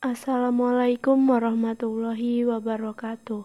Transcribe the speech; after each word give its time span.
Assalamualaikum 0.00 1.28
warahmatullahi 1.28 2.48
wabarakatuh. 2.48 3.44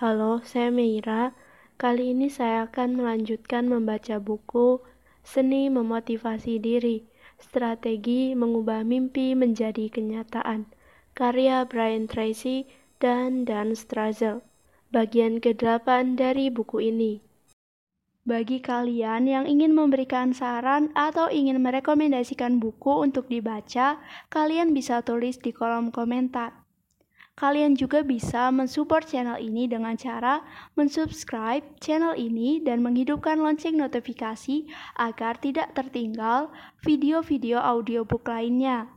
Halo, 0.00 0.40
saya 0.40 0.72
Meira. 0.72 1.36
Kali 1.76 2.16
ini 2.16 2.32
saya 2.32 2.72
akan 2.72 2.96
melanjutkan 2.96 3.68
membaca 3.68 4.16
buku 4.16 4.80
Seni 5.20 5.68
Memotivasi 5.68 6.56
Diri, 6.56 7.04
Strategi 7.36 8.32
Mengubah 8.32 8.80
Mimpi 8.80 9.36
Menjadi 9.36 9.92
Kenyataan, 9.92 10.72
karya 11.12 11.68
Brian 11.68 12.08
Tracy 12.08 12.64
dan 12.96 13.44
Dan 13.44 13.76
Strazel. 13.76 14.40
Bagian 14.88 15.36
ke-8 15.36 16.16
dari 16.16 16.48
buku 16.48 16.80
ini. 16.80 17.20
Bagi 18.24 18.64
kalian 18.64 19.28
yang 19.28 19.44
ingin 19.44 19.76
memberikan 19.76 20.32
saran 20.32 20.88
atau 20.96 21.28
ingin 21.28 21.60
merekomendasikan 21.60 22.56
buku 22.56 23.04
untuk 23.04 23.28
dibaca, 23.28 24.00
kalian 24.32 24.72
bisa 24.72 25.04
tulis 25.04 25.36
di 25.36 25.52
kolom 25.52 25.92
komentar. 25.92 26.64
Kalian 27.36 27.76
juga 27.76 28.00
bisa 28.00 28.48
mensupport 28.48 29.04
channel 29.04 29.36
ini 29.36 29.68
dengan 29.68 30.00
cara 30.00 30.40
mensubscribe 30.72 31.76
channel 31.84 32.16
ini 32.16 32.64
dan 32.64 32.80
menghidupkan 32.80 33.36
lonceng 33.44 33.76
notifikasi 33.76 34.72
agar 34.96 35.36
tidak 35.36 35.76
tertinggal 35.76 36.48
video-video 36.80 37.60
audiobook 37.60 38.24
lainnya. 38.24 38.88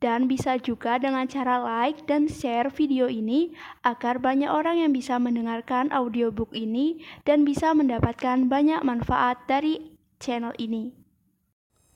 Dan 0.00 0.32
bisa 0.32 0.56
juga 0.56 0.96
dengan 0.96 1.28
cara 1.28 1.60
like 1.60 2.08
dan 2.08 2.24
share 2.24 2.72
video 2.72 3.04
ini 3.04 3.52
agar 3.84 4.16
banyak 4.16 4.48
orang 4.48 4.80
yang 4.80 4.96
bisa 4.96 5.20
mendengarkan 5.20 5.92
audiobook 5.92 6.48
ini 6.56 7.04
dan 7.28 7.44
bisa 7.44 7.76
mendapatkan 7.76 8.48
banyak 8.48 8.80
manfaat 8.80 9.44
dari 9.44 9.92
channel 10.16 10.56
ini. 10.56 10.96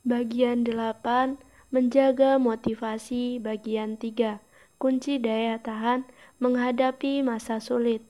Bagian 0.04 0.68
8 0.68 1.40
Menjaga 1.72 2.36
motivasi 2.36 3.40
bagian 3.40 3.96
3 3.96 4.38
Kunci 4.76 5.16
daya 5.16 5.56
tahan 5.56 6.04
menghadapi 6.44 7.24
masa 7.24 7.56
sulit 7.56 8.04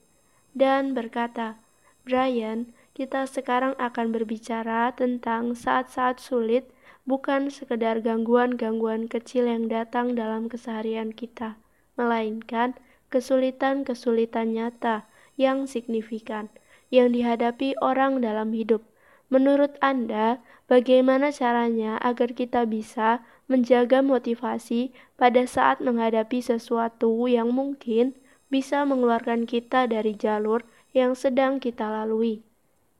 dan 0.55 0.95
berkata, 0.95 1.59
Brian, 2.07 2.71
kita 2.95 3.27
sekarang 3.27 3.75
akan 3.75 4.15
berbicara 4.15 4.95
tentang 4.95 5.51
saat-saat 5.51 6.23
sulit 6.23 6.71
bukan 7.05 7.53
sekedar 7.53 8.01
gangguan-gangguan 8.01 9.05
kecil 9.05 9.45
yang 9.45 9.69
datang 9.69 10.17
dalam 10.17 10.49
keseharian 10.49 11.13
kita, 11.13 11.57
melainkan 11.97 12.73
kesulitan-kesulitan 13.13 14.57
nyata 14.57 15.05
yang 15.37 15.69
signifikan 15.69 16.49
yang 16.89 17.13
dihadapi 17.13 17.77
orang 17.81 18.21
dalam 18.21 18.53
hidup. 18.53 18.81
Menurut 19.29 19.77
Anda, 19.81 20.41
bagaimana 20.69 21.33
caranya 21.33 21.97
agar 22.01 22.33
kita 22.33 22.65
bisa 22.69 23.25
menjaga 23.45 24.01
motivasi 24.01 24.93
pada 25.17 25.45
saat 25.45 25.81
menghadapi 25.81 26.41
sesuatu 26.41 27.29
yang 27.29 27.53
mungkin 27.53 28.17
bisa 28.49 28.85
mengeluarkan 28.85 29.49
kita 29.49 29.89
dari 29.89 30.13
jalur 30.13 30.65
yang 30.93 31.17
sedang 31.17 31.57
kita 31.61 31.89
lalui, 31.89 32.45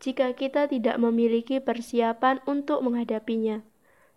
jika 0.01 0.33
kita 0.33 0.69
tidak 0.69 0.97
memiliki 0.97 1.61
persiapan 1.61 2.41
untuk 2.49 2.81
menghadapinya? 2.81 3.61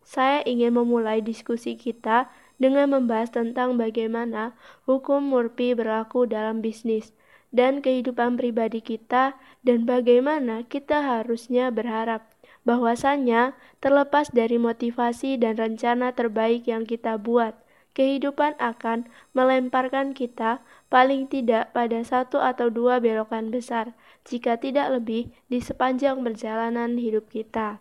Saya 0.09 0.41
ingin 0.49 0.73
memulai 0.73 1.21
diskusi 1.21 1.77
kita 1.77 2.33
dengan 2.57 2.97
membahas 2.97 3.29
tentang 3.29 3.77
bagaimana 3.77 4.57
hukum 4.89 5.21
Murphy 5.21 5.77
berlaku 5.77 6.25
dalam 6.25 6.65
bisnis 6.65 7.13
dan 7.53 7.85
kehidupan 7.85 8.41
pribadi 8.41 8.81
kita 8.81 9.37
dan 9.69 9.85
bagaimana 9.85 10.65
kita 10.65 11.05
harusnya 11.05 11.69
berharap 11.69 12.25
bahwasanya 12.65 13.53
terlepas 13.85 14.33
dari 14.33 14.57
motivasi 14.57 15.37
dan 15.37 15.61
rencana 15.61 16.13
terbaik 16.17 16.65
yang 16.65 16.89
kita 16.89 17.17
buat, 17.17 17.57
kehidupan 17.97 18.57
akan 18.61 19.09
melemparkan 19.33 20.13
kita 20.13 20.61
paling 20.93 21.29
tidak 21.33 21.73
pada 21.73 22.01
satu 22.05 22.41
atau 22.41 22.69
dua 22.69 23.01
belokan 23.01 23.49
besar, 23.49 23.97
jika 24.29 24.61
tidak 24.61 24.89
lebih 25.01 25.33
di 25.49 25.61
sepanjang 25.65 26.21
perjalanan 26.21 27.01
hidup 27.01 27.29
kita. 27.33 27.81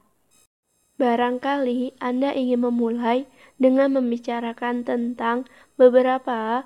Barangkali 0.98 1.94
Anda 2.02 2.34
ingin 2.34 2.66
memulai 2.66 3.30
dengan 3.62 3.94
membicarakan 3.94 4.82
tentang 4.82 5.46
beberapa 5.78 6.66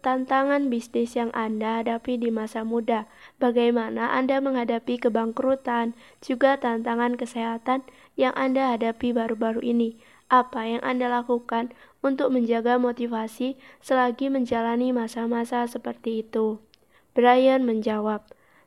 tantangan 0.00 0.70
bisnis 0.70 1.18
yang 1.18 1.34
Anda 1.34 1.82
hadapi 1.82 2.22
di 2.22 2.30
masa 2.30 2.62
muda, 2.62 3.10
bagaimana 3.42 4.14
Anda 4.14 4.38
menghadapi 4.38 5.02
kebangkrutan, 5.02 5.98
juga 6.22 6.54
tantangan 6.62 7.18
kesehatan 7.18 7.82
yang 8.14 8.30
Anda 8.38 8.78
hadapi 8.78 9.10
baru-baru 9.10 9.66
ini. 9.66 9.98
Apa 10.30 10.62
yang 10.62 10.82
Anda 10.86 11.10
lakukan 11.10 11.74
untuk 11.98 12.30
menjaga 12.30 12.78
motivasi 12.78 13.58
selagi 13.82 14.30
menjalani 14.30 14.94
masa-masa 14.94 15.66
seperti 15.66 16.22
itu? 16.22 16.62
Brian 17.18 17.66
menjawab, 17.66 18.22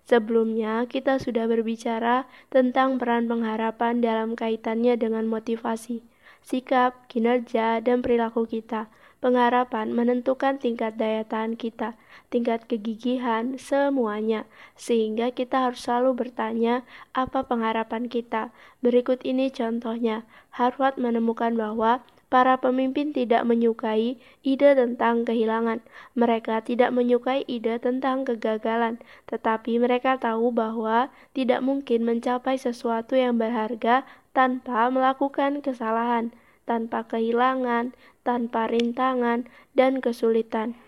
Sebelumnya, 0.06 0.90
kita 0.90 1.22
sudah 1.22 1.46
berbicara 1.48 2.26
tentang 2.50 2.98
peran 2.98 3.30
pengharapan 3.30 4.02
dalam 4.02 4.36
kaitannya 4.36 4.98
dengan 4.98 5.30
motivasi, 5.30 6.04
sikap, 6.42 7.08
kinerja, 7.08 7.80
dan 7.80 8.02
perilaku 8.02 8.50
kita. 8.50 8.90
Pengharapan 9.22 9.94
menentukan 9.94 10.58
tingkat 10.58 10.98
daya 10.98 11.22
tahan 11.22 11.54
kita, 11.54 11.94
tingkat 12.34 12.66
kegigihan, 12.66 13.54
semuanya, 13.62 14.50
sehingga 14.74 15.30
kita 15.30 15.70
harus 15.70 15.86
selalu 15.86 16.26
bertanya 16.26 16.82
apa 17.14 17.46
pengharapan 17.46 18.10
kita. 18.10 18.50
Berikut 18.82 19.22
ini 19.22 19.54
contohnya: 19.54 20.26
Harvard 20.58 20.98
menemukan 20.98 21.54
bahwa 21.54 22.02
Para 22.32 22.64
pemimpin 22.64 23.12
tidak 23.12 23.44
menyukai 23.44 24.16
ide 24.40 24.72
tentang 24.72 25.28
kehilangan. 25.28 25.84
Mereka 26.16 26.64
tidak 26.64 26.96
menyukai 26.96 27.44
ide 27.44 27.76
tentang 27.76 28.24
kegagalan, 28.24 29.04
tetapi 29.28 29.76
mereka 29.84 30.16
tahu 30.16 30.48
bahwa 30.56 31.12
tidak 31.36 31.60
mungkin 31.60 32.08
mencapai 32.08 32.56
sesuatu 32.56 33.20
yang 33.20 33.36
berharga 33.36 34.08
tanpa 34.32 34.88
melakukan 34.88 35.60
kesalahan, 35.60 36.32
tanpa 36.64 37.04
kehilangan, 37.04 37.92
tanpa 38.24 38.72
rintangan 38.72 39.52
dan 39.76 40.00
kesulitan. 40.00 40.80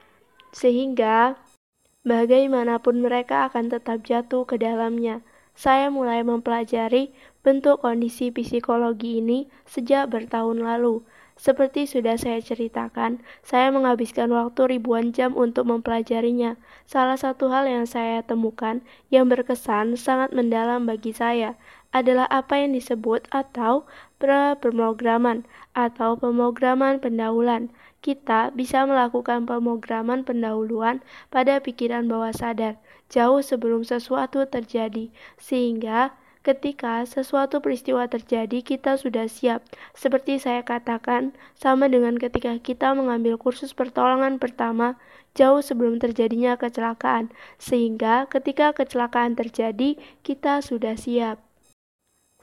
Sehingga 0.55 1.35
bagaimanapun 2.07 3.03
mereka 3.03 3.51
akan 3.51 3.67
tetap 3.67 4.07
jatuh 4.07 4.47
ke 4.47 4.55
dalamnya. 4.55 5.19
Saya 5.59 5.91
mulai 5.91 6.23
mempelajari 6.23 7.11
bentuk 7.43 7.83
kondisi 7.83 8.31
psikologi 8.31 9.19
ini 9.19 9.51
sejak 9.67 10.07
bertahun 10.07 10.63
lalu. 10.63 11.03
Seperti 11.33 11.89
sudah 11.89 12.13
saya 12.13 12.37
ceritakan, 12.39 13.19
saya 13.41 13.73
menghabiskan 13.73 14.29
waktu 14.29 14.77
ribuan 14.77 15.11
jam 15.11 15.33
untuk 15.33 15.65
mempelajarinya. 15.65 16.61
Salah 16.85 17.17
satu 17.17 17.49
hal 17.49 17.65
yang 17.65 17.89
saya 17.89 18.21
temukan 18.21 18.85
yang 19.09 19.25
berkesan 19.27 19.97
sangat 19.97 20.29
mendalam 20.31 20.85
bagi 20.85 21.09
saya 21.09 21.57
adalah 21.93 22.25
apa 22.29 22.61
yang 22.61 22.73
disebut 22.73 23.29
atau 23.29 23.85
pra-pemrograman 24.17 25.45
atau 25.77 26.17
pemrograman 26.17 26.97
pendahuluan. 27.01 27.69
Kita 28.03 28.51
bisa 28.51 28.83
melakukan 28.83 29.47
pemrograman 29.47 30.27
pendahuluan 30.27 30.99
pada 31.31 31.63
pikiran 31.63 32.05
bawah 32.09 32.35
sadar 32.35 32.77
jauh 33.13 33.45
sebelum 33.45 33.85
sesuatu 33.85 34.41
terjadi, 34.49 35.13
sehingga 35.37 36.17
Ketika 36.43 37.07
sesuatu 37.07 37.63
peristiwa 37.63 38.03
terjadi, 38.11 38.59
kita 38.59 38.99
sudah 38.99 39.31
siap. 39.31 39.63
Seperti 39.95 40.43
saya 40.43 40.59
katakan, 40.67 41.31
sama 41.55 41.87
dengan 41.87 42.19
ketika 42.19 42.59
kita 42.59 42.91
mengambil 42.91 43.39
kursus 43.39 43.71
pertolongan 43.71 44.43
pertama 44.43 44.99
jauh 45.39 45.63
sebelum 45.63 46.03
terjadinya 46.03 46.59
kecelakaan, 46.59 47.31
sehingga 47.55 48.27
ketika 48.27 48.75
kecelakaan 48.75 49.39
terjadi, 49.39 49.95
kita 50.27 50.59
sudah 50.59 50.99
siap. 50.99 51.39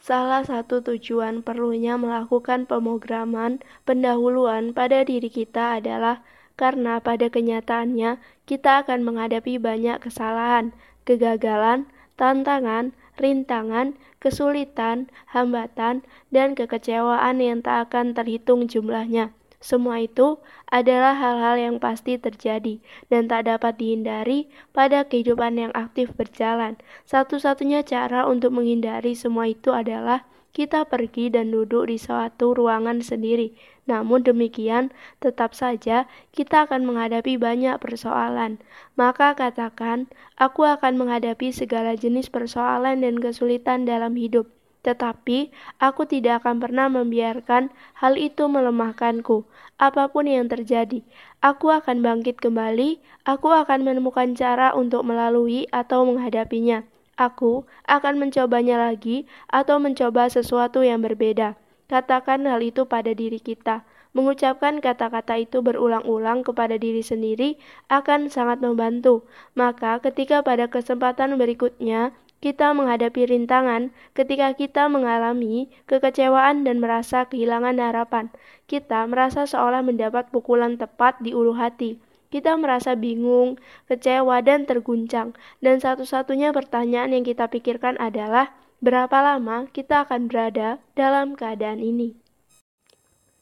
Salah 0.00 0.48
satu 0.48 0.80
tujuan 0.80 1.44
perlunya 1.44 2.00
melakukan 2.00 2.64
pemrograman 2.64 3.60
pendahuluan 3.84 4.72
pada 4.72 5.04
diri 5.04 5.28
kita 5.28 5.76
adalah 5.76 6.24
karena 6.56 7.04
pada 7.04 7.28
kenyataannya 7.28 8.16
kita 8.48 8.80
akan 8.80 9.04
menghadapi 9.04 9.60
banyak 9.60 10.00
kesalahan, 10.00 10.72
kegagalan, 11.04 11.84
tantangan, 12.16 12.96
rintangan, 13.20 13.94
kesulitan, 14.18 15.12
hambatan, 15.30 16.02
dan 16.32 16.56
kekecewaan 16.56 17.38
yang 17.38 17.60
tak 17.60 17.92
akan 17.92 18.16
terhitung 18.16 18.66
jumlahnya. 18.66 19.36
Semua 19.60 20.00
itu 20.00 20.40
adalah 20.72 21.12
hal-hal 21.12 21.60
yang 21.60 21.76
pasti 21.76 22.16
terjadi 22.16 22.80
dan 23.12 23.28
tak 23.28 23.44
dapat 23.44 23.76
dihindari 23.76 24.48
pada 24.72 25.04
kehidupan 25.04 25.60
yang 25.60 25.72
aktif 25.76 26.16
berjalan. 26.16 26.80
Satu-satunya 27.04 27.84
cara 27.84 28.24
untuk 28.24 28.56
menghindari 28.56 29.12
semua 29.12 29.52
itu 29.52 29.76
adalah 29.76 30.24
kita 30.50 30.86
pergi 30.86 31.30
dan 31.30 31.54
duduk 31.54 31.90
di 31.90 31.96
suatu 31.96 32.54
ruangan 32.54 33.02
sendiri 33.02 33.54
namun 33.90 34.22
demikian, 34.22 34.94
tetap 35.18 35.50
saja 35.50 36.06
kita 36.30 36.70
akan 36.70 36.86
menghadapi 36.86 37.34
banyak 37.34 37.74
persoalan. 37.82 38.62
Maka 38.94 39.34
katakan, 39.34 40.06
aku 40.38 40.62
akan 40.62 40.94
menghadapi 40.94 41.50
segala 41.50 41.98
jenis 41.98 42.30
persoalan 42.30 43.02
dan 43.02 43.18
kesulitan 43.18 43.82
dalam 43.82 44.14
hidup. 44.14 44.46
Tetapi 44.86 45.50
aku 45.82 46.06
tidak 46.06 46.46
akan 46.46 46.62
pernah 46.62 46.86
membiarkan 46.86 47.74
hal 47.98 48.14
itu 48.14 48.46
melemahkanku. 48.46 49.42
Apa 49.76 50.06
pun 50.08 50.30
yang 50.30 50.46
terjadi, 50.46 51.02
aku 51.42 51.74
akan 51.74 52.00
bangkit 52.00 52.38
kembali. 52.38 53.02
Aku 53.26 53.50
akan 53.50 53.84
menemukan 53.84 54.38
cara 54.38 54.70
untuk 54.72 55.02
melalui 55.02 55.66
atau 55.74 56.06
menghadapinya. 56.06 56.86
Aku 57.20 57.68
akan 57.84 58.16
mencobanya 58.16 58.80
lagi 58.80 59.28
atau 59.52 59.76
mencoba 59.76 60.32
sesuatu 60.32 60.80
yang 60.80 61.04
berbeda. 61.04 61.52
Katakan 61.92 62.48
hal 62.48 62.64
itu 62.64 62.88
pada 62.88 63.12
diri 63.12 63.36
kita. 63.36 63.84
Mengucapkan 64.16 64.80
kata-kata 64.80 65.36
itu 65.36 65.60
berulang-ulang 65.60 66.48
kepada 66.48 66.80
diri 66.80 67.04
sendiri 67.04 67.60
akan 67.92 68.32
sangat 68.32 68.64
membantu. 68.64 69.28
Maka, 69.52 70.00
ketika 70.00 70.40
pada 70.40 70.66
kesempatan 70.72 71.36
berikutnya 71.36 72.16
kita 72.40 72.72
menghadapi 72.72 73.28
rintangan, 73.28 73.92
ketika 74.16 74.56
kita 74.56 74.88
mengalami 74.88 75.68
kekecewaan 75.84 76.64
dan 76.64 76.80
merasa 76.80 77.28
kehilangan 77.28 77.76
harapan, 77.76 78.32
kita 78.64 79.04
merasa 79.04 79.44
seolah 79.44 79.84
mendapat 79.84 80.32
pukulan 80.32 80.80
tepat 80.80 81.20
di 81.20 81.36
ulu 81.36 81.52
hati. 81.52 82.00
Kita 82.30 82.54
merasa 82.54 82.94
bingung, 82.94 83.58
kecewa, 83.90 84.38
dan 84.46 84.62
terguncang, 84.62 85.34
dan 85.58 85.82
satu-satunya 85.82 86.54
pertanyaan 86.54 87.10
yang 87.10 87.26
kita 87.26 87.50
pikirkan 87.50 87.98
adalah 87.98 88.54
berapa 88.78 89.18
lama 89.18 89.66
kita 89.74 90.06
akan 90.06 90.30
berada 90.30 90.78
dalam 90.94 91.34
keadaan 91.34 91.82
ini. 91.82 92.14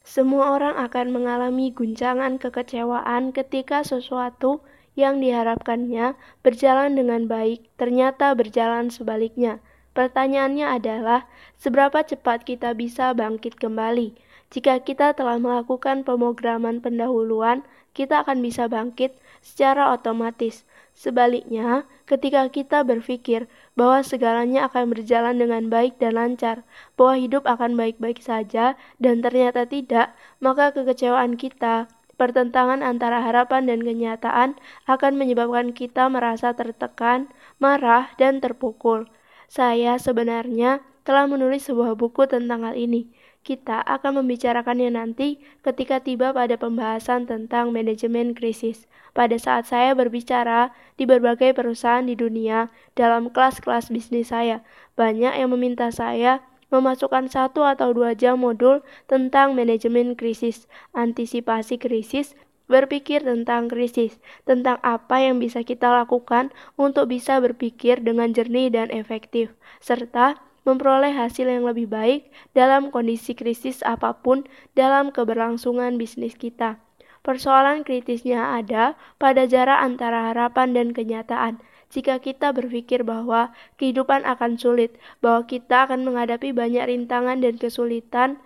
Semua 0.01 0.57
orang 0.57 0.73
akan 0.73 1.13
mengalami 1.13 1.69
guncangan 1.69 2.41
kekecewaan 2.41 3.29
ketika 3.29 3.85
sesuatu 3.85 4.65
yang 4.97 5.21
diharapkannya 5.21 6.17
berjalan 6.41 6.97
dengan 6.97 7.29
baik 7.29 7.69
ternyata 7.77 8.33
berjalan 8.33 8.89
sebaliknya. 8.89 9.61
Pertanyaannya 9.93 10.65
adalah, 10.65 11.29
seberapa 11.61 12.01
cepat 12.01 12.41
kita 12.41 12.73
bisa 12.73 13.13
bangkit 13.13 13.61
kembali? 13.61 14.17
Jika 14.49 14.81
kita 14.81 15.13
telah 15.13 15.37
melakukan 15.37 16.01
pemrograman 16.01 16.81
pendahuluan, 16.81 17.61
kita 17.99 18.23
akan 18.23 18.39
bisa 18.39 18.71
bangkit 18.71 19.19
secara 19.43 19.91
otomatis. 19.91 20.63
Sebaliknya, 20.95 21.83
ketika 22.07 22.47
kita 22.47 22.87
berpikir 22.87 23.51
bahwa 23.75 23.99
segalanya 24.07 24.71
akan 24.71 24.95
berjalan 24.95 25.35
dengan 25.35 25.67
baik 25.67 25.99
dan 25.99 26.15
lancar, 26.15 26.63
bahwa 26.95 27.19
hidup 27.19 27.43
akan 27.43 27.75
baik-baik 27.75 28.23
saja, 28.23 28.79
dan 29.03 29.19
ternyata 29.19 29.67
tidak, 29.67 30.15
maka 30.39 30.71
kekecewaan 30.71 31.35
kita 31.35 31.91
Pertentangan 32.19 32.83
antara 32.83 33.23
harapan 33.23 33.71
dan 33.71 33.79
kenyataan 33.79 34.59
akan 34.91 35.15
menyebabkan 35.15 35.71
kita 35.71 36.11
merasa 36.11 36.51
tertekan, 36.51 37.31
marah, 37.63 38.11
dan 38.19 38.43
terpukul. 38.43 39.07
Saya 39.47 39.95
sebenarnya 39.95 40.83
telah 41.07 41.31
menulis 41.31 41.71
sebuah 41.71 41.95
buku 41.95 42.27
tentang 42.27 42.67
hal 42.67 42.75
ini. 42.75 43.07
Kita 43.49 43.81
akan 43.81 44.21
membicarakannya 44.21 44.93
nanti 44.93 45.41
ketika 45.65 45.97
tiba 45.97 46.29
pada 46.29 46.53
pembahasan 46.53 47.25
tentang 47.25 47.73
manajemen 47.73 48.37
krisis. 48.37 48.85
Pada 49.17 49.41
saat 49.41 49.65
saya 49.65 49.97
berbicara 49.97 50.69
di 51.01 51.09
berbagai 51.09 51.57
perusahaan 51.57 52.05
di 52.05 52.13
dunia 52.13 52.69
dalam 52.93 53.33
kelas-kelas 53.33 53.89
bisnis 53.89 54.29
saya, 54.29 54.61
banyak 54.93 55.33
yang 55.33 55.49
meminta 55.49 55.89
saya 55.89 56.45
memasukkan 56.69 57.25
satu 57.25 57.65
atau 57.65 57.89
dua 57.89 58.13
jam 58.13 58.37
modul 58.37 58.85
tentang 59.09 59.57
manajemen 59.57 60.13
krisis, 60.13 60.69
antisipasi 60.93 61.81
krisis, 61.81 62.37
berpikir 62.69 63.25
tentang 63.25 63.65
krisis, 63.65 64.21
tentang 64.45 64.77
apa 64.85 65.25
yang 65.25 65.41
bisa 65.41 65.65
kita 65.65 65.89
lakukan 65.89 66.53
untuk 66.77 67.09
bisa 67.09 67.41
berpikir 67.41 67.97
dengan 68.05 68.29
jernih 68.29 68.69
dan 68.69 68.93
efektif, 68.93 69.57
serta 69.81 70.37
memperoleh 70.69 71.11
hasil 71.11 71.49
yang 71.49 71.65
lebih 71.65 71.89
baik 71.89 72.29
dalam 72.53 72.93
kondisi 72.93 73.33
krisis 73.33 73.81
apa 73.81 74.13
pun 74.21 74.45
dalam 74.77 75.09
keberlangsungan 75.09 75.97
bisnis 75.97 76.37
kita. 76.37 76.77
Persoalan 77.25 77.81
kritisnya 77.83 78.55
ada 78.55 78.93
pada 79.17 79.49
jarak 79.49 79.81
antara 79.81 80.31
harapan 80.31 80.71
dan 80.71 80.87
kenyataan 80.93 81.59
jika 81.89 82.21
kita 82.21 82.53
berpikir 82.53 83.01
bahwa 83.01 83.49
kehidupan 83.81 84.21
akan 84.23 84.61
sulit, 84.61 84.95
bahwa 85.25 85.49
kita 85.49 85.89
akan 85.89 86.05
menghadapi 86.05 86.53
banyak 86.53 86.85
rintangan 86.85 87.41
dan 87.41 87.57
kesulitan 87.57 88.37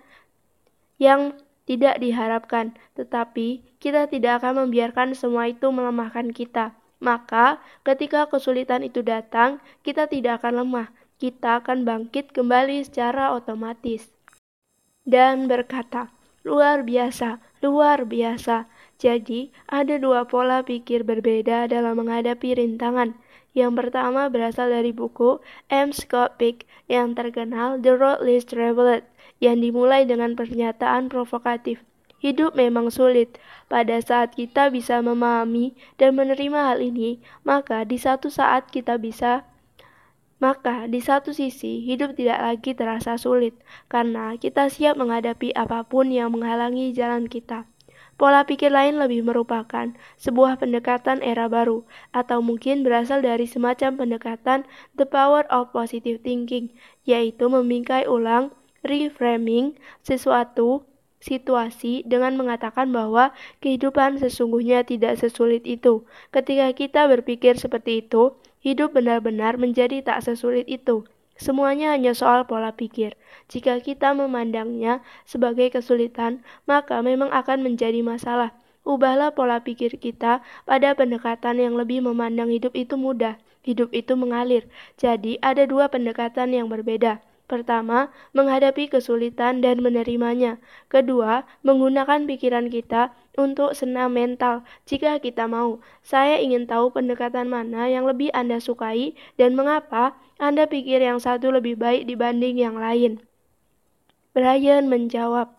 yang 0.95 1.35
tidak 1.67 1.99
diharapkan, 1.99 2.75
tetapi 2.95 3.63
kita 3.83 4.07
tidak 4.07 4.43
akan 4.43 4.67
membiarkan 4.67 5.11
semua 5.11 5.51
itu 5.51 5.67
melemahkan 5.71 6.31
kita. 6.31 6.75
Maka, 7.03 7.59
ketika 7.83 8.31
kesulitan 8.31 8.79
itu 8.79 9.03
datang, 9.03 9.59
kita 9.83 10.07
tidak 10.07 10.39
akan 10.39 10.63
lemah, 10.63 10.87
kita 11.23 11.63
akan 11.63 11.87
bangkit 11.87 12.35
kembali 12.35 12.83
secara 12.83 13.31
otomatis. 13.31 14.11
Dan 15.07 15.47
berkata, 15.47 16.11
luar 16.43 16.83
biasa, 16.83 17.39
luar 17.63 18.03
biasa. 18.03 18.67
Jadi, 18.99 19.55
ada 19.71 19.95
dua 19.95 20.27
pola 20.27 20.67
pikir 20.67 21.07
berbeda 21.07 21.71
dalam 21.71 22.03
menghadapi 22.03 22.59
rintangan. 22.59 23.15
Yang 23.55 23.71
pertama 23.71 24.27
berasal 24.27 24.67
dari 24.67 24.91
buku 24.91 25.39
M. 25.71 25.95
Scott 25.95 26.35
Peck 26.35 26.67
yang 26.91 27.15
terkenal 27.15 27.79
The 27.79 27.95
Road 27.95 28.19
Less 28.19 28.43
Traveled 28.43 29.07
yang 29.39 29.63
dimulai 29.63 30.03
dengan 30.03 30.35
pernyataan 30.35 31.07
provokatif. 31.07 31.79
Hidup 32.19 32.59
memang 32.59 32.91
sulit. 32.91 33.39
Pada 33.71 33.95
saat 34.03 34.35
kita 34.35 34.67
bisa 34.75 34.99
memahami 34.99 35.71
dan 35.95 36.19
menerima 36.19 36.75
hal 36.75 36.83
ini, 36.83 37.23
maka 37.47 37.87
di 37.87 37.95
satu 37.95 38.27
saat 38.27 38.67
kita 38.75 38.99
bisa 38.99 39.47
maka 40.43 40.91
di 40.91 40.99
satu 40.99 41.31
sisi 41.31 41.87
hidup 41.87 42.19
tidak 42.19 42.43
lagi 42.43 42.75
terasa 42.75 43.15
sulit 43.15 43.55
karena 43.87 44.35
kita 44.35 44.67
siap 44.67 44.99
menghadapi 44.99 45.55
apa 45.55 45.87
pun 45.87 46.11
yang 46.11 46.35
menghalangi 46.35 46.91
jalan 46.91 47.31
kita. 47.31 47.63
Pola 48.19 48.43
pikir 48.43 48.69
lain 48.69 48.99
lebih 48.99 49.23
merupakan 49.25 49.89
sebuah 50.21 50.61
pendekatan 50.61 51.23
era 51.25 51.49
baru, 51.49 51.81
atau 52.13 52.45
mungkin 52.45 52.85
berasal 52.85 53.25
dari 53.25 53.49
semacam 53.49 53.97
pendekatan 53.97 54.59
the 54.93 55.07
power 55.07 55.47
of 55.49 55.73
positive 55.73 56.21
thinking, 56.21 56.69
yaitu 57.09 57.49
membingkai 57.49 58.05
ulang, 58.05 58.53
reframing 58.85 59.79
sesuatu 60.05 60.85
situasi 61.23 62.03
dengan 62.03 62.35
mengatakan 62.35 62.91
bahwa 62.91 63.31
kehidupan 63.63 64.19
sesungguhnya 64.19 64.83
tidak 64.83 65.17
sesulit 65.17 65.63
itu. 65.63 66.03
Ketika 66.29 66.69
kita 66.75 67.07
berpikir 67.07 67.55
seperti 67.55 68.03
itu, 68.03 68.35
hidup 68.63 68.95
benar-benar 68.95 69.59
menjadi 69.59 69.99
tak 69.99 70.23
sesulit 70.23 70.63
itu. 70.71 71.03
Semuanya 71.35 71.91
hanya 71.91 72.15
soal 72.15 72.47
pola 72.47 72.71
pikir. 72.71 73.19
Jika 73.51 73.83
kita 73.83 74.15
memandangnya 74.15 75.03
sebagai 75.27 75.67
kesulitan, 75.75 76.39
maka 76.63 77.03
memang 77.03 77.27
akan 77.35 77.59
menjadi 77.67 77.99
masalah. 77.99 78.55
Ubahlah 78.87 79.35
pola 79.35 79.59
pikir 79.59 79.99
kita 79.99 80.39
pada 80.63 80.95
pendekatan 80.95 81.59
yang 81.59 81.75
lebih 81.75 82.03
memandang 82.03 82.51
hidup 82.51 82.71
itu 82.75 82.95
mudah, 82.95 83.35
hidup 83.67 83.91
itu 83.91 84.15
mengalir. 84.15 84.67
Jadi, 84.95 85.39
ada 85.43 85.67
dua 85.67 85.91
pendekatan 85.91 86.55
yang 86.55 86.71
berbeda. 86.71 87.23
Pertama, 87.43 88.07
menghadapi 88.31 88.87
kesulitan 88.87 89.59
dan 89.59 89.83
menerimanya. 89.83 90.59
Kedua, 90.87 91.43
menggunakan 91.63 92.23
pikiran 92.23 92.71
kita 92.71 93.11
untuk 93.37 93.73
senam 93.73 94.13
mental 94.13 94.61
jika 94.85 95.17
kita 95.17 95.49
mau. 95.49 95.81
Saya 96.05 96.37
ingin 96.39 96.69
tahu 96.69 96.93
pendekatan 96.93 97.49
mana 97.49 97.89
yang 97.89 98.05
lebih 98.05 98.29
Anda 98.33 98.61
sukai 98.61 99.17
dan 99.37 99.57
mengapa 99.57 100.17
Anda 100.37 100.69
pikir 100.69 101.01
yang 101.01 101.17
satu 101.17 101.49
lebih 101.49 101.77
baik 101.77 102.05
dibanding 102.05 102.61
yang 102.61 102.77
lain. 102.77 103.21
Brian 104.33 104.89
menjawab, 104.89 105.53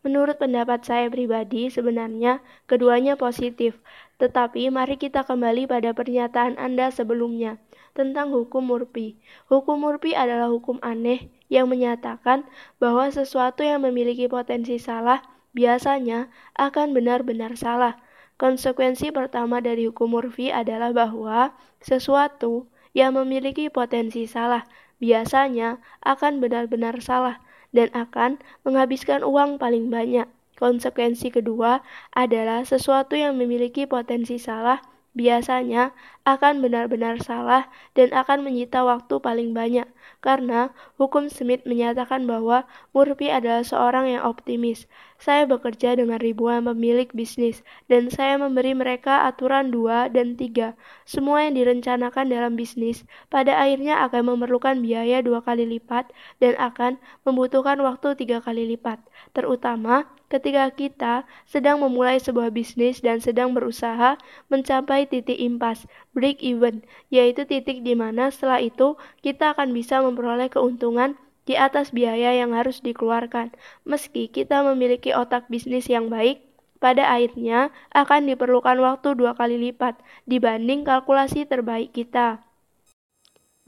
Menurut 0.00 0.40
pendapat 0.40 0.80
saya 0.80 1.12
pribadi, 1.12 1.68
sebenarnya 1.68 2.40
keduanya 2.64 3.20
positif. 3.20 3.76
Tetapi 4.16 4.72
mari 4.72 4.96
kita 4.96 5.28
kembali 5.28 5.68
pada 5.68 5.92
pernyataan 5.92 6.56
Anda 6.56 6.88
sebelumnya 6.88 7.60
tentang 7.92 8.32
hukum 8.32 8.64
Murphy. 8.64 9.20
Hukum 9.52 9.84
Murphy 9.84 10.16
adalah 10.16 10.48
hukum 10.48 10.80
aneh 10.80 11.28
yang 11.52 11.68
menyatakan 11.68 12.48
bahwa 12.80 13.12
sesuatu 13.12 13.60
yang 13.60 13.84
memiliki 13.84 14.24
potensi 14.24 14.80
salah 14.80 15.20
biasanya 15.56 16.30
akan 16.56 16.94
benar-benar 16.96 17.58
salah. 17.58 17.98
Konsekuensi 18.40 19.12
pertama 19.12 19.60
dari 19.60 19.84
hukum 19.84 20.16
Murphy 20.16 20.48
adalah 20.48 20.96
bahwa 20.96 21.52
sesuatu 21.84 22.64
yang 22.96 23.14
memiliki 23.14 23.68
potensi 23.68 24.24
salah 24.24 24.64
biasanya 25.00 25.80
akan 26.04 26.40
benar-benar 26.40 27.00
salah 27.04 27.40
dan 27.72 27.92
akan 27.92 28.40
menghabiskan 28.64 29.22
uang 29.22 29.60
paling 29.60 29.92
banyak. 29.92 30.26
Konsekuensi 30.60 31.32
kedua 31.32 31.80
adalah 32.12 32.68
sesuatu 32.68 33.16
yang 33.16 33.40
memiliki 33.40 33.88
potensi 33.88 34.36
salah 34.36 34.80
biasanya 35.16 35.90
akan 36.36 36.62
benar-benar 36.62 37.18
salah 37.22 37.66
dan 37.96 38.12
akan 38.14 38.46
menyita 38.46 38.84
waktu 38.84 39.18
paling 39.18 39.50
banyak. 39.56 39.88
Karena 40.20 40.68
hukum 41.00 41.32
Smith 41.32 41.64
menyatakan 41.64 42.28
bahwa 42.28 42.68
Murphy 42.92 43.32
adalah 43.32 43.64
seorang 43.64 44.12
yang 44.12 44.22
optimis. 44.28 44.84
Saya 45.20 45.44
bekerja 45.44 45.96
dengan 46.00 46.16
ribuan 46.16 46.64
pemilik 46.64 47.08
bisnis 47.12 47.60
dan 47.92 48.08
saya 48.08 48.40
memberi 48.40 48.72
mereka 48.72 49.28
aturan 49.28 49.68
dua 49.68 50.08
dan 50.08 50.36
tiga. 50.36 50.76
Semua 51.04 51.44
yang 51.44 51.56
direncanakan 51.56 52.32
dalam 52.32 52.56
bisnis 52.56 53.04
pada 53.28 53.56
akhirnya 53.60 54.00
akan 54.08 54.32
memerlukan 54.32 54.80
biaya 54.80 55.20
dua 55.20 55.44
kali 55.44 55.68
lipat 55.68 56.08
dan 56.40 56.56
akan 56.56 56.96
membutuhkan 57.28 57.80
waktu 57.84 58.16
tiga 58.16 58.40
kali 58.40 58.64
lipat. 58.64 59.00
Terutama 59.36 60.08
ketika 60.32 60.72
kita 60.72 61.14
sedang 61.44 61.82
memulai 61.84 62.16
sebuah 62.16 62.48
bisnis 62.54 63.04
dan 63.04 63.20
sedang 63.20 63.52
berusaha 63.52 64.16
mencapai 64.48 65.04
titik 65.04 65.36
impas, 65.36 65.84
break 66.20 66.44
even, 66.44 66.84
yaitu 67.08 67.48
titik 67.48 67.80
di 67.80 67.96
mana 67.96 68.28
setelah 68.28 68.60
itu 68.60 69.00
kita 69.24 69.56
akan 69.56 69.72
bisa 69.72 70.04
memperoleh 70.04 70.52
keuntungan 70.52 71.16
di 71.48 71.56
atas 71.56 71.96
biaya 71.96 72.36
yang 72.36 72.52
harus 72.52 72.84
dikeluarkan. 72.84 73.56
Meski 73.88 74.28
kita 74.28 74.60
memiliki 74.60 75.16
otak 75.16 75.48
bisnis 75.48 75.88
yang 75.88 76.12
baik, 76.12 76.44
pada 76.76 77.08
akhirnya 77.08 77.72
akan 77.96 78.28
diperlukan 78.28 78.76
waktu 78.84 79.16
dua 79.16 79.32
kali 79.32 79.56
lipat 79.56 79.96
dibanding 80.28 80.84
kalkulasi 80.84 81.48
terbaik 81.48 81.96
kita 81.96 82.44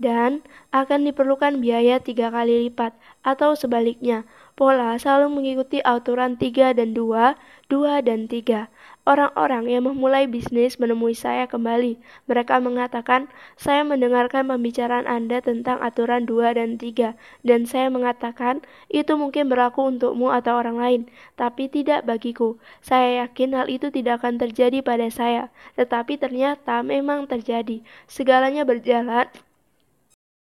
dan 0.03 0.43
akan 0.75 1.07
diperlukan 1.07 1.63
biaya 1.63 2.03
tiga 2.03 2.35
kali 2.35 2.67
lipat 2.67 2.91
atau 3.23 3.55
sebaliknya. 3.55 4.27
Pola 4.59 4.99
selalu 4.99 5.39
mengikuti 5.39 5.79
aturan 5.79 6.35
3 6.35 6.75
dan 6.75 6.91
2, 6.93 7.39
2 7.71 8.03
dan 8.03 8.27
3. 8.27 8.69
Orang-orang 9.03 9.67
yang 9.67 9.91
memulai 9.91 10.31
bisnis 10.31 10.79
menemui 10.79 11.19
saya 11.19 11.51
kembali. 11.51 11.99
Mereka 12.31 12.63
mengatakan, 12.63 13.27
saya 13.59 13.83
mendengarkan 13.83 14.47
pembicaraan 14.47 15.11
Anda 15.11 15.43
tentang 15.43 15.83
aturan 15.83 16.23
2 16.23 16.55
dan 16.55 16.79
3, 16.79 17.19
dan 17.43 17.67
saya 17.67 17.91
mengatakan, 17.91 18.63
itu 18.87 19.19
mungkin 19.19 19.51
berlaku 19.51 19.91
untukmu 19.91 20.31
atau 20.31 20.55
orang 20.55 20.79
lain, 20.79 21.03
tapi 21.35 21.67
tidak 21.67 22.07
bagiku. 22.07 22.63
Saya 22.79 23.27
yakin 23.27 23.59
hal 23.59 23.67
itu 23.67 23.91
tidak 23.91 24.23
akan 24.23 24.39
terjadi 24.39 24.87
pada 24.87 25.11
saya, 25.11 25.51
tetapi 25.75 26.15
ternyata 26.23 26.87
memang 26.87 27.27
terjadi. 27.27 27.83
Segalanya 28.07 28.63
berjalan 28.63 29.27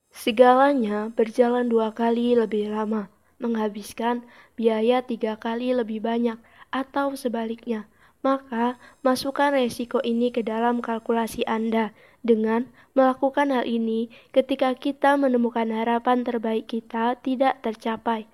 Segalanya 0.10 1.14
berjalan 1.14 1.70
dua 1.70 1.94
kali 1.94 2.34
lebih 2.34 2.74
lama, 2.74 3.06
menghabiskan 3.38 4.26
biaya 4.58 5.06
tiga 5.06 5.38
kali 5.38 5.78
lebih 5.78 6.02
banyak, 6.02 6.42
atau 6.74 7.14
sebaliknya. 7.14 7.86
Maka, 8.26 8.82
masukkan 9.06 9.54
resiko 9.54 10.02
ini 10.02 10.34
ke 10.34 10.42
dalam 10.42 10.82
kalkulasi 10.82 11.46
Anda 11.46 11.94
dengan 12.26 12.70
melakukan 12.98 13.54
hal 13.54 13.64
ini 13.70 14.10
ketika 14.34 14.74
kita 14.74 15.16
menemukan 15.16 15.70
harapan 15.70 16.26
terbaik 16.26 16.66
kita 16.66 17.16
tidak 17.22 17.62
tercapai 17.62 18.26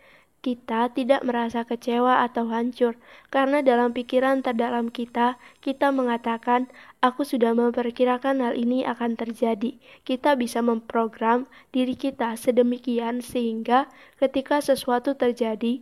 kita 0.44 0.92
tidak 0.92 1.24
merasa 1.24 1.64
kecewa 1.64 2.20
atau 2.28 2.52
hancur, 2.52 3.00
karena 3.32 3.64
dalam 3.64 3.96
pikiran 3.96 4.44
terdalam 4.44 4.92
kita, 4.92 5.40
kita 5.64 5.96
mengatakan, 5.96 6.68
"Aku 7.00 7.24
sudah 7.24 7.56
memperkirakan 7.56 8.44
hal 8.44 8.54
ini 8.60 8.84
akan 8.84 9.16
terjadi." 9.16 9.80
Kita 10.04 10.36
bisa 10.36 10.60
memprogram 10.60 11.48
diri 11.72 11.96
kita 11.96 12.36
sedemikian 12.36 13.24
sehingga 13.24 13.88
ketika 14.20 14.60
sesuatu 14.60 15.16
terjadi, 15.16 15.80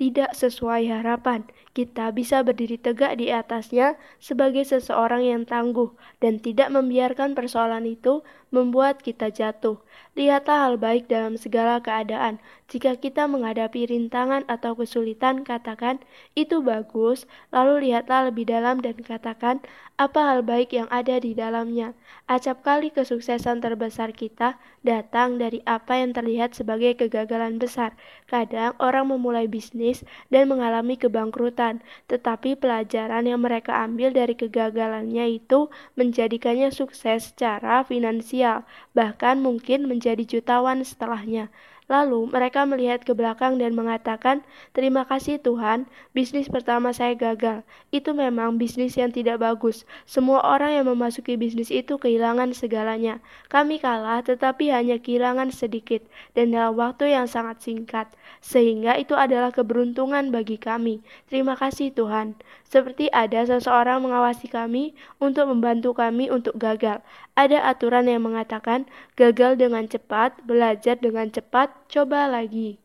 tidak 0.00 0.32
sesuai 0.32 0.88
harapan, 0.88 1.44
kita 1.78 2.10
bisa 2.10 2.42
berdiri 2.42 2.74
tegak 2.74 3.22
di 3.22 3.30
atasnya 3.30 3.94
sebagai 4.18 4.66
seseorang 4.66 5.22
yang 5.22 5.46
tangguh 5.46 5.94
dan 6.18 6.42
tidak 6.42 6.74
membiarkan 6.74 7.38
persoalan 7.38 7.86
itu 7.86 8.26
membuat 8.50 9.04
kita 9.04 9.28
jatuh. 9.28 9.78
Lihatlah 10.16 10.66
hal 10.66 10.74
baik 10.80 11.06
dalam 11.06 11.36
segala 11.36 11.78
keadaan. 11.78 12.40
Jika 12.66 12.96
kita 12.98 13.28
menghadapi 13.28 13.86
rintangan 13.86 14.42
atau 14.48 14.74
kesulitan, 14.74 15.44
katakan, 15.44 16.00
itu 16.34 16.58
bagus, 16.64 17.28
lalu 17.54 17.88
lihatlah 17.88 18.32
lebih 18.32 18.48
dalam 18.48 18.80
dan 18.82 18.98
katakan, 18.98 19.62
apa 20.00 20.20
hal 20.32 20.40
baik 20.46 20.72
yang 20.72 20.88
ada 20.88 21.20
di 21.20 21.36
dalamnya. 21.36 21.92
Acap 22.24 22.64
kali 22.64 22.88
kesuksesan 22.88 23.60
terbesar 23.60 24.16
kita 24.16 24.56
datang 24.80 25.36
dari 25.36 25.60
apa 25.68 26.00
yang 26.00 26.16
terlihat 26.16 26.56
sebagai 26.56 26.96
kegagalan 26.96 27.60
besar. 27.60 27.92
Kadang 28.30 28.78
orang 28.80 29.12
memulai 29.12 29.44
bisnis 29.44 30.06
dan 30.32 30.48
mengalami 30.48 30.96
kebangkrutan, 30.96 31.67
tetapi 32.10 32.50
pelajaran 32.62 33.24
yang 33.30 33.40
mereka 33.46 33.72
ambil 33.86 34.08
dari 34.18 34.34
kegagalannya 34.42 35.24
itu 35.38 35.58
menjadikannya 35.98 36.68
sukses 36.80 37.20
secara 37.30 37.74
finansial, 37.90 38.56
bahkan 38.96 39.36
mungkin 39.46 39.78
menjadi 39.90 40.22
jutawan 40.32 40.78
setelahnya. 40.90 41.44
Lalu 41.88 42.28
mereka 42.28 42.68
melihat 42.68 43.00
ke 43.00 43.16
belakang 43.16 43.56
dan 43.56 43.72
mengatakan, 43.72 44.44
"Terima 44.76 45.08
kasih 45.08 45.40
Tuhan, 45.40 45.88
bisnis 46.12 46.52
pertama 46.52 46.92
saya 46.92 47.16
gagal. 47.16 47.64
Itu 47.88 48.12
memang 48.12 48.60
bisnis 48.60 48.92
yang 49.00 49.08
tidak 49.08 49.40
bagus. 49.40 49.88
Semua 50.04 50.44
orang 50.44 50.76
yang 50.76 50.86
memasuki 50.92 51.40
bisnis 51.40 51.72
itu 51.72 51.96
kehilangan 51.96 52.52
segalanya. 52.52 53.24
Kami 53.48 53.80
kalah, 53.80 54.20
tetapi 54.20 54.68
hanya 54.68 55.00
kehilangan 55.00 55.48
sedikit 55.48 56.04
dan 56.36 56.52
dalam 56.52 56.76
waktu 56.76 57.16
yang 57.16 57.24
sangat 57.24 57.64
singkat, 57.64 58.12
sehingga 58.44 58.92
itu 59.00 59.16
adalah 59.16 59.48
keberuntungan 59.48 60.28
bagi 60.28 60.60
kami. 60.60 61.00
Terima 61.32 61.56
kasih 61.56 61.88
Tuhan." 61.96 62.36
Seperti 62.68 63.08
ada 63.16 63.48
seseorang 63.48 64.04
mengawasi 64.04 64.44
kami 64.44 64.92
untuk 65.16 65.48
membantu 65.48 65.96
kami 65.96 66.28
untuk 66.28 66.60
gagal. 66.60 67.00
Ada 67.32 67.64
aturan 67.64 68.04
yang 68.04 68.28
mengatakan 68.28 68.84
gagal 69.16 69.56
dengan 69.56 69.88
cepat, 69.88 70.36
belajar 70.44 71.00
dengan 71.00 71.32
cepat, 71.32 71.72
coba 71.88 72.28
lagi. 72.28 72.76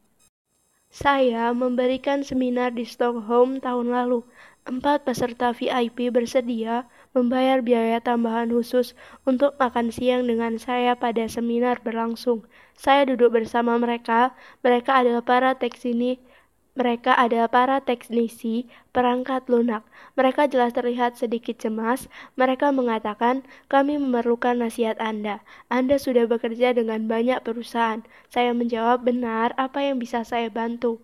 Saya 0.87 1.51
memberikan 1.51 2.23
seminar 2.23 2.71
di 2.71 2.87
Stockholm 2.87 3.59
tahun 3.59 3.91
lalu. 3.91 4.23
Empat 4.63 5.03
peserta 5.03 5.51
VIP 5.51 6.07
bersedia 6.07 6.87
membayar 7.11 7.59
biaya 7.59 7.99
tambahan 7.99 8.47
khusus 8.47 8.95
untuk 9.27 9.59
makan 9.59 9.91
siang 9.91 10.23
dengan 10.23 10.55
saya 10.55 10.95
pada 10.95 11.27
seminar 11.27 11.83
berlangsung. 11.83 12.47
Saya 12.79 13.03
duduk 13.03 13.35
bersama 13.35 13.75
mereka. 13.75 14.31
Mereka 14.63 15.03
adalah 15.03 15.19
para 15.19 15.51
teknisi 15.59 16.23
mereka 16.73 17.13
adalah 17.13 17.53
para 17.53 17.77
teknisi 17.85 18.65
perangkat 18.89 19.45
lunak. 19.45 19.85
Mereka 20.17 20.49
jelas 20.49 20.73
terlihat 20.73 21.21
sedikit 21.21 21.61
cemas. 21.61 22.09
Mereka 22.33 22.73
mengatakan, 22.73 23.45
"Kami 23.69 24.01
memerlukan 24.01 24.57
nasihat 24.57 24.97
Anda. 24.97 25.45
Anda 25.69 26.01
sudah 26.01 26.25
bekerja 26.25 26.73
dengan 26.73 27.05
banyak 27.05 27.45
perusahaan." 27.45 28.01
Saya 28.25 28.57
menjawab, 28.57 29.05
"Benar, 29.05 29.53
apa 29.53 29.85
yang 29.85 30.01
bisa 30.01 30.25
saya 30.25 30.49
bantu?" 30.49 30.97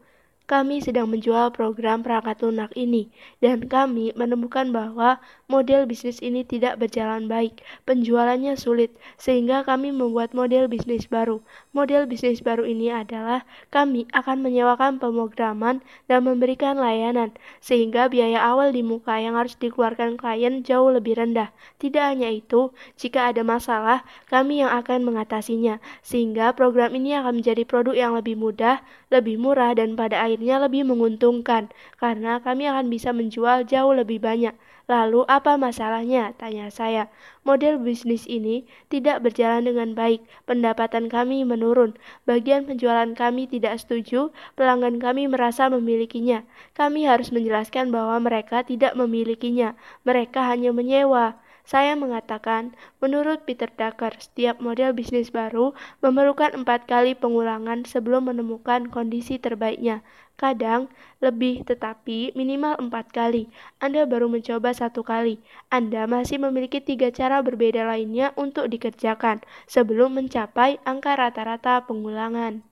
Kami 0.50 0.82
sedang 0.82 1.14
menjual 1.14 1.54
program 1.54 2.02
perangkat 2.02 2.42
lunak 2.42 2.74
ini, 2.74 3.14
dan 3.38 3.70
kami 3.70 4.10
menemukan 4.18 4.74
bahwa 4.74 5.22
model 5.46 5.86
bisnis 5.86 6.18
ini 6.26 6.42
tidak 6.42 6.82
berjalan 6.82 7.30
baik. 7.30 7.62
Penjualannya 7.86 8.58
sulit, 8.58 8.90
sehingga 9.22 9.62
kami 9.62 9.94
membuat 9.94 10.34
model 10.34 10.66
bisnis 10.66 11.06
baru. 11.06 11.46
Model 11.70 12.10
bisnis 12.10 12.42
baru 12.42 12.66
ini 12.66 12.90
adalah 12.90 13.46
kami 13.70 14.10
akan 14.10 14.42
menyewakan 14.42 14.98
pemrograman 14.98 15.86
dan 16.10 16.26
memberikan 16.26 16.82
layanan, 16.82 17.30
sehingga 17.62 18.10
biaya 18.10 18.42
awal 18.42 18.74
di 18.74 18.82
muka 18.82 19.22
yang 19.22 19.38
harus 19.38 19.54
dikeluarkan 19.54 20.18
klien 20.18 20.66
jauh 20.66 20.90
lebih 20.90 21.14
rendah. 21.14 21.54
Tidak 21.78 22.02
hanya 22.02 22.34
itu, 22.34 22.74
jika 22.98 23.30
ada 23.30 23.46
masalah, 23.46 24.02
kami 24.26 24.66
yang 24.66 24.74
akan 24.74 25.06
mengatasinya, 25.06 25.78
sehingga 26.02 26.58
program 26.58 26.98
ini 26.98 27.14
akan 27.14 27.38
menjadi 27.38 27.70
produk 27.70 27.94
yang 27.94 28.18
lebih 28.18 28.34
mudah, 28.34 28.82
lebih 29.14 29.38
murah, 29.38 29.78
dan 29.78 29.94
pada 29.94 30.26
akhirnya 30.26 30.39
akhirnya 30.40 30.72
lebih 30.72 30.88
menguntungkan 30.88 31.68
karena 32.00 32.40
kami 32.40 32.64
akan 32.64 32.88
bisa 32.88 33.12
menjual 33.12 33.68
jauh 33.68 33.92
lebih 33.92 34.24
banyak. 34.24 34.56
Lalu 34.88 35.28
apa 35.28 35.60
masalahnya? 35.60 36.32
Tanya 36.40 36.72
saya. 36.72 37.12
Model 37.44 37.76
bisnis 37.76 38.24
ini 38.24 38.64
tidak 38.88 39.20
berjalan 39.20 39.68
dengan 39.68 39.92
baik. 40.00 40.24
Pendapatan 40.48 41.12
kami 41.12 41.44
menurun. 41.44 42.00
Bagian 42.24 42.64
penjualan 42.64 43.12
kami 43.12 43.52
tidak 43.52 43.84
setuju. 43.84 44.32
Pelanggan 44.56 45.04
kami 45.04 45.28
merasa 45.28 45.68
memilikinya. 45.68 46.48
Kami 46.72 47.04
harus 47.04 47.36
menjelaskan 47.36 47.92
bahwa 47.92 48.16
mereka 48.24 48.64
tidak 48.64 48.96
memilikinya. 48.96 49.76
Mereka 50.08 50.40
hanya 50.48 50.72
menyewa. 50.72 51.36
Saya 51.70 51.94
mengatakan, 51.94 52.74
menurut 52.98 53.46
Peter 53.46 53.70
Drucker, 53.70 54.18
setiap 54.18 54.58
model 54.58 54.90
bisnis 54.90 55.30
baru 55.30 55.78
memerlukan 56.02 56.58
empat 56.58 56.90
kali 56.90 57.14
pengulangan 57.14 57.86
sebelum 57.86 58.26
menemukan 58.26 58.90
kondisi 58.90 59.38
terbaiknya. 59.38 60.02
Kadang 60.34 60.90
lebih, 61.22 61.62
tetapi 61.70 62.34
minimal 62.34 62.74
empat 62.82 63.14
kali. 63.14 63.54
Anda 63.78 64.10
baru 64.10 64.34
mencoba 64.34 64.74
satu 64.74 65.06
kali. 65.06 65.38
Anda 65.70 66.10
masih 66.10 66.42
memiliki 66.42 66.82
tiga 66.82 67.14
cara 67.14 67.38
berbeda 67.46 67.86
lainnya 67.86 68.34
untuk 68.34 68.66
dikerjakan 68.74 69.46
sebelum 69.70 70.18
mencapai 70.18 70.82
angka 70.90 71.22
rata-rata 71.22 71.86
pengulangan. 71.86 72.66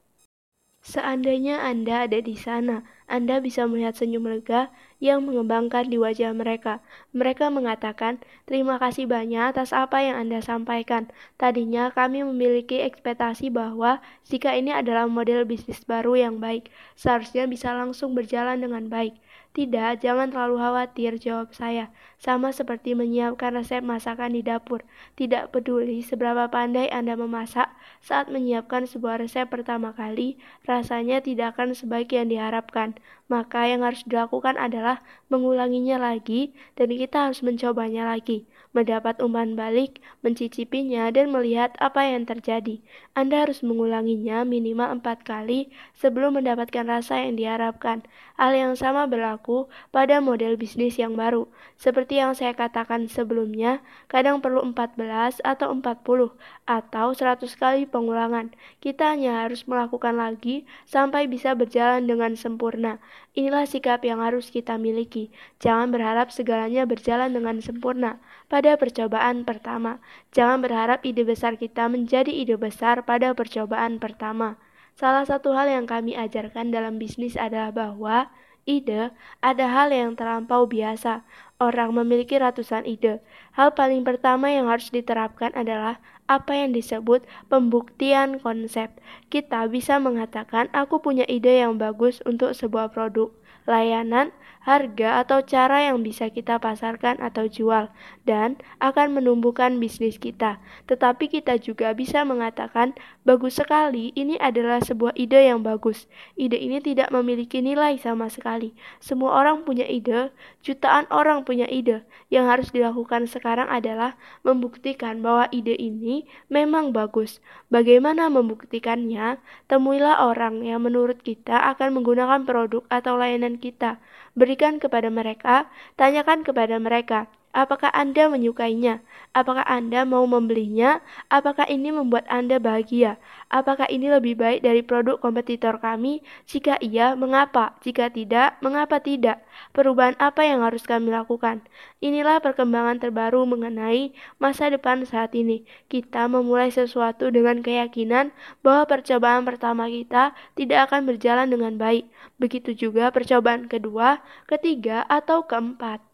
Seandainya 0.82 1.62
Anda 1.62 2.10
ada 2.10 2.18
di 2.18 2.34
sana, 2.34 2.82
Anda 3.06 3.44
bisa 3.46 3.70
melihat 3.70 3.94
senyum 3.94 4.26
lega 4.26 4.74
yang 4.98 5.26
mengembangkan 5.26 5.86
di 5.86 5.98
wajah 6.02 6.34
mereka. 6.34 6.82
Mereka 7.14 7.54
mengatakan, 7.54 8.18
"Terima 8.50 8.82
kasih 8.82 9.06
banyak 9.06 9.54
atas 9.54 9.70
apa 9.74 10.02
yang 10.02 10.18
Anda 10.18 10.40
sampaikan. 10.42 11.10
Tadinya 11.38 11.94
kami 11.94 12.26
memiliki 12.26 12.82
ekspektasi 12.82 13.54
bahwa 13.54 14.02
jika 14.26 14.58
ini 14.58 14.74
adalah 14.74 15.06
model 15.06 15.46
bisnis 15.46 15.86
baru 15.86 16.18
yang 16.18 16.36
baik, 16.42 16.74
seharusnya 16.98 17.46
bisa 17.46 17.74
langsung 17.78 18.18
berjalan 18.18 18.58
dengan 18.58 18.90
baik. 18.90 19.14
Tidak, 19.58 20.06
jangan 20.06 20.30
terlalu 20.30 20.62
khawatir, 20.62 21.18
jawab 21.18 21.50
saya. 21.50 21.90
Sama 22.22 22.54
seperti 22.54 22.94
menyiapkan 22.94 23.58
resep 23.58 23.82
masakan 23.82 24.38
di 24.38 24.46
dapur. 24.46 24.86
Tidak 25.18 25.50
peduli 25.50 26.06
seberapa 26.06 26.46
pandai 26.46 26.94
Anda 26.94 27.18
memasak, 27.18 27.66
saat 28.06 28.30
menyiapkan 28.30 28.86
sebuah 28.86 29.18
resep 29.18 29.50
pertama 29.50 29.98
kali, 29.98 30.38
rasanya 30.70 31.26
tidak 31.26 31.58
akan 31.58 31.74
sebaik 31.74 32.14
yang 32.14 32.30
diharapkan. 32.30 33.02
Maka 33.34 33.66
yang 33.66 33.82
harus 33.82 34.06
dilakukan 34.06 34.62
adalah 34.62 35.02
mengulanginya 35.34 35.98
lagi, 35.98 36.54
dan 36.78 36.94
kita 36.94 37.26
harus 37.26 37.42
mencobanya 37.42 38.06
lagi 38.06 38.46
mendapat 38.76 39.18
umpan 39.24 39.56
balik, 39.56 40.04
mencicipinya, 40.22 41.08
dan 41.10 41.32
melihat 41.32 41.74
apa 41.80 42.04
yang 42.04 42.28
terjadi. 42.28 42.84
Anda 43.16 43.48
harus 43.48 43.64
mengulanginya 43.64 44.44
minimal 44.44 45.00
empat 45.00 45.24
kali 45.24 45.72
sebelum 45.96 46.38
mendapatkan 46.38 46.86
rasa 46.86 47.24
yang 47.26 47.40
diharapkan. 47.40 48.04
Hal 48.36 48.54
yang 48.54 48.74
sama 48.76 49.10
berlaku 49.10 49.47
pada 49.96 50.20
model 50.20 50.60
bisnis 50.60 51.00
yang 51.00 51.16
baru. 51.16 51.48
Seperti 51.80 52.20
yang 52.20 52.36
saya 52.36 52.52
katakan 52.52 53.08
sebelumnya, 53.08 53.80
kadang 54.12 54.44
perlu 54.44 54.60
14 54.62 55.40
atau 55.42 55.72
40 55.72 56.36
atau 56.68 57.08
100 57.16 57.48
kali 57.56 57.88
pengulangan. 57.88 58.52
Kita 58.84 59.16
hanya 59.16 59.48
harus 59.48 59.64
melakukan 59.64 60.20
lagi 60.20 60.68
sampai 60.84 61.32
bisa 61.32 61.56
berjalan 61.56 62.04
dengan 62.04 62.36
sempurna. 62.36 63.00
Inilah 63.38 63.70
sikap 63.70 64.04
yang 64.04 64.20
harus 64.20 64.52
kita 64.52 64.76
miliki. 64.76 65.32
Jangan 65.64 65.94
berharap 65.94 66.34
segalanya 66.34 66.84
berjalan 66.84 67.32
dengan 67.32 67.64
sempurna 67.64 68.20
pada 68.52 68.76
percobaan 68.76 69.48
pertama. 69.48 70.04
Jangan 70.36 70.60
berharap 70.60 71.06
ide 71.08 71.24
besar 71.24 71.56
kita 71.56 71.88
menjadi 71.88 72.34
ide 72.34 72.60
besar 72.60 73.08
pada 73.08 73.32
percobaan 73.32 74.02
pertama. 74.02 74.60
Salah 74.98 75.30
satu 75.30 75.54
hal 75.54 75.70
yang 75.70 75.86
kami 75.86 76.18
ajarkan 76.18 76.74
dalam 76.74 76.98
bisnis 76.98 77.38
adalah 77.38 77.70
bahwa 77.70 78.34
ide 78.68 79.16
ada 79.42 79.66
hal 79.72 79.90
yang 79.96 80.14
terlampau 80.20 80.68
biasa. 80.68 81.24
Orang 81.58 81.98
memiliki 81.98 82.38
ratusan 82.38 82.86
ide. 82.86 83.24
Hal 83.58 83.74
paling 83.74 84.06
pertama 84.06 84.54
yang 84.54 84.70
harus 84.70 84.94
diterapkan 84.94 85.56
adalah 85.58 85.98
apa 86.30 86.54
yang 86.54 86.76
disebut 86.76 87.26
pembuktian 87.50 88.38
konsep. 88.38 88.94
Kita 89.34 89.66
bisa 89.66 89.98
mengatakan, 89.98 90.70
"Aku 90.76 91.02
punya 91.02 91.26
ide 91.26 91.64
yang 91.64 91.82
bagus 91.82 92.22
untuk 92.28 92.54
sebuah 92.54 92.94
produk." 92.94 93.34
layanan, 93.68 94.32
harga, 94.68 95.24
atau 95.24 95.40
cara 95.48 95.88
yang 95.88 96.04
bisa 96.04 96.28
kita 96.28 96.60
pasarkan 96.60 97.24
atau 97.24 97.48
jual, 97.48 97.88
dan 98.28 98.60
akan 98.84 99.16
menumbuhkan 99.16 99.80
bisnis 99.80 100.20
kita. 100.20 100.60
Tetapi 100.92 101.32
kita 101.32 101.56
juga 101.56 101.96
bisa 101.96 102.28
mengatakan, 102.28 102.92
bagus 103.24 103.56
sekali, 103.56 104.12
ini 104.20 104.36
adalah 104.44 104.84
sebuah 104.84 105.16
ide 105.16 105.48
yang 105.48 105.64
bagus. 105.64 106.12
Ide 106.36 106.60
ini 106.60 106.84
tidak 106.84 107.08
memiliki 107.16 107.64
nilai 107.64 107.96
sama 107.96 108.28
sekali. 108.28 108.76
Semua 109.00 109.40
orang 109.40 109.64
punya 109.64 109.88
ide, 109.88 110.36
jutaan 110.60 111.08
orang 111.16 111.48
punya 111.48 111.64
ide. 111.72 112.04
Yang 112.28 112.46
harus 112.52 112.68
dilakukan 112.76 113.32
sekarang 113.32 113.72
adalah 113.72 114.20
membuktikan 114.44 115.24
bahwa 115.24 115.48
ide 115.56 115.80
ini 115.80 116.28
memang 116.52 116.92
bagus. 116.92 117.40
Bagaimana 117.72 118.28
membuktikannya? 118.28 119.40
Temuilah 119.72 120.28
orang 120.28 120.60
yang 120.68 120.84
menurut 120.84 121.24
kita 121.24 121.56
akan 121.72 121.96
menggunakan 121.96 122.44
produk 122.44 122.84
atau 122.92 123.16
layanan 123.16 123.56
kita. 123.56 124.04
Berikan 124.38 124.78
kepada 124.78 125.10
mereka, 125.10 125.66
tanyakan 125.98 126.46
kepada 126.46 126.78
mereka, 126.78 127.26
Apakah 127.58 127.90
Anda 127.90 128.30
menyukainya? 128.30 129.02
Apakah 129.34 129.66
Anda 129.66 130.06
mau 130.06 130.30
membelinya? 130.30 131.02
Apakah 131.26 131.66
ini 131.66 131.90
membuat 131.90 132.30
Anda 132.30 132.62
bahagia? 132.62 133.18
Apakah 133.50 133.90
ini 133.90 134.14
lebih 134.14 134.38
baik 134.38 134.62
dari 134.62 134.86
produk 134.86 135.18
kompetitor 135.18 135.82
kami? 135.82 136.22
Jika 136.46 136.78
iya, 136.86 137.18
mengapa? 137.18 137.74
Jika 137.82 138.14
tidak, 138.14 138.62
mengapa 138.62 139.02
tidak? 139.02 139.42
Perubahan 139.74 140.14
apa 140.22 140.46
yang 140.46 140.62
harus 140.62 140.86
kami 140.86 141.10
lakukan? 141.10 141.66
Inilah 141.98 142.38
perkembangan 142.46 143.02
terbaru 143.02 143.42
mengenai 143.50 144.14
masa 144.38 144.70
depan 144.70 145.02
saat 145.10 145.34
ini. 145.34 145.66
Kita 145.90 146.30
memulai 146.30 146.70
sesuatu 146.70 147.34
dengan 147.34 147.66
keyakinan 147.66 148.38
bahwa 148.62 148.86
percobaan 148.86 149.50
pertama 149.50 149.90
kita 149.90 150.38
tidak 150.54 150.94
akan 150.94 151.10
berjalan 151.10 151.50
dengan 151.50 151.74
baik. 151.82 152.06
Begitu 152.38 152.78
juga 152.78 153.10
percobaan 153.10 153.66
kedua, 153.66 154.22
ketiga, 154.46 155.10
atau 155.10 155.42
keempat. 155.50 156.07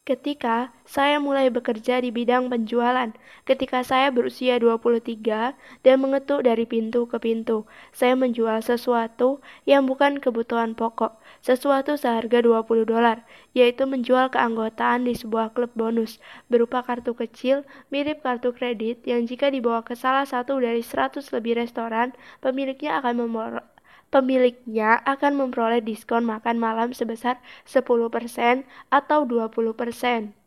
Ketika 0.00 0.72
saya 0.88 1.20
mulai 1.20 1.52
bekerja 1.52 2.00
di 2.00 2.08
bidang 2.08 2.48
penjualan, 2.48 3.12
ketika 3.44 3.84
saya 3.84 4.08
berusia 4.08 4.56
23 4.56 5.52
dan 5.84 5.96
mengetuk 6.00 6.40
dari 6.40 6.64
pintu 6.64 7.04
ke 7.04 7.20
pintu, 7.20 7.68
saya 7.92 8.16
menjual 8.16 8.64
sesuatu 8.64 9.44
yang 9.68 9.84
bukan 9.84 10.16
kebutuhan 10.16 10.72
pokok, 10.72 11.20
sesuatu 11.44 12.00
seharga 12.00 12.40
20 12.40 12.88
dolar, 12.88 13.28
yaitu 13.52 13.84
menjual 13.84 14.32
keanggotaan 14.32 15.04
di 15.04 15.12
sebuah 15.12 15.52
klub 15.52 15.68
bonus 15.76 16.16
berupa 16.48 16.80
kartu 16.80 17.12
kecil 17.12 17.68
mirip 17.92 18.24
kartu 18.24 18.56
kredit 18.56 19.04
yang 19.04 19.28
jika 19.28 19.52
dibawa 19.52 19.84
ke 19.84 19.92
salah 19.92 20.24
satu 20.24 20.64
dari 20.64 20.80
100 20.80 21.28
lebih 21.28 21.60
restoran, 21.60 22.16
pemiliknya 22.40 23.04
akan 23.04 23.28
pemiliknya 24.10 24.98
akan 25.06 25.32
memperoleh 25.38 25.80
diskon 25.82 26.26
makan 26.26 26.58
malam 26.58 26.90
sebesar 26.90 27.38
10% 27.64 28.66
atau 28.90 29.20
20%. 29.24 30.39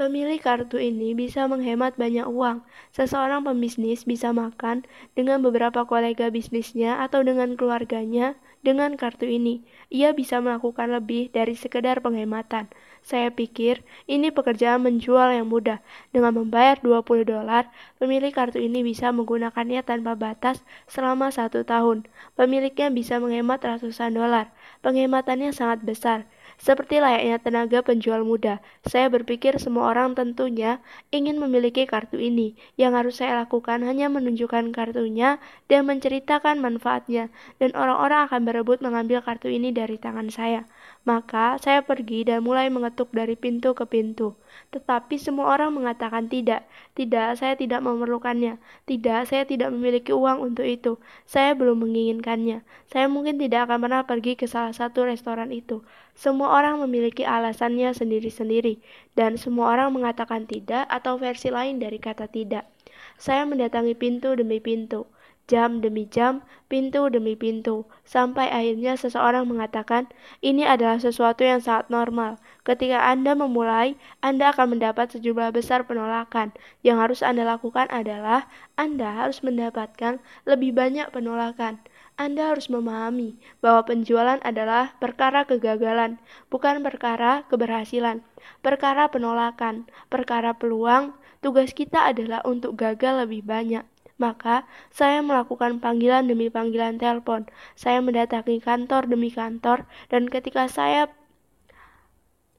Pemilik 0.00 0.40
kartu 0.40 0.80
ini 0.80 1.12
bisa 1.12 1.44
menghemat 1.44 2.00
banyak 2.00 2.24
uang. 2.24 2.64
Seseorang 2.88 3.44
pembisnis 3.44 4.08
bisa 4.08 4.32
makan 4.32 4.88
dengan 5.12 5.44
beberapa 5.44 5.84
kolega 5.84 6.32
bisnisnya 6.32 7.04
atau 7.04 7.20
dengan 7.20 7.52
keluarganya 7.52 8.32
dengan 8.64 8.96
kartu 8.96 9.28
ini. 9.28 9.60
Ia 9.92 10.16
bisa 10.16 10.40
melakukan 10.40 10.88
lebih 10.88 11.28
dari 11.28 11.52
sekedar 11.52 12.00
penghematan. 12.00 12.72
Saya 13.04 13.28
pikir 13.28 13.84
ini 14.08 14.32
pekerjaan 14.32 14.80
menjual 14.88 15.36
yang 15.36 15.52
mudah. 15.52 15.84
Dengan 16.16 16.32
membayar 16.32 16.80
20 16.80 17.28
dolar, 17.28 17.68
pemilik 18.00 18.32
kartu 18.32 18.56
ini 18.56 18.80
bisa 18.80 19.12
menggunakannya 19.12 19.84
tanpa 19.84 20.16
batas 20.16 20.64
selama 20.88 21.28
satu 21.28 21.60
tahun. 21.68 22.08
Pemiliknya 22.40 22.88
bisa 22.88 23.20
menghemat 23.20 23.60
ratusan 23.60 24.16
dolar. 24.16 24.48
Penghematannya 24.80 25.52
sangat 25.52 25.84
besar. 25.84 26.24
Seperti 26.60 27.00
layaknya 27.00 27.40
tenaga 27.40 27.80
penjual 27.80 28.20
muda, 28.20 28.60
saya 28.84 29.08
berpikir 29.08 29.56
semua 29.56 29.88
orang 29.96 30.12
tentunya 30.12 30.84
ingin 31.08 31.40
memiliki 31.40 31.88
kartu 31.88 32.20
ini. 32.20 32.52
Yang 32.76 32.92
harus 32.92 33.14
saya 33.16 33.32
lakukan 33.40 33.80
hanya 33.88 34.12
menunjukkan 34.12 34.68
kartunya 34.76 35.40
dan 35.72 35.88
menceritakan 35.88 36.60
manfaatnya, 36.60 37.32
dan 37.56 37.72
orang-orang 37.72 38.28
akan 38.28 38.44
berebut 38.44 38.84
mengambil 38.84 39.24
kartu 39.24 39.48
ini 39.48 39.72
dari 39.72 39.96
tangan 39.96 40.28
saya. 40.28 40.68
Maka 41.00 41.56
saya 41.56 41.80
pergi 41.80 42.28
dan 42.28 42.44
mulai 42.44 42.68
mengetuk 42.68 43.08
dari 43.16 43.32
pintu 43.32 43.72
ke 43.72 43.88
pintu. 43.88 44.36
Tetapi 44.68 45.16
semua 45.16 45.56
orang 45.56 45.72
mengatakan 45.72 46.28
tidak, 46.28 46.68
tidak, 46.92 47.40
saya 47.40 47.56
tidak 47.56 47.80
memerlukannya, 47.80 48.60
tidak, 48.84 49.24
saya 49.24 49.48
tidak 49.48 49.72
memiliki 49.72 50.12
uang 50.12 50.44
untuk 50.52 50.68
itu, 50.68 51.00
saya 51.24 51.56
belum 51.56 51.88
menginginkannya, 51.88 52.60
saya 52.92 53.08
mungkin 53.08 53.40
tidak 53.40 53.66
akan 53.66 53.88
pernah 53.88 54.02
pergi 54.04 54.36
ke 54.36 54.44
salah 54.44 54.76
satu 54.76 55.08
restoran 55.08 55.48
itu. 55.50 55.80
Semua 56.12 56.52
orang 56.52 56.84
memiliki 56.84 57.24
alasannya 57.24 57.96
sendiri-sendiri, 57.96 58.78
dan 59.16 59.40
semua 59.40 59.72
orang 59.72 59.96
mengatakan 59.96 60.44
tidak 60.44 60.84
atau 60.92 61.16
versi 61.16 61.48
lain 61.48 61.80
dari 61.80 61.96
kata 61.96 62.28
tidak. 62.28 62.68
Saya 63.16 63.48
mendatangi 63.48 63.96
pintu 63.96 64.36
demi 64.36 64.60
pintu, 64.60 65.08
jam 65.50 65.82
demi 65.82 66.06
jam, 66.06 66.46
pintu 66.70 67.10
demi 67.10 67.34
pintu, 67.34 67.82
sampai 68.06 68.46
akhirnya 68.46 68.94
seseorang 68.94 69.50
mengatakan, 69.50 70.06
"Ini 70.38 70.62
adalah 70.70 71.02
sesuatu 71.02 71.42
yang 71.42 71.58
sangat 71.58 71.90
normal. 71.90 72.38
Ketika 72.62 73.10
Anda 73.10 73.34
memulai, 73.34 73.98
Anda 74.22 74.54
akan 74.54 74.78
mendapat 74.78 75.10
sejumlah 75.18 75.50
besar 75.50 75.82
penolakan. 75.90 76.54
Yang 76.86 76.96
harus 77.02 77.20
Anda 77.26 77.42
lakukan 77.42 77.90
adalah 77.90 78.46
Anda 78.78 79.10
harus 79.10 79.42
mendapatkan 79.42 80.22
lebih 80.46 80.70
banyak 80.78 81.10
penolakan." 81.10 81.82
Anda 82.20 82.52
harus 82.52 82.68
memahami 82.68 83.40
bahwa 83.64 83.88
penjualan 83.88 84.36
adalah 84.44 84.92
perkara 85.00 85.48
kegagalan, 85.48 86.20
bukan 86.52 86.84
perkara 86.84 87.48
keberhasilan, 87.48 88.20
perkara 88.60 89.08
penolakan, 89.08 89.88
perkara 90.12 90.52
peluang. 90.52 91.16
Tugas 91.40 91.72
kita 91.72 92.12
adalah 92.12 92.44
untuk 92.44 92.76
gagal 92.76 93.24
lebih 93.24 93.40
banyak. 93.48 93.88
Maka, 94.20 94.68
saya 94.92 95.24
melakukan 95.24 95.80
panggilan 95.80 96.28
demi 96.28 96.52
panggilan 96.52 97.00
telepon. 97.00 97.48
Saya 97.72 98.04
mendatangi 98.04 98.60
kantor 98.60 99.08
demi 99.08 99.32
kantor, 99.32 99.88
dan 100.12 100.28
ketika 100.28 100.68
saya 100.68 101.08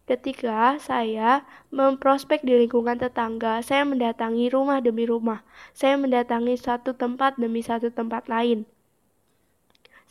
Ketika 0.10 0.76
saya 0.82 1.48
memprospek 1.72 2.44
di 2.44 2.52
lingkungan 2.52 3.00
tetangga, 3.00 3.64
saya 3.64 3.88
mendatangi 3.88 4.52
rumah 4.52 4.84
demi 4.84 5.08
rumah. 5.08 5.40
Saya 5.72 5.96
mendatangi 5.96 6.60
satu 6.60 6.92
tempat 6.98 7.40
demi 7.40 7.64
satu 7.64 7.88
tempat 7.96 8.28
lain. 8.28 8.68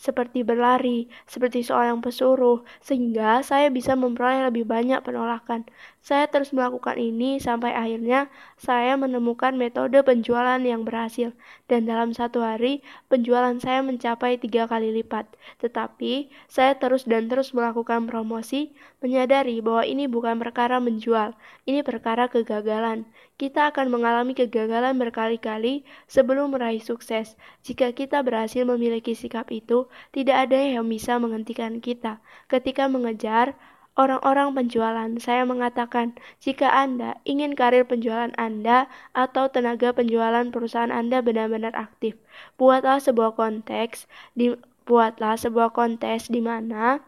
seperti 0.00 0.40
berlari, 0.40 1.12
seperti 1.28 1.60
seorang 1.60 2.00
pesuruh, 2.00 2.64
sehingga 2.80 3.44
saya 3.44 3.68
bisa 3.68 3.92
memperoleh 3.92 4.48
lebih 4.48 4.64
banyak 4.64 5.04
penolakan. 5.04 5.68
Saya 6.00 6.32
terus 6.32 6.48
melakukan 6.56 6.96
ini 6.96 7.36
sampai 7.36 7.76
akhirnya 7.76 8.32
saya 8.56 8.96
menemukan 8.96 9.52
metode 9.52 10.00
penjualan 10.00 10.56
yang 10.56 10.80
berhasil, 10.80 11.36
dan 11.68 11.84
dalam 11.84 12.16
satu 12.16 12.40
hari 12.40 12.80
penjualan 13.12 13.52
saya 13.60 13.84
mencapai 13.84 14.40
tiga 14.40 14.64
kali 14.64 14.96
lipat. 14.96 15.28
Tetapi 15.60 16.32
saya 16.48 16.72
terus 16.80 17.04
dan 17.04 17.28
terus 17.28 17.52
melakukan 17.52 18.08
promosi, 18.08 18.72
menyadari 19.04 19.60
bahwa 19.60 19.84
ini 19.84 20.08
bukan 20.08 20.40
perkara 20.40 20.80
menjual, 20.80 21.36
ini 21.68 21.84
perkara 21.84 22.32
kegagalan. 22.32 23.04
Kita 23.36 23.68
akan 23.68 23.92
mengalami 23.92 24.32
kegagalan 24.32 24.96
berkali-kali 24.96 25.84
sebelum 26.08 26.56
meraih 26.56 26.80
sukses. 26.80 27.36
Jika 27.60 27.92
kita 27.92 28.24
berhasil 28.24 28.64
memiliki 28.64 29.12
sikap 29.12 29.52
itu, 29.52 29.84
tidak 30.16 30.48
ada 30.48 30.56
yang 30.56 30.88
bisa 30.88 31.20
menghentikan 31.20 31.80
kita. 31.84 32.24
Ketika 32.48 32.88
mengejar 32.88 33.52
orang-orang 34.00 34.56
penjualan, 34.56 35.10
saya 35.20 35.44
mengatakan, 35.44 36.16
jika 36.40 36.72
Anda 36.72 37.20
ingin 37.28 37.52
karir 37.52 37.84
penjualan 37.84 38.32
Anda 38.40 38.88
atau 39.12 39.52
tenaga 39.52 39.92
penjualan 39.92 40.48
perusahaan 40.48 40.88
Anda 40.88 41.20
benar-benar 41.20 41.76
aktif, 41.76 42.16
buatlah 42.56 43.04
sebuah 43.04 43.36
konteks 43.36 44.08
di 44.32 44.56
buatlah 44.88 45.36
sebuah 45.38 45.70
kontes 45.76 46.32
di 46.32 46.40
mana 46.40 46.98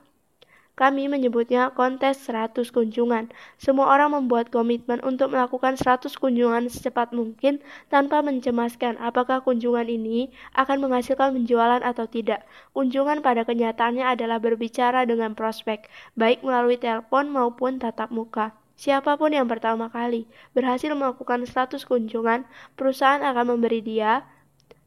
kami 0.73 1.05
menyebutnya 1.05 1.69
kontes 1.77 2.17
100 2.25 2.73
kunjungan. 2.73 3.29
Semua 3.61 3.93
orang 3.93 4.17
membuat 4.17 4.49
komitmen 4.49 5.05
untuk 5.05 5.37
melakukan 5.37 5.77
100 5.77 6.09
kunjungan 6.17 6.73
secepat 6.73 7.13
mungkin 7.13 7.61
tanpa 7.93 8.25
mencemaskan 8.25 8.97
apakah 8.97 9.45
kunjungan 9.45 9.85
ini 9.85 10.33
akan 10.57 10.81
menghasilkan 10.81 11.37
penjualan 11.37 11.85
atau 11.85 12.09
tidak. 12.09 12.49
Kunjungan 12.73 13.21
pada 13.21 13.45
kenyataannya 13.45 14.09
adalah 14.09 14.41
berbicara 14.41 15.05
dengan 15.05 15.37
prospek, 15.37 15.93
baik 16.17 16.41
melalui 16.41 16.81
telepon 16.81 17.29
maupun 17.29 17.77
tatap 17.77 18.09
muka. 18.09 18.57
Siapa 18.73 19.21
pun 19.21 19.31
yang 19.37 19.47
pertama 19.47 19.93
kali 19.93 20.25
berhasil 20.57 20.91
melakukan 20.97 21.45
100 21.45 21.85
kunjungan, 21.85 22.49
perusahaan 22.75 23.21
akan 23.21 23.55
memberi 23.55 23.85
dia 23.85 24.25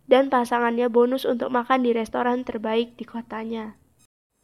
dan 0.09 0.33
pasangannya 0.33 0.89
bonus 0.89 1.29
untuk 1.29 1.53
makan 1.53 1.85
di 1.85 1.93
restoran 1.93 2.41
terbaik 2.41 2.97
di 2.97 3.05
kotanya. 3.05 3.84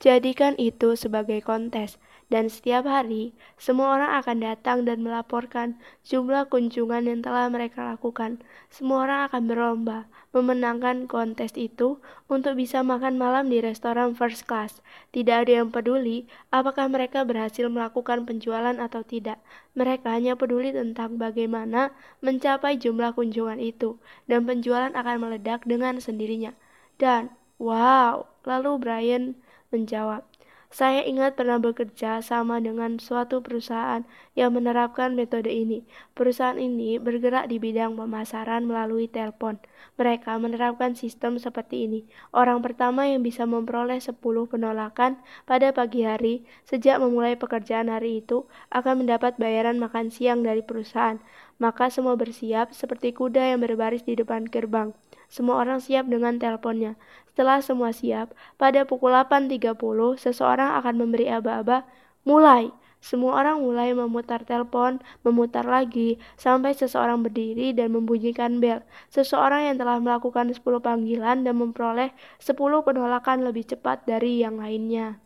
Jadikan 0.02 0.58
itu 0.58 0.98
sebagai 0.98 1.46
kontes, 1.46 2.02
dan 2.34 2.50
setiap 2.50 2.90
hari 2.90 3.38
semua 3.62 4.02
orang 4.02 4.18
akan 4.18 4.42
datang 4.42 4.82
dan 4.82 5.06
melaporkan 5.06 5.78
jumlah 6.02 6.50
kunjungan 6.50 7.06
yang 7.06 7.22
telah 7.22 7.46
mereka 7.54 7.86
lakukan. 7.86 8.42
Semua 8.74 9.06
orang 9.06 9.20
akan 9.30 9.42
berlomba 9.46 10.10
memenangkan 10.34 11.06
kontes 11.06 11.54
itu 11.54 12.02
untuk 12.26 12.58
bisa 12.58 12.82
makan 12.82 13.22
malam 13.22 13.54
di 13.54 13.62
restoran 13.62 14.18
first 14.18 14.50
class. 14.50 14.82
Tidak 15.14 15.46
ada 15.46 15.62
yang 15.62 15.70
peduli 15.70 16.26
apakah 16.50 16.90
mereka 16.90 17.22
berhasil 17.22 17.70
melakukan 17.70 18.26
penjualan 18.26 18.74
atau 18.82 19.06
tidak. 19.06 19.38
Mereka 19.78 20.10
hanya 20.10 20.34
peduli 20.34 20.74
tentang 20.74 21.22
bagaimana 21.22 21.94
mencapai 22.26 22.82
jumlah 22.82 23.14
kunjungan 23.14 23.62
itu, 23.62 24.02
dan 24.26 24.50
penjualan 24.50 24.90
akan 24.98 25.30
meledak 25.30 25.62
dengan 25.70 26.02
sendirinya. 26.02 26.58
Dan, 26.98 27.30
wow, 27.62 28.26
lalu 28.50 28.72
Brian 28.82 29.38
menjawab, 29.72 30.28
saya 30.72 31.04
ingat 31.04 31.36
pernah 31.36 31.60
bekerja 31.60 32.24
sama 32.24 32.64
dengan 32.64 32.96
suatu 32.96 33.44
perusahaan 33.44 34.08
yang 34.40 34.56
menerapkan 34.56 35.12
metode 35.12 35.52
ini. 35.52 35.84
Perusahaan 36.16 36.56
ini 36.56 36.96
bergerak 36.96 37.52
di 37.52 37.60
bidang 37.60 38.00
pemasaran 38.00 38.64
melalui 38.64 39.12
telepon. 39.12 39.60
Mereka 40.00 40.40
menerapkan 40.40 40.96
sistem 40.96 41.36
seperti 41.36 41.92
ini. 41.92 42.08
Orang 42.32 42.64
pertama 42.64 43.04
yang 43.04 43.20
bisa 43.20 43.44
memperoleh 43.44 44.00
10 44.00 44.16
penolakan 44.48 45.20
pada 45.44 45.76
pagi 45.76 46.08
hari 46.08 46.48
sejak 46.64 47.04
memulai 47.04 47.36
pekerjaan 47.36 47.92
hari 47.92 48.24
itu 48.24 48.48
akan 48.72 49.04
mendapat 49.04 49.36
bayaran 49.36 49.76
makan 49.76 50.08
siang 50.08 50.40
dari 50.40 50.64
perusahaan. 50.64 51.20
Maka 51.62 51.94
semua 51.94 52.18
bersiap 52.18 52.74
seperti 52.74 53.14
kuda 53.14 53.54
yang 53.54 53.62
berbaris 53.62 54.02
di 54.02 54.18
depan 54.18 54.50
gerbang. 54.50 54.98
Semua 55.30 55.62
orang 55.62 55.78
siap 55.78 56.10
dengan 56.10 56.42
teleponnya. 56.42 56.98
Setelah 57.30 57.62
semua 57.62 57.94
siap, 57.94 58.34
pada 58.58 58.82
pukul 58.84 59.14
8.30 59.14 59.78
seseorang 60.18 60.76
akan 60.82 60.96
memberi 60.98 61.30
aba-aba, 61.30 61.86
mulai. 62.26 62.74
Semua 63.02 63.42
orang 63.42 63.62
mulai 63.66 63.98
memutar 63.98 64.46
telepon, 64.46 65.02
memutar 65.26 65.66
lagi, 65.66 66.22
sampai 66.38 66.74
seseorang 66.78 67.26
berdiri 67.26 67.74
dan 67.74 67.94
membunyikan 67.94 68.62
bel. 68.62 68.86
Seseorang 69.10 69.74
yang 69.74 69.78
telah 69.82 69.98
melakukan 69.98 70.54
10 70.54 70.62
panggilan 70.82 71.42
dan 71.46 71.56
memperoleh 71.58 72.14
10 72.42 72.58
penolakan 72.58 73.42
lebih 73.42 73.70
cepat 73.70 74.06
dari 74.06 74.42
yang 74.46 74.62
lainnya. 74.62 75.18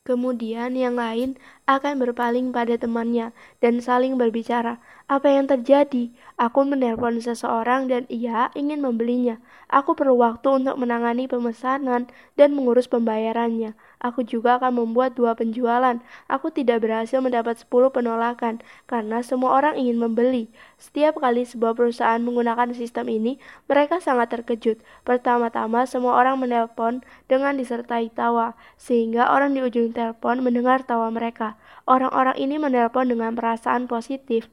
Kemudian 0.00 0.74
yang 0.80 0.96
lain 0.96 1.36
akan 1.68 2.00
berpaling 2.00 2.56
pada 2.56 2.74
temannya 2.80 3.36
dan 3.60 3.84
saling 3.84 4.16
berbicara. 4.16 4.80
Apa 5.10 5.26
yang 5.26 5.50
terjadi? 5.50 6.14
Aku 6.38 6.62
menelpon 6.62 7.18
seseorang 7.18 7.90
dan 7.90 8.06
ia 8.06 8.46
ingin 8.54 8.78
membelinya. 8.78 9.42
Aku 9.66 9.98
perlu 9.98 10.22
waktu 10.22 10.62
untuk 10.62 10.78
menangani 10.78 11.26
pemesanan 11.26 12.06
dan 12.38 12.54
mengurus 12.54 12.86
pembayarannya. 12.86 13.74
Aku 13.98 14.22
juga 14.22 14.62
akan 14.62 14.80
membuat 14.80 15.18
dua 15.18 15.34
penjualan. 15.34 15.98
Aku 16.30 16.54
tidak 16.54 16.86
berhasil 16.86 17.18
mendapat 17.18 17.58
10 17.58 17.92
penolakan 17.92 18.62
karena 18.88 19.20
semua 19.20 19.52
orang 19.58 19.76
ingin 19.76 19.98
membeli. 20.00 20.48
Setiap 20.80 21.20
kali 21.20 21.44
sebuah 21.44 21.76
perusahaan 21.76 22.22
menggunakan 22.22 22.72
sistem 22.72 23.12
ini, 23.12 23.36
mereka 23.68 24.00
sangat 24.00 24.32
terkejut. 24.32 24.80
Pertama-tama 25.04 25.84
semua 25.84 26.16
orang 26.16 26.40
menelpon 26.40 27.04
dengan 27.28 27.58
disertai 27.60 28.08
tawa, 28.14 28.56
sehingga 28.80 29.28
orang 29.28 29.52
di 29.52 29.60
ujung 29.60 29.92
telepon 29.92 30.40
mendengar 30.40 30.80
tawa 30.86 31.12
mereka. 31.12 31.60
Orang-orang 31.84 32.40
ini 32.40 32.56
menelpon 32.56 33.12
dengan 33.12 33.36
perasaan 33.36 33.84
positif, 33.84 34.48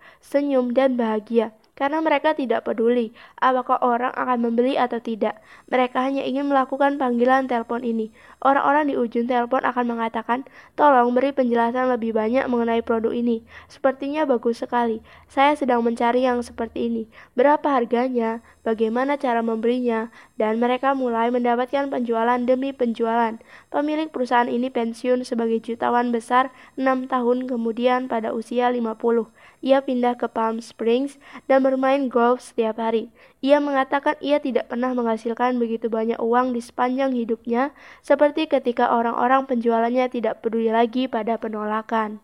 dan 0.74 0.96
bahagia 0.96 1.52
karena 1.78 2.02
mereka 2.02 2.34
tidak 2.34 2.66
peduli 2.66 3.14
apakah 3.38 3.78
orang 3.86 4.10
akan 4.18 4.50
membeli 4.50 4.82
atau 4.82 4.98
tidak. 4.98 5.38
Mereka 5.70 6.02
hanya 6.02 6.26
ingin 6.26 6.50
melakukan 6.50 6.98
panggilan 6.98 7.46
telepon 7.46 7.86
ini. 7.86 8.10
Orang-orang 8.42 8.90
di 8.90 8.98
ujung 8.98 9.30
telepon 9.30 9.62
akan 9.62 9.86
mengatakan, 9.86 10.42
"Tolong 10.74 11.14
beri 11.14 11.30
penjelasan 11.38 11.94
lebih 11.94 12.18
banyak 12.18 12.50
mengenai 12.50 12.82
produk 12.82 13.14
ini. 13.14 13.46
Sepertinya 13.70 14.26
bagus 14.26 14.66
sekali. 14.66 15.06
Saya 15.30 15.54
sedang 15.54 15.86
mencari 15.86 16.26
yang 16.26 16.42
seperti 16.42 16.90
ini. 16.90 17.04
Berapa 17.38 17.70
harganya? 17.70 18.42
Bagaimana 18.68 19.16
cara 19.16 19.40
membelinya?" 19.40 20.12
Dan 20.36 20.60
mereka 20.60 20.92
mulai 20.92 21.32
mendapatkan 21.32 21.88
penjualan 21.88 22.36
demi 22.44 22.76
penjualan. 22.76 23.40
Pemilik 23.72 24.12
perusahaan 24.12 24.52
ini 24.52 24.68
pensiun 24.68 25.24
sebagai 25.24 25.64
jutawan 25.64 26.12
besar 26.12 26.52
enam 26.76 27.08
tahun 27.08 27.48
kemudian 27.48 28.12
pada 28.12 28.36
usia 28.36 28.68
50. 28.68 29.32
Ia 29.64 29.80
pindah 29.82 30.20
ke 30.20 30.28
Palm 30.28 30.60
Springs 30.60 31.16
dan 31.48 31.64
bermain 31.64 32.12
golf 32.12 32.44
setiap 32.44 32.78
hari. 32.78 33.10
Ia 33.40 33.64
mengatakan 33.64 34.20
ia 34.20 34.44
tidak 34.44 34.68
pernah 34.68 34.92
menghasilkan 34.92 35.58
begitu 35.58 35.88
banyak 35.88 36.20
uang 36.20 36.52
di 36.52 36.62
sepanjang 36.62 37.16
hidupnya, 37.16 37.72
seperti 38.04 38.52
ketika 38.52 38.92
orang-orang 38.92 39.48
penjualannya 39.50 40.12
tidak 40.12 40.44
peduli 40.44 40.70
lagi 40.70 41.08
pada 41.08 41.40
penolakan. 41.40 42.20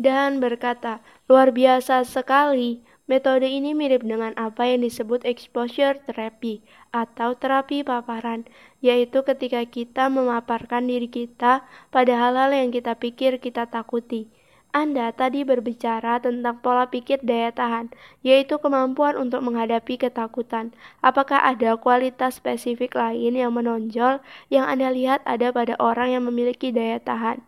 Dan 0.00 0.40
berkata, 0.40 1.04
luar 1.28 1.52
biasa 1.52 2.08
sekali, 2.08 2.80
metode 3.10 3.50
ini 3.50 3.74
mirip 3.74 4.06
dengan 4.06 4.30
apa 4.38 4.70
yang 4.70 4.86
disebut 4.86 5.26
exposure 5.26 5.98
therapy 6.06 6.62
atau 6.94 7.34
terapi 7.34 7.82
paparan, 7.82 8.46
yaitu 8.78 9.26
ketika 9.26 9.66
kita 9.66 10.06
memaparkan 10.06 10.86
diri 10.86 11.10
kita 11.10 11.66
pada 11.90 12.12
hal-hal 12.14 12.54
yang 12.54 12.70
kita 12.70 12.94
pikir 12.94 13.42
kita 13.42 13.66
takuti. 13.66 14.30
Anda 14.70 15.10
tadi 15.10 15.42
berbicara 15.42 16.22
tentang 16.22 16.62
pola 16.62 16.86
pikir 16.86 17.18
daya 17.26 17.50
tahan, 17.50 17.90
yaitu 18.22 18.62
kemampuan 18.62 19.18
untuk 19.18 19.42
menghadapi 19.42 19.98
ketakutan. 19.98 20.70
Apakah 21.02 21.42
ada 21.42 21.74
kualitas 21.74 22.38
spesifik 22.38 22.94
lain 22.94 23.34
yang 23.34 23.50
menonjol 23.50 24.22
yang 24.46 24.70
Anda 24.70 24.94
lihat 24.94 25.26
ada 25.26 25.50
pada 25.50 25.74
orang 25.82 26.14
yang 26.14 26.22
memiliki 26.30 26.70
daya 26.70 27.02
tahan? 27.02 27.42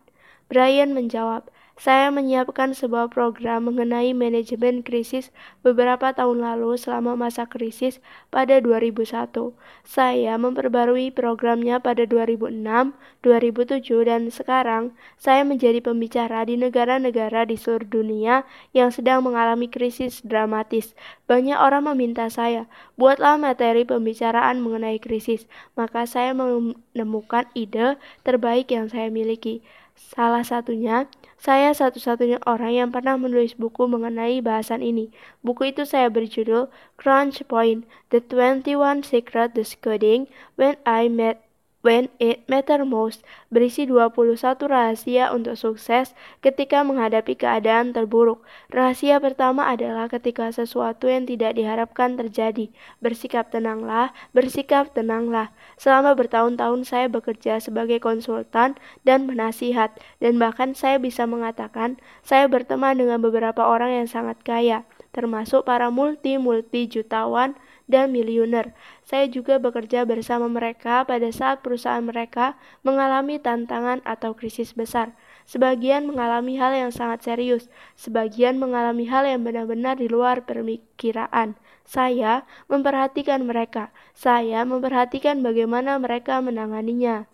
Brian 0.51 0.91
menjawab, 0.91 1.47
saya 1.73 2.13
menyiapkan 2.13 2.77
sebuah 2.77 3.09
program 3.09 3.65
mengenai 3.65 4.13
manajemen 4.13 4.85
krisis 4.85 5.33
beberapa 5.65 6.13
tahun 6.13 6.45
lalu 6.45 6.77
selama 6.77 7.17
masa 7.17 7.49
krisis 7.49 7.97
pada 8.29 8.61
2001. 8.61 9.33
Saya 9.81 10.37
memperbarui 10.37 11.09
programnya 11.09 11.81
pada 11.81 12.05
2006, 12.05 12.93
2007, 13.25 14.05
dan 14.05 14.29
sekarang 14.29 14.93
saya 15.17 15.41
menjadi 15.41 15.81
pembicara 15.81 16.45
di 16.45 16.61
negara-negara 16.61 17.49
di 17.49 17.57
seluruh 17.57 17.89
dunia 17.89 18.45
yang 18.77 18.93
sedang 18.93 19.25
mengalami 19.25 19.65
krisis 19.65 20.21
dramatis. 20.21 20.93
Banyak 21.25 21.57
orang 21.57 21.89
meminta 21.89 22.29
saya, 22.29 22.69
buatlah 23.01 23.41
materi 23.41 23.81
pembicaraan 23.81 24.61
mengenai 24.61 25.01
krisis. 25.01 25.49
Maka 25.73 26.05
saya 26.05 26.37
menemukan 26.37 27.49
ide 27.57 27.97
terbaik 28.21 28.69
yang 28.69 28.93
saya 28.93 29.09
miliki. 29.09 29.65
Salah 29.93 30.41
satunya, 30.41 31.05
saya 31.37 31.69
satu-satunya 31.69 32.41
orang 32.49 32.73
yang 32.73 32.89
pernah 32.89 33.13
menulis 33.13 33.53
buku 33.53 33.85
mengenai 33.85 34.41
bahasan 34.41 34.81
ini. 34.81 35.13
Buku 35.45 35.69
itu 35.69 35.85
saya 35.85 36.09
berjudul 36.09 36.71
Crunch 36.97 37.45
Point, 37.45 37.85
The 38.09 38.17
21 38.17 39.05
Secret 39.05 39.53
Decoding 39.53 40.25
When 40.57 40.81
I 40.81 41.13
Met 41.13 41.42
When 41.83 42.07
It 42.15 42.47
Matter 42.47 42.87
Most 42.87 43.27
berisi 43.51 43.83
21 43.83 44.39
rahasia 44.71 45.35
untuk 45.35 45.59
sukses 45.59 46.15
ketika 46.39 46.79
menghadapi 46.79 47.35
keadaan 47.35 47.91
terburuk. 47.91 48.39
Rahasia 48.71 49.19
pertama 49.19 49.67
adalah 49.67 50.07
ketika 50.07 50.47
sesuatu 50.55 51.11
yang 51.11 51.27
tidak 51.27 51.59
diharapkan 51.59 52.15
terjadi. 52.15 52.71
Bersikap 53.03 53.51
tenanglah, 53.51 54.15
bersikap 54.31 54.95
tenanglah. 54.95 55.51
Selama 55.75 56.15
bertahun-tahun 56.15 56.87
saya 56.87 57.11
bekerja 57.11 57.59
sebagai 57.59 57.99
konsultan 57.99 58.79
dan 59.03 59.27
penasihat 59.27 59.91
dan 60.23 60.39
bahkan 60.39 60.71
saya 60.71 61.03
bisa 61.03 61.27
mengatakan 61.27 61.99
saya 62.23 62.47
berteman 62.47 62.95
dengan 62.95 63.19
beberapa 63.19 63.59
orang 63.59 63.91
yang 63.91 64.07
sangat 64.07 64.39
kaya 64.47 64.87
termasuk 65.13 65.67
para 65.67 65.93
multi-multi 65.93 66.89
jutawan 66.89 67.53
dan 67.87 68.15
miliuner. 68.15 68.71
Saya 69.03 69.27
juga 69.27 69.59
bekerja 69.59 70.07
bersama 70.07 70.47
mereka 70.47 71.03
pada 71.03 71.27
saat 71.29 71.59
perusahaan 71.59 72.03
mereka 72.03 72.55
mengalami 72.81 73.39
tantangan 73.39 73.99
atau 74.07 74.31
krisis 74.33 74.71
besar. 74.71 75.11
Sebagian 75.43 76.07
mengalami 76.07 76.55
hal 76.55 76.71
yang 76.71 76.91
sangat 76.95 77.27
serius, 77.27 77.67
sebagian 77.99 78.55
mengalami 78.55 79.03
hal 79.11 79.27
yang 79.27 79.43
benar-benar 79.43 79.99
di 79.99 80.07
luar 80.07 80.47
pemikiran. 80.47 81.59
Saya 81.83 82.47
memperhatikan 82.71 83.43
mereka, 83.43 83.91
saya 84.15 84.63
memperhatikan 84.63 85.43
bagaimana 85.43 85.99
mereka 85.99 86.39
menanganinya. 86.39 87.27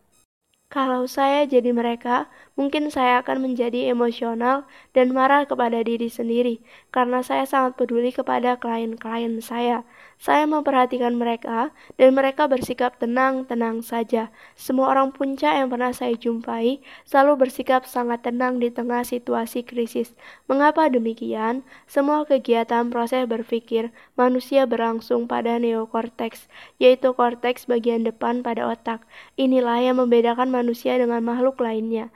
Kalau 0.69 1.09
saya 1.09 1.49
jadi 1.49 1.73
mereka, 1.73 2.29
mungkin 2.59 2.91
saya 2.91 3.23
akan 3.23 3.39
menjadi 3.39 3.87
emosional 3.87 4.67
dan 4.91 5.15
marah 5.15 5.47
kepada 5.47 5.79
diri 5.79 6.11
sendiri 6.11 6.59
karena 6.91 7.23
saya 7.23 7.47
sangat 7.47 7.79
peduli 7.79 8.11
kepada 8.11 8.59
klien-klien 8.59 9.39
saya. 9.39 9.87
Saya 10.19 10.43
memperhatikan 10.43 11.15
mereka 11.15 11.71
dan 11.95 12.11
mereka 12.11 12.51
bersikap 12.51 12.99
tenang-tenang 12.99 13.79
saja. 13.79 14.27
Semua 14.59 14.91
orang 14.91 15.15
puncak 15.15 15.55
yang 15.55 15.71
pernah 15.71 15.95
saya 15.95 16.19
jumpai 16.19 16.83
selalu 17.07 17.47
bersikap 17.47 17.87
sangat 17.87 18.27
tenang 18.27 18.59
di 18.59 18.67
tengah 18.67 19.07
situasi 19.07 19.63
krisis. 19.63 20.11
Mengapa 20.51 20.91
demikian? 20.91 21.63
Semua 21.87 22.27
kegiatan 22.27 22.91
proses 22.91 23.23
berpikir 23.31 23.95
manusia 24.19 24.67
berlangsung 24.67 25.31
pada 25.31 25.55
neokortex, 25.55 26.51
yaitu 26.83 27.15
korteks 27.15 27.63
bagian 27.71 28.03
depan 28.03 28.43
pada 28.43 28.67
otak. 28.67 29.07
Inilah 29.39 29.79
yang 29.79 30.03
membedakan 30.03 30.51
manusia 30.51 30.99
dengan 30.99 31.23
makhluk 31.23 31.63
lainnya. 31.63 32.11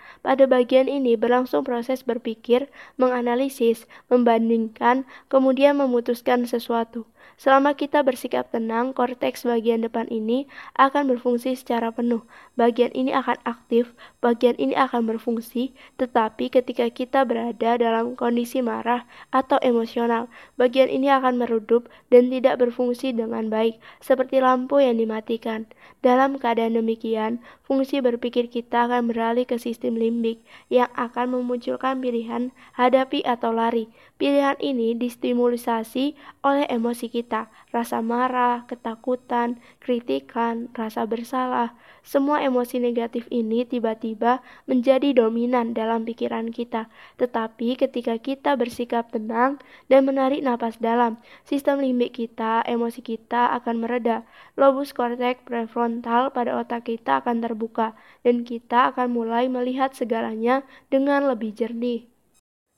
Bagian 0.49 0.89
ini 0.89 1.13
berlangsung 1.13 1.61
proses 1.61 2.01
berpikir, 2.01 2.73
menganalisis, 2.97 3.85
membandingkan, 4.09 5.05
kemudian 5.29 5.77
memutuskan 5.77 6.49
sesuatu. 6.49 7.05
Selama 7.43 7.75
kita 7.75 7.99
bersikap 8.07 8.55
tenang, 8.55 8.95
korteks 8.95 9.43
bagian 9.43 9.83
depan 9.83 10.07
ini 10.07 10.47
akan 10.79 11.11
berfungsi 11.11 11.59
secara 11.59 11.91
penuh. 11.91 12.23
Bagian 12.55 12.87
ini 12.95 13.11
akan 13.11 13.35
aktif, 13.43 13.91
bagian 14.23 14.55
ini 14.55 14.71
akan 14.79 15.03
berfungsi, 15.03 15.75
tetapi 15.99 16.47
ketika 16.47 16.87
kita 16.87 17.27
berada 17.27 17.75
dalam 17.75 18.15
kondisi 18.15 18.63
marah 18.63 19.03
atau 19.35 19.59
emosional, 19.59 20.31
bagian 20.55 20.87
ini 20.87 21.11
akan 21.11 21.35
meredup 21.35 21.91
dan 22.07 22.31
tidak 22.31 22.63
berfungsi 22.63 23.11
dengan 23.11 23.51
baik, 23.51 23.75
seperti 23.99 24.39
lampu 24.39 24.79
yang 24.79 24.95
dimatikan. 24.95 25.67
Dalam 25.99 26.39
keadaan 26.39 26.79
demikian, 26.79 27.43
fungsi 27.67 27.99
berpikir 27.99 28.47
kita 28.47 28.87
akan 28.87 29.11
beralih 29.11 29.43
ke 29.43 29.59
sistem 29.59 29.99
limbik 29.99 30.39
yang 30.71 30.87
akan 30.95 31.35
memunculkan 31.35 31.99
pilihan 31.99 32.55
hadapi 32.79 33.19
atau 33.27 33.51
lari. 33.51 33.91
Pilihan 34.15 34.55
ini 34.63 34.95
distimulisasi 34.95 36.15
oleh 36.47 36.63
emosi 36.71 37.11
kita, 37.33 37.49
rasa 37.73 38.05
marah, 38.05 38.61
ketakutan, 38.69 39.57
kritikan, 39.81 40.69
rasa 40.77 41.09
bersalah. 41.09 41.73
Semua 42.05 42.45
emosi 42.45 42.77
negatif 42.77 43.25
ini 43.33 43.65
tiba-tiba 43.65 44.45
menjadi 44.69 45.17
dominan 45.17 45.73
dalam 45.73 46.05
pikiran 46.05 46.53
kita. 46.53 46.93
Tetapi 47.17 47.73
ketika 47.73 48.21
kita 48.21 48.53
bersikap 48.53 49.09
tenang 49.09 49.57
dan 49.89 50.05
menarik 50.05 50.45
napas 50.45 50.77
dalam, 50.77 51.17
sistem 51.41 51.81
limbik 51.81 52.13
kita, 52.13 52.61
emosi 52.69 53.01
kita 53.01 53.49
akan 53.57 53.81
mereda. 53.81 54.29
Lobus 54.53 54.93
korteks 54.93 55.41
prefrontal 55.41 56.29
pada 56.29 56.53
otak 56.61 56.85
kita 56.85 57.25
akan 57.25 57.41
terbuka 57.41 57.97
dan 58.21 58.45
kita 58.45 58.93
akan 58.93 59.09
mulai 59.09 59.49
melihat 59.49 59.89
segalanya 59.97 60.61
dengan 60.93 61.25
lebih 61.25 61.49
jernih. 61.57 62.05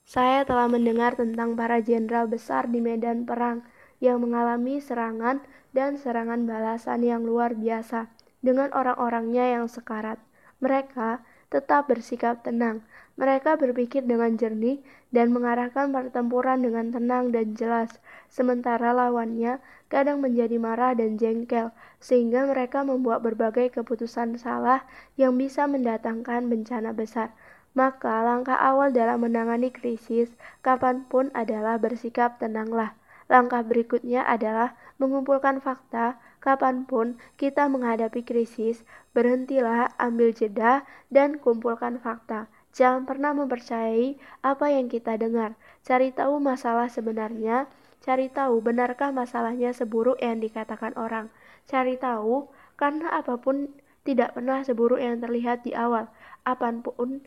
Saya 0.07 0.47
telah 0.47 0.71
mendengar 0.71 1.19
tentang 1.19 1.59
para 1.59 1.83
jenderal 1.83 2.31
besar 2.31 2.71
di 2.71 2.79
medan 2.79 3.27
perang 3.27 3.67
yang 4.05 4.21
mengalami 4.21 4.77
serangan 4.77 5.41
dan 5.73 5.97
serangan 5.97 6.45
balasan 6.45 7.01
yang 7.01 7.25
luar 7.25 7.57
biasa 7.57 8.07
dengan 8.45 8.69
orang-orangnya 8.77 9.57
yang 9.57 9.65
sekarat. 9.65 10.21
Mereka 10.61 11.25
tetap 11.49 11.89
bersikap 11.89 12.45
tenang. 12.45 12.85
Mereka 13.15 13.55
berpikir 13.55 14.03
dengan 14.03 14.35
jernih 14.35 14.83
dan 15.15 15.31
mengarahkan 15.31 15.87
pertempuran 15.95 16.59
dengan 16.59 16.91
tenang 16.91 17.31
dan 17.31 17.55
jelas, 17.55 18.03
sementara 18.27 18.91
lawannya 18.91 19.63
kadang 19.87 20.19
menjadi 20.19 20.59
marah 20.59 20.91
dan 20.91 21.15
jengkel, 21.15 21.71
sehingga 22.03 22.43
mereka 22.43 22.83
membuat 22.83 23.23
berbagai 23.23 23.71
keputusan 23.71 24.35
salah 24.35 24.83
yang 25.15 25.39
bisa 25.39 25.63
mendatangkan 25.63 26.51
bencana 26.51 26.91
besar. 26.91 27.31
Maka 27.71 28.23
langkah 28.23 28.59
awal 28.59 28.91
dalam 28.91 29.23
menangani 29.23 29.71
krisis 29.71 30.31
kapan 30.59 31.07
pun 31.07 31.31
adalah 31.31 31.79
bersikap 31.79 32.35
tenanglah. 32.35 32.99
Langkah 33.25 33.65
berikutnya 33.65 34.21
adalah 34.21 34.77
mengumpulkan 35.01 35.57
fakta 35.59 36.21
kapan 36.45 36.85
pun 36.85 37.17
kita 37.41 37.65
menghadapi 37.65 38.21
krisis, 38.21 38.85
berhentilah, 39.17 39.89
ambil 39.97 40.29
jeda, 40.29 40.85
dan 41.09 41.41
kumpulkan 41.41 41.97
fakta. 41.97 42.45
Jangan 42.75 43.09
pernah 43.09 43.33
mempercayai 43.33 44.19
apa 44.45 44.69
yang 44.69 44.85
kita 44.85 45.17
dengar. 45.17 45.57
Cari 45.81 46.13
tahu 46.13 46.37
masalah 46.37 46.85
sebenarnya, 46.85 47.65
cari 48.05 48.29
tahu 48.29 48.61
benarkah 48.61 49.09
masalahnya 49.09 49.73
seburuk 49.73 50.21
yang 50.21 50.37
dikatakan 50.37 50.93
orang. 50.93 51.33
Cari 51.65 51.97
tahu 51.97 52.45
karena 52.77 53.09
apa 53.09 53.41
pun 53.41 53.73
tidak 54.05 54.37
pernah 54.37 54.61
seburuk 54.61 55.01
yang 55.01 55.17
terlihat 55.17 55.65
di 55.65 55.73
awal. 55.73 56.13
Apa 56.45 56.69
pun 56.83 57.25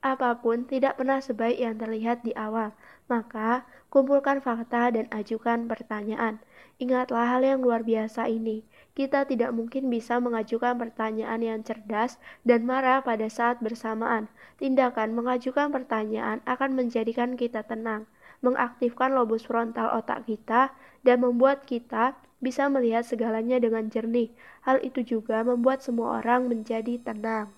apa 0.00 0.40
pun 0.40 0.64
tidak 0.64 0.96
pernah 0.96 1.20
sebaik 1.20 1.60
yang 1.60 1.76
terlihat 1.76 2.24
di 2.24 2.32
awal. 2.32 2.72
Maka, 3.10 3.66
kumpulkan 3.90 4.38
fakta 4.38 4.94
dan 4.94 5.10
ajukan 5.10 5.66
pertanyaan. 5.66 6.38
Ingatlah 6.78 7.26
hal 7.26 7.42
yang 7.42 7.58
luar 7.58 7.82
biasa 7.82 8.30
ini. 8.30 8.62
Kita 8.94 9.26
tidak 9.26 9.50
mungkin 9.50 9.90
bisa 9.90 10.22
mengajukan 10.22 10.78
pertanyaan 10.78 11.42
yang 11.42 11.60
cerdas 11.66 12.22
dan 12.46 12.62
marah 12.62 13.02
pada 13.02 13.26
saat 13.26 13.58
bersamaan. 13.58 14.30
Tindakan 14.62 15.12
mengajukan 15.18 15.74
pertanyaan 15.74 16.38
akan 16.46 16.78
menjadikan 16.78 17.34
kita 17.34 17.66
tenang, 17.66 18.06
mengaktifkan 18.46 19.10
lobus 19.10 19.42
frontal 19.42 19.90
otak 19.90 20.24
kita, 20.30 20.70
dan 21.02 21.18
membuat 21.20 21.66
kita 21.66 22.14
bisa 22.40 22.70
melihat 22.72 23.04
segalanya 23.04 23.60
dengan 23.60 23.92
jernih. 23.92 24.32
Hal 24.64 24.80
itu 24.80 25.04
juga 25.04 25.44
membuat 25.44 25.84
semua 25.84 26.22
orang 26.22 26.48
menjadi 26.48 26.96
tenang. 26.96 27.52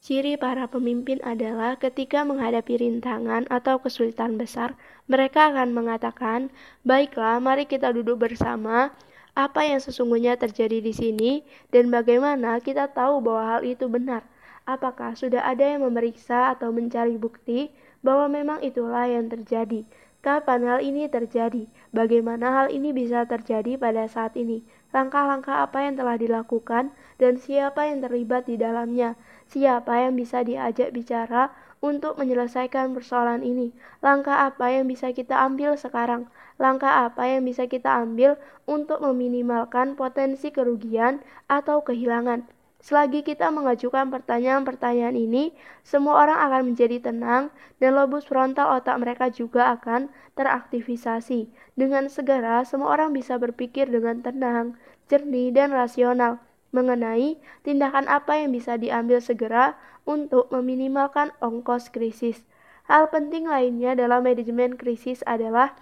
Ciri 0.00 0.40
para 0.40 0.64
pemimpin 0.64 1.20
adalah 1.20 1.76
ketika 1.76 2.24
menghadapi 2.24 2.80
rintangan 2.80 3.44
atau 3.52 3.84
kesulitan 3.84 4.40
besar, 4.40 4.72
mereka 5.04 5.52
akan 5.52 5.76
mengatakan, 5.76 6.48
"Baiklah, 6.88 7.36
mari 7.36 7.68
kita 7.68 7.92
duduk 7.92 8.16
bersama. 8.16 8.96
Apa 9.36 9.68
yang 9.68 9.76
sesungguhnya 9.76 10.40
terjadi 10.40 10.80
di 10.80 10.96
sini, 10.96 11.32
dan 11.68 11.92
bagaimana 11.92 12.64
kita 12.64 12.88
tahu 12.88 13.20
bahwa 13.20 13.44
hal 13.44 13.60
itu 13.60 13.92
benar? 13.92 14.24
Apakah 14.64 15.12
sudah 15.20 15.44
ada 15.44 15.68
yang 15.68 15.84
memeriksa 15.84 16.56
atau 16.56 16.72
mencari 16.72 17.20
bukti 17.20 17.68
bahwa 18.00 18.32
memang 18.32 18.64
itulah 18.64 19.04
yang 19.04 19.28
terjadi? 19.28 19.84
Kapan 20.24 20.64
hal 20.64 20.80
ini 20.80 21.12
terjadi? 21.12 21.68
Bagaimana 21.92 22.48
hal 22.48 22.66
ini 22.72 22.96
bisa 22.96 23.28
terjadi 23.28 23.76
pada 23.76 24.08
saat 24.08 24.32
ini? 24.32 24.64
Langkah-langkah 24.90 25.62
apa 25.66 25.86
yang 25.86 25.94
telah 25.94 26.18
dilakukan, 26.18 26.90
dan 27.16 27.38
siapa 27.38 27.86
yang 27.86 28.02
terlibat 28.02 28.46
di 28.50 28.58
dalamnya?" 28.58 29.14
Siapa 29.50 30.06
yang 30.06 30.14
bisa 30.14 30.46
diajak 30.46 30.94
bicara 30.94 31.50
untuk 31.82 32.14
menyelesaikan 32.14 32.94
persoalan 32.94 33.42
ini? 33.42 33.74
Langkah 33.98 34.46
apa 34.46 34.70
yang 34.70 34.86
bisa 34.86 35.10
kita 35.10 35.42
ambil 35.42 35.74
sekarang? 35.74 36.30
Langkah 36.54 37.08
apa 37.08 37.26
yang 37.26 37.42
bisa 37.42 37.66
kita 37.66 37.98
ambil 37.98 38.38
untuk 38.70 39.02
meminimalkan 39.02 39.98
potensi 39.98 40.54
kerugian 40.54 41.18
atau 41.50 41.82
kehilangan? 41.82 42.46
Selagi 42.80 43.20
kita 43.20 43.52
mengajukan 43.52 44.08
pertanyaan-pertanyaan 44.08 45.12
ini, 45.12 45.52
semua 45.84 46.24
orang 46.24 46.40
akan 46.48 46.72
menjadi 46.72 46.96
tenang 47.12 47.52
dan 47.76 47.92
lobus 47.92 48.24
frontal 48.24 48.72
otak 48.80 48.96
mereka 48.96 49.28
juga 49.28 49.76
akan 49.76 50.08
teraktivisasi. 50.32 51.52
Dengan 51.76 52.08
segera, 52.08 52.64
semua 52.64 52.96
orang 52.96 53.12
bisa 53.12 53.36
berpikir 53.36 53.84
dengan 53.92 54.24
tenang, 54.24 54.80
jernih, 55.12 55.52
dan 55.52 55.76
rasional 55.76 56.40
mengenai 56.72 57.36
tindakan 57.66 58.08
apa 58.08 58.40
yang 58.40 58.56
bisa 58.56 58.80
diambil 58.80 59.20
segera 59.20 59.76
untuk 60.08 60.48
meminimalkan 60.48 61.36
ongkos 61.44 61.92
krisis. 61.92 62.48
Hal 62.88 63.12
penting 63.12 63.44
lainnya 63.44 63.92
dalam 63.92 64.24
manajemen 64.24 64.80
krisis 64.80 65.20
adalah 65.28 65.76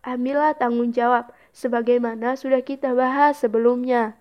ambillah 0.00 0.56
tanggung 0.56 0.90
jawab, 0.90 1.28
sebagaimana 1.52 2.32
sudah 2.40 2.64
kita 2.64 2.96
bahas 2.96 3.38
sebelumnya. 3.44 4.16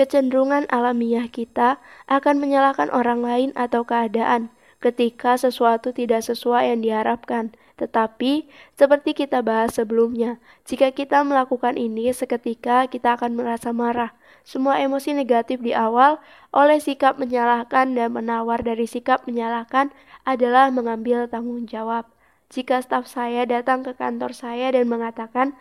Kecenderungan 0.00 0.64
alamiah 0.72 1.28
kita 1.28 1.76
akan 2.08 2.40
menyalahkan 2.40 2.88
orang 2.88 3.20
lain 3.20 3.50
atau 3.52 3.84
keadaan 3.84 4.48
ketika 4.80 5.36
sesuatu 5.36 5.92
tidak 5.92 6.24
sesuai 6.24 6.72
yang 6.72 6.80
diharapkan. 6.80 7.52
Tetapi, 7.76 8.48
seperti 8.80 9.12
kita 9.12 9.44
bahas 9.44 9.76
sebelumnya, 9.76 10.40
jika 10.64 10.88
kita 10.88 11.20
melakukan 11.20 11.76
ini 11.76 12.08
seketika, 12.16 12.88
kita 12.88 13.20
akan 13.20 13.36
merasa 13.36 13.76
marah. 13.76 14.16
Semua 14.40 14.80
emosi 14.80 15.12
negatif 15.12 15.60
di 15.60 15.76
awal 15.76 16.16
oleh 16.48 16.80
sikap 16.80 17.20
menyalahkan 17.20 17.92
dan 17.92 18.08
menawar 18.16 18.64
dari 18.64 18.88
sikap 18.88 19.28
menyalahkan 19.28 19.92
adalah 20.24 20.72
mengambil 20.72 21.28
tanggung 21.28 21.68
jawab. 21.68 22.08
Jika 22.48 22.80
staf 22.80 23.04
saya 23.04 23.44
datang 23.44 23.84
ke 23.84 23.92
kantor 23.92 24.32
saya 24.32 24.72
dan 24.72 24.88
mengatakan, 24.88 25.52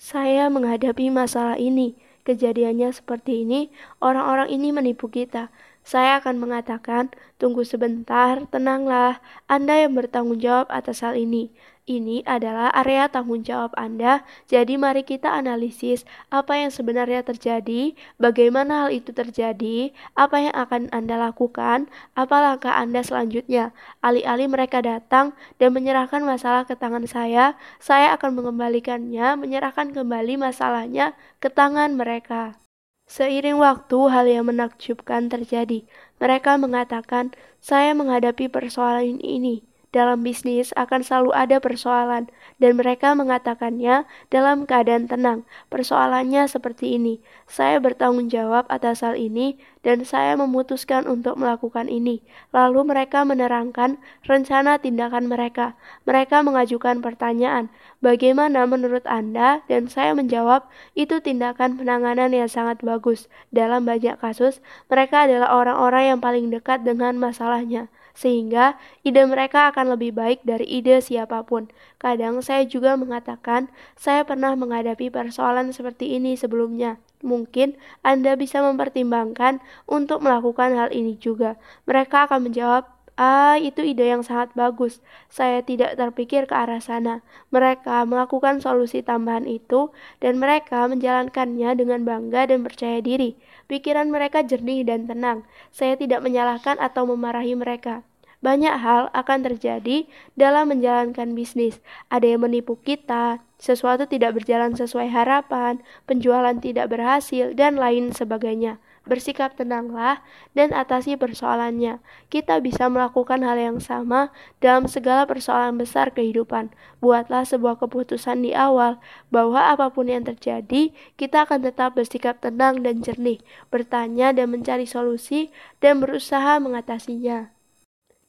"Saya 0.00 0.48
menghadapi 0.48 1.12
masalah 1.12 1.60
ini," 1.60 2.07
kejadiannya 2.28 2.92
seperti 2.92 3.48
ini, 3.48 3.72
orang-orang 4.04 4.52
ini 4.52 4.68
menipu 4.68 5.08
kita. 5.08 5.48
Saya 5.80 6.20
akan 6.20 6.36
mengatakan, 6.36 7.08
tunggu 7.40 7.64
sebentar, 7.64 8.44
tenanglah, 8.52 9.24
Anda 9.48 9.88
yang 9.88 9.96
bertanggung 9.96 10.36
jawab 10.36 10.68
atas 10.68 11.00
hal 11.00 11.16
ini. 11.16 11.48
Ini 11.88 12.20
adalah 12.28 12.68
area 12.76 13.08
tanggung 13.08 13.40
jawab 13.40 13.72
Anda, 13.72 14.20
jadi 14.44 14.76
mari 14.76 15.08
kita 15.08 15.32
analisis 15.32 16.04
apa 16.28 16.52
yang 16.60 16.68
sebenarnya 16.68 17.24
terjadi, 17.24 17.96
bagaimana 18.20 18.84
hal 18.84 18.90
itu 18.92 19.08
terjadi, 19.16 19.96
apa 20.12 20.36
yang 20.36 20.52
akan 20.52 20.92
Anda 20.92 21.16
lakukan, 21.16 21.88
apa 22.12 22.36
langkah 22.44 22.76
Anda 22.76 23.00
selanjutnya. 23.00 23.72
Alih-alih 24.04 24.52
mereka 24.52 24.84
datang 24.84 25.32
dan 25.56 25.72
menyerahkan 25.72 26.20
masalah 26.28 26.68
ke 26.68 26.76
tangan 26.76 27.08
saya, 27.08 27.56
saya 27.80 28.12
akan 28.20 28.36
mengembalikannya, 28.36 29.40
menyerahkan 29.40 29.88
kembali 29.96 30.36
masalahnya 30.36 31.16
ke 31.40 31.48
tangan 31.48 31.96
mereka. 31.96 32.60
Seiring 33.08 33.56
waktu, 33.64 33.96
hal 34.12 34.28
yang 34.28 34.44
menakjubkan 34.44 35.32
terjadi. 35.32 35.88
Mereka 36.20 36.60
mengatakan, 36.60 37.32
"Saya 37.64 37.96
menghadapi 37.96 38.52
persoalan 38.52 39.24
ini 39.24 39.67
dalam 39.88 40.20
bisnis 40.20 40.76
akan 40.76 41.00
selalu 41.00 41.30
ada 41.32 41.56
persoalan, 41.64 42.28
dan 42.60 42.76
mereka 42.76 43.16
mengatakannya 43.16 44.04
dalam 44.28 44.68
keadaan 44.68 45.08
tenang. 45.08 45.48
Persoalannya 45.72 46.44
seperti 46.44 47.00
ini: 47.00 47.24
saya 47.48 47.80
bertanggung 47.80 48.28
jawab 48.28 48.68
atas 48.68 49.00
hal 49.00 49.16
ini, 49.16 49.56
dan 49.80 50.04
saya 50.04 50.36
memutuskan 50.36 51.08
untuk 51.08 51.40
melakukan 51.40 51.88
ini. 51.88 52.20
Lalu 52.52 52.84
mereka 52.84 53.24
menerangkan 53.24 53.96
rencana 54.28 54.76
tindakan 54.76 55.24
mereka. 55.32 55.72
Mereka 56.04 56.44
mengajukan 56.44 57.00
pertanyaan, 57.00 57.72
"Bagaimana 58.04 58.68
menurut 58.68 59.08
Anda?" 59.08 59.64
Dan 59.72 59.88
saya 59.88 60.12
menjawab, 60.12 60.68
"Itu 60.92 61.24
tindakan 61.24 61.80
penanganan 61.80 62.36
yang 62.36 62.50
sangat 62.52 62.84
bagus." 62.84 63.32
Dalam 63.48 63.88
banyak 63.88 64.20
kasus, 64.20 64.60
mereka 64.92 65.24
adalah 65.24 65.56
orang-orang 65.56 66.16
yang 66.16 66.20
paling 66.20 66.52
dekat 66.52 66.84
dengan 66.84 67.16
masalahnya 67.16 67.88
sehingga 68.18 68.74
ide 69.06 69.22
mereka 69.30 69.70
akan 69.70 69.94
lebih 69.94 70.10
baik 70.10 70.42
dari 70.42 70.66
ide 70.66 70.98
siapa 70.98 71.46
pun. 71.46 71.70
Kadang 72.02 72.42
saya 72.42 72.66
juga 72.66 72.98
mengatakan, 72.98 73.70
saya 73.94 74.26
pernah 74.26 74.58
menghadapi 74.58 75.06
persoalan 75.06 75.70
seperti 75.70 76.18
ini 76.18 76.34
sebelumnya. 76.34 76.98
Mungkin 77.22 77.78
Anda 78.02 78.34
bisa 78.34 78.58
mempertimbangkan 78.58 79.62
untuk 79.86 80.18
melakukan 80.26 80.74
hal 80.74 80.90
ini 80.90 81.14
juga. 81.14 81.54
Mereka 81.86 82.26
akan 82.26 82.50
menjawab, 82.50 82.90
Ah, 83.18 83.58
itu 83.58 83.82
ide 83.82 84.14
yang 84.14 84.22
sangat 84.22 84.54
bagus. 84.54 85.02
Saya 85.26 85.58
tidak 85.66 85.98
terpikir 85.98 86.46
ke 86.46 86.54
arah 86.54 86.78
sana. 86.78 87.26
Mereka 87.50 88.06
melakukan 88.06 88.62
solusi 88.62 89.02
tambahan 89.02 89.42
itu, 89.42 89.90
dan 90.22 90.38
mereka 90.38 90.86
menjalankannya 90.86 91.74
dengan 91.74 92.06
bangga 92.06 92.46
dan 92.46 92.62
percaya 92.62 93.02
diri. 93.02 93.34
Pikiran 93.66 94.14
mereka 94.14 94.46
jernih 94.46 94.86
dan 94.86 95.10
tenang. 95.10 95.42
Saya 95.74 95.98
tidak 95.98 96.22
menyalahkan 96.22 96.78
atau 96.78 97.10
memarahi 97.10 97.58
mereka. 97.58 98.06
Banyak 98.38 98.78
hal 98.78 99.10
akan 99.18 99.50
terjadi 99.50 100.06
dalam 100.38 100.70
menjalankan 100.70 101.34
bisnis. 101.34 101.82
Ada 102.06 102.38
yang 102.38 102.46
menipu 102.46 102.78
kita, 102.78 103.42
sesuatu 103.58 104.06
tidak 104.06 104.38
berjalan 104.38 104.78
sesuai 104.78 105.10
harapan, 105.10 105.82
penjualan 106.06 106.54
tidak 106.62 106.86
berhasil, 106.94 107.50
dan 107.58 107.74
lain 107.74 108.14
sebagainya. 108.14 108.78
Bersikap 109.08 109.58
tenanglah 109.58 110.22
dan 110.54 110.70
atasi 110.70 111.18
persoalannya. 111.18 111.98
Kita 112.30 112.62
bisa 112.62 112.86
melakukan 112.86 113.42
hal 113.42 113.58
yang 113.58 113.78
sama 113.82 114.30
dalam 114.62 114.86
segala 114.86 115.26
persoalan 115.26 115.74
besar 115.74 116.14
kehidupan. 116.14 116.70
Buatlah 117.02 117.42
sebuah 117.42 117.82
keputusan 117.82 118.46
di 118.46 118.54
awal 118.54 119.02
bahwa 119.34 119.74
apa 119.74 119.90
pun 119.90 120.06
yang 120.06 120.22
terjadi, 120.22 120.94
kita 121.18 121.48
akan 121.48 121.66
tetap 121.66 121.98
bersikap 121.98 122.38
tenang 122.38 122.86
dan 122.86 123.02
jernih, 123.02 123.42
bertanya 123.72 124.30
dan 124.30 124.54
mencari 124.54 124.86
solusi, 124.86 125.50
dan 125.82 125.98
berusaha 125.98 126.60
mengatasinya. 126.62 127.57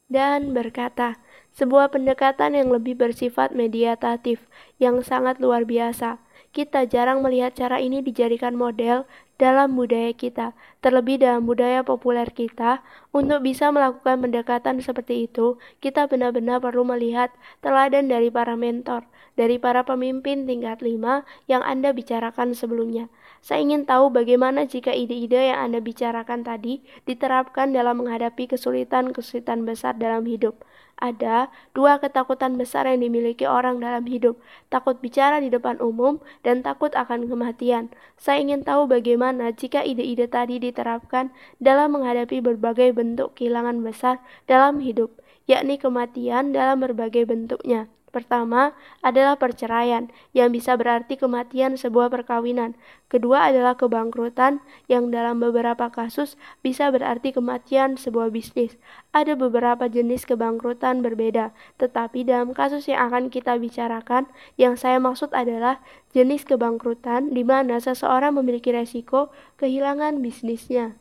Dan 0.10 0.58
berkata, 0.58 1.22
sebuah 1.54 1.94
pendekatan 1.94 2.58
yang 2.58 2.74
lebih 2.74 2.98
bersifat 2.98 3.54
mediatatif, 3.54 4.50
yang 4.82 5.06
sangat 5.06 5.38
luar 5.38 5.70
biasa. 5.70 6.18
Kita 6.50 6.90
jarang 6.90 7.22
melihat 7.22 7.54
cara 7.54 7.78
ini 7.78 8.02
dijadikan 8.02 8.58
model 8.58 9.06
dalam 9.38 9.78
budaya 9.78 10.10
kita, 10.18 10.58
terlebih 10.82 11.22
dalam 11.22 11.46
budaya 11.46 11.86
populer 11.86 12.26
kita. 12.34 12.82
Untuk 13.14 13.46
bisa 13.46 13.70
melakukan 13.70 14.18
pendekatan 14.26 14.82
seperti 14.82 15.30
itu, 15.30 15.62
kita 15.78 16.10
benar-benar 16.10 16.58
perlu 16.58 16.82
melihat 16.82 17.30
teladan 17.62 18.10
dari 18.10 18.34
para 18.34 18.58
mentor, 18.58 19.06
dari 19.38 19.62
para 19.62 19.86
pemimpin 19.86 20.50
tingkat 20.50 20.82
lima 20.82 21.22
yang 21.46 21.62
Anda 21.62 21.94
bicarakan 21.94 22.58
sebelumnya. 22.58 23.14
Saya 23.40 23.64
ingin 23.64 23.88
tahu 23.88 24.12
bagaimana 24.12 24.68
jika 24.68 24.92
ide-ide 24.92 25.56
yang 25.56 25.72
Anda 25.72 25.80
bicarakan 25.80 26.44
tadi 26.44 26.84
diterapkan 27.08 27.72
dalam 27.72 28.04
menghadapi 28.04 28.52
kesulitan-kesulitan 28.52 29.64
besar 29.64 29.96
dalam 29.96 30.28
hidup. 30.28 30.60
Ada 31.00 31.48
dua 31.72 32.04
ketakutan 32.04 32.60
besar 32.60 32.84
yang 32.84 33.00
dimiliki 33.00 33.48
orang 33.48 33.80
dalam 33.80 34.04
hidup: 34.04 34.36
takut 34.68 35.00
bicara 35.00 35.40
di 35.40 35.48
depan 35.48 35.80
umum 35.80 36.20
dan 36.44 36.60
takut 36.60 36.92
akan 36.92 37.32
kematian. 37.32 37.88
Saya 38.20 38.44
ingin 38.44 38.68
tahu 38.68 38.92
bagaimana 38.92 39.56
jika 39.56 39.80
ide-ide 39.88 40.28
tadi 40.28 40.60
diterapkan 40.60 41.32
dalam 41.64 41.96
menghadapi 41.96 42.44
berbagai 42.44 42.92
bentuk 42.92 43.40
kehilangan 43.40 43.80
besar 43.80 44.20
dalam 44.44 44.84
hidup, 44.84 45.16
yakni 45.48 45.80
kematian 45.80 46.52
dalam 46.52 46.84
berbagai 46.84 47.24
bentuknya. 47.24 47.88
Pertama 48.10 48.74
adalah 49.06 49.38
perceraian, 49.38 50.10
yang 50.34 50.50
bisa 50.50 50.74
berarti 50.74 51.14
kematian 51.14 51.78
sebuah 51.78 52.10
perkawinan. 52.10 52.74
Kedua 53.06 53.54
adalah 53.54 53.78
kebangkrutan, 53.78 54.66
yang 54.90 55.14
dalam 55.14 55.38
beberapa 55.38 55.94
kasus 55.94 56.34
bisa 56.66 56.90
berarti 56.90 57.30
kematian 57.30 58.02
sebuah 58.02 58.34
bisnis. 58.34 58.82
Ada 59.14 59.38
beberapa 59.38 59.86
jenis 59.86 60.26
kebangkrutan 60.26 61.06
berbeda, 61.06 61.54
tetapi 61.78 62.26
dalam 62.26 62.58
kasus 62.58 62.90
yang 62.90 63.14
akan 63.14 63.30
kita 63.30 63.62
bicarakan, 63.62 64.26
yang 64.58 64.74
saya 64.74 64.98
maksud 64.98 65.30
adalah 65.38 65.78
jenis 66.10 66.50
kebangkrutan 66.50 67.30
di 67.30 67.46
mana 67.46 67.78
seseorang 67.78 68.34
memiliki 68.34 68.74
resiko 68.74 69.30
kehilangan 69.62 70.18
bisnisnya. 70.26 70.98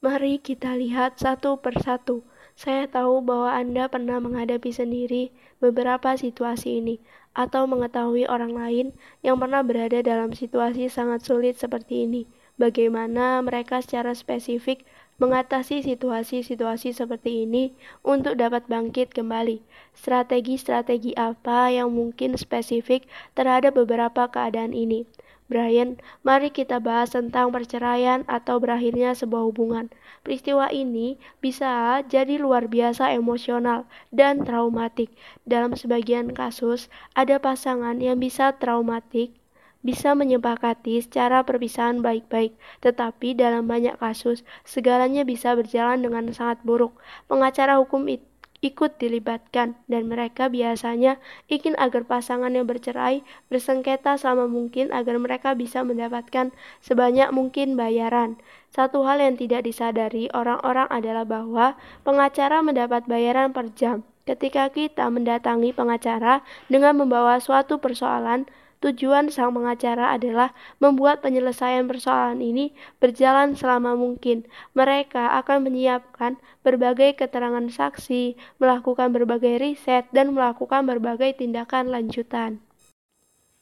Mari 0.00 0.40
kita 0.40 0.78
lihat 0.78 1.20
satu 1.20 1.60
persatu. 1.60 2.24
Saya 2.58 2.90
tahu 2.90 3.22
bahwa 3.22 3.54
Anda 3.54 3.86
pernah 3.86 4.18
menghadapi 4.18 4.74
sendiri 4.74 5.30
beberapa 5.62 6.18
situasi 6.18 6.82
ini, 6.82 6.98
atau 7.30 7.70
mengetahui 7.70 8.26
orang 8.26 8.50
lain 8.50 8.86
yang 9.22 9.38
pernah 9.38 9.62
berada 9.62 10.02
dalam 10.02 10.34
situasi 10.34 10.90
sangat 10.90 11.22
sulit 11.22 11.54
seperti 11.54 12.10
ini. 12.10 12.26
Bagaimana 12.58 13.38
mereka 13.46 13.78
secara 13.78 14.10
spesifik 14.10 14.82
mengatasi 15.22 15.86
situasi-situasi 15.86 16.90
seperti 16.98 17.46
ini 17.46 17.70
untuk 18.02 18.34
dapat 18.34 18.66
bangkit 18.66 19.14
kembali. 19.14 19.62
Strategi-strategi 19.94 21.14
apa 21.14 21.70
yang 21.70 21.94
mungkin 21.94 22.34
spesifik 22.34 23.06
terhadap 23.38 23.78
beberapa 23.78 24.26
keadaan 24.26 24.74
ini? 24.74 25.06
Brian, 25.48 25.96
mari 26.20 26.52
kita 26.52 26.76
bahas 26.76 27.16
tentang 27.16 27.48
perceraian 27.48 28.20
atau 28.28 28.60
berakhirnya 28.60 29.16
sebuah 29.16 29.48
hubungan. 29.48 29.88
Peristiwa 30.20 30.68
ini 30.68 31.16
bisa 31.40 32.04
jadi 32.04 32.36
luar 32.36 32.68
biasa 32.68 33.16
emosional 33.16 33.88
dan 34.12 34.44
traumatik. 34.44 35.08
Dalam 35.48 35.72
sebagian 35.72 36.36
kasus, 36.36 36.92
ada 37.16 37.40
pasangan 37.40 37.96
yang 37.96 38.20
bisa 38.20 38.52
traumatik 38.60 39.32
bisa 39.78 40.10
menyepakati 40.12 40.98
secara 41.00 41.46
perpisahan 41.46 42.02
baik-baik, 42.02 42.52
tetapi 42.82 43.38
dalam 43.38 43.70
banyak 43.70 43.94
kasus, 44.02 44.42
segalanya 44.66 45.22
bisa 45.22 45.54
berjalan 45.54 46.02
dengan 46.02 46.28
sangat 46.34 46.58
buruk. 46.66 46.98
Pengacara 47.30 47.78
hukum 47.78 48.04
itu 48.10 48.26
ikut 48.58 48.98
dilibatkan 48.98 49.78
dan 49.86 50.10
mereka 50.10 50.50
biasanya 50.50 51.22
ingin 51.46 51.78
agar 51.78 52.02
pasangan 52.02 52.50
yang 52.50 52.66
bercerai 52.66 53.22
bersengketa 53.46 54.18
selama 54.18 54.50
mungkin 54.50 54.90
agar 54.90 55.14
mereka 55.22 55.54
bisa 55.54 55.86
mendapatkan 55.86 56.50
sebanyak 56.82 57.30
mungkin 57.30 57.78
bayaran. 57.78 58.34
Satu 58.74 59.06
hal 59.06 59.22
yang 59.22 59.38
tidak 59.38 59.62
disadari 59.64 60.26
orang-orang 60.34 60.90
adalah 60.90 61.22
bahwa 61.22 61.78
pengacara 62.02 62.60
mendapat 62.60 63.06
bayaran 63.06 63.54
per 63.54 63.70
jam. 63.78 64.02
Ketika 64.28 64.68
kita 64.68 65.08
mendatangi 65.08 65.72
pengacara 65.72 66.44
dengan 66.68 67.00
membawa 67.00 67.40
suatu 67.40 67.80
persoalan, 67.80 68.44
Tujuan 68.78 69.26
sang 69.26 69.58
pengacara 69.58 70.14
adalah 70.14 70.54
membuat 70.78 71.18
penyelesaian 71.18 71.90
persoalan 71.90 72.38
ini 72.38 72.70
berjalan 73.02 73.58
selama 73.58 73.98
mungkin. 73.98 74.46
Mereka 74.78 75.34
akan 75.42 75.66
menyiapkan 75.66 76.38
berbagai 76.62 77.18
keterangan 77.18 77.66
saksi, 77.66 78.38
melakukan 78.62 79.10
berbagai 79.10 79.58
riset, 79.58 80.06
dan 80.14 80.30
melakukan 80.30 80.86
berbagai 80.86 81.42
tindakan 81.42 81.90
lanjutan. 81.90 82.62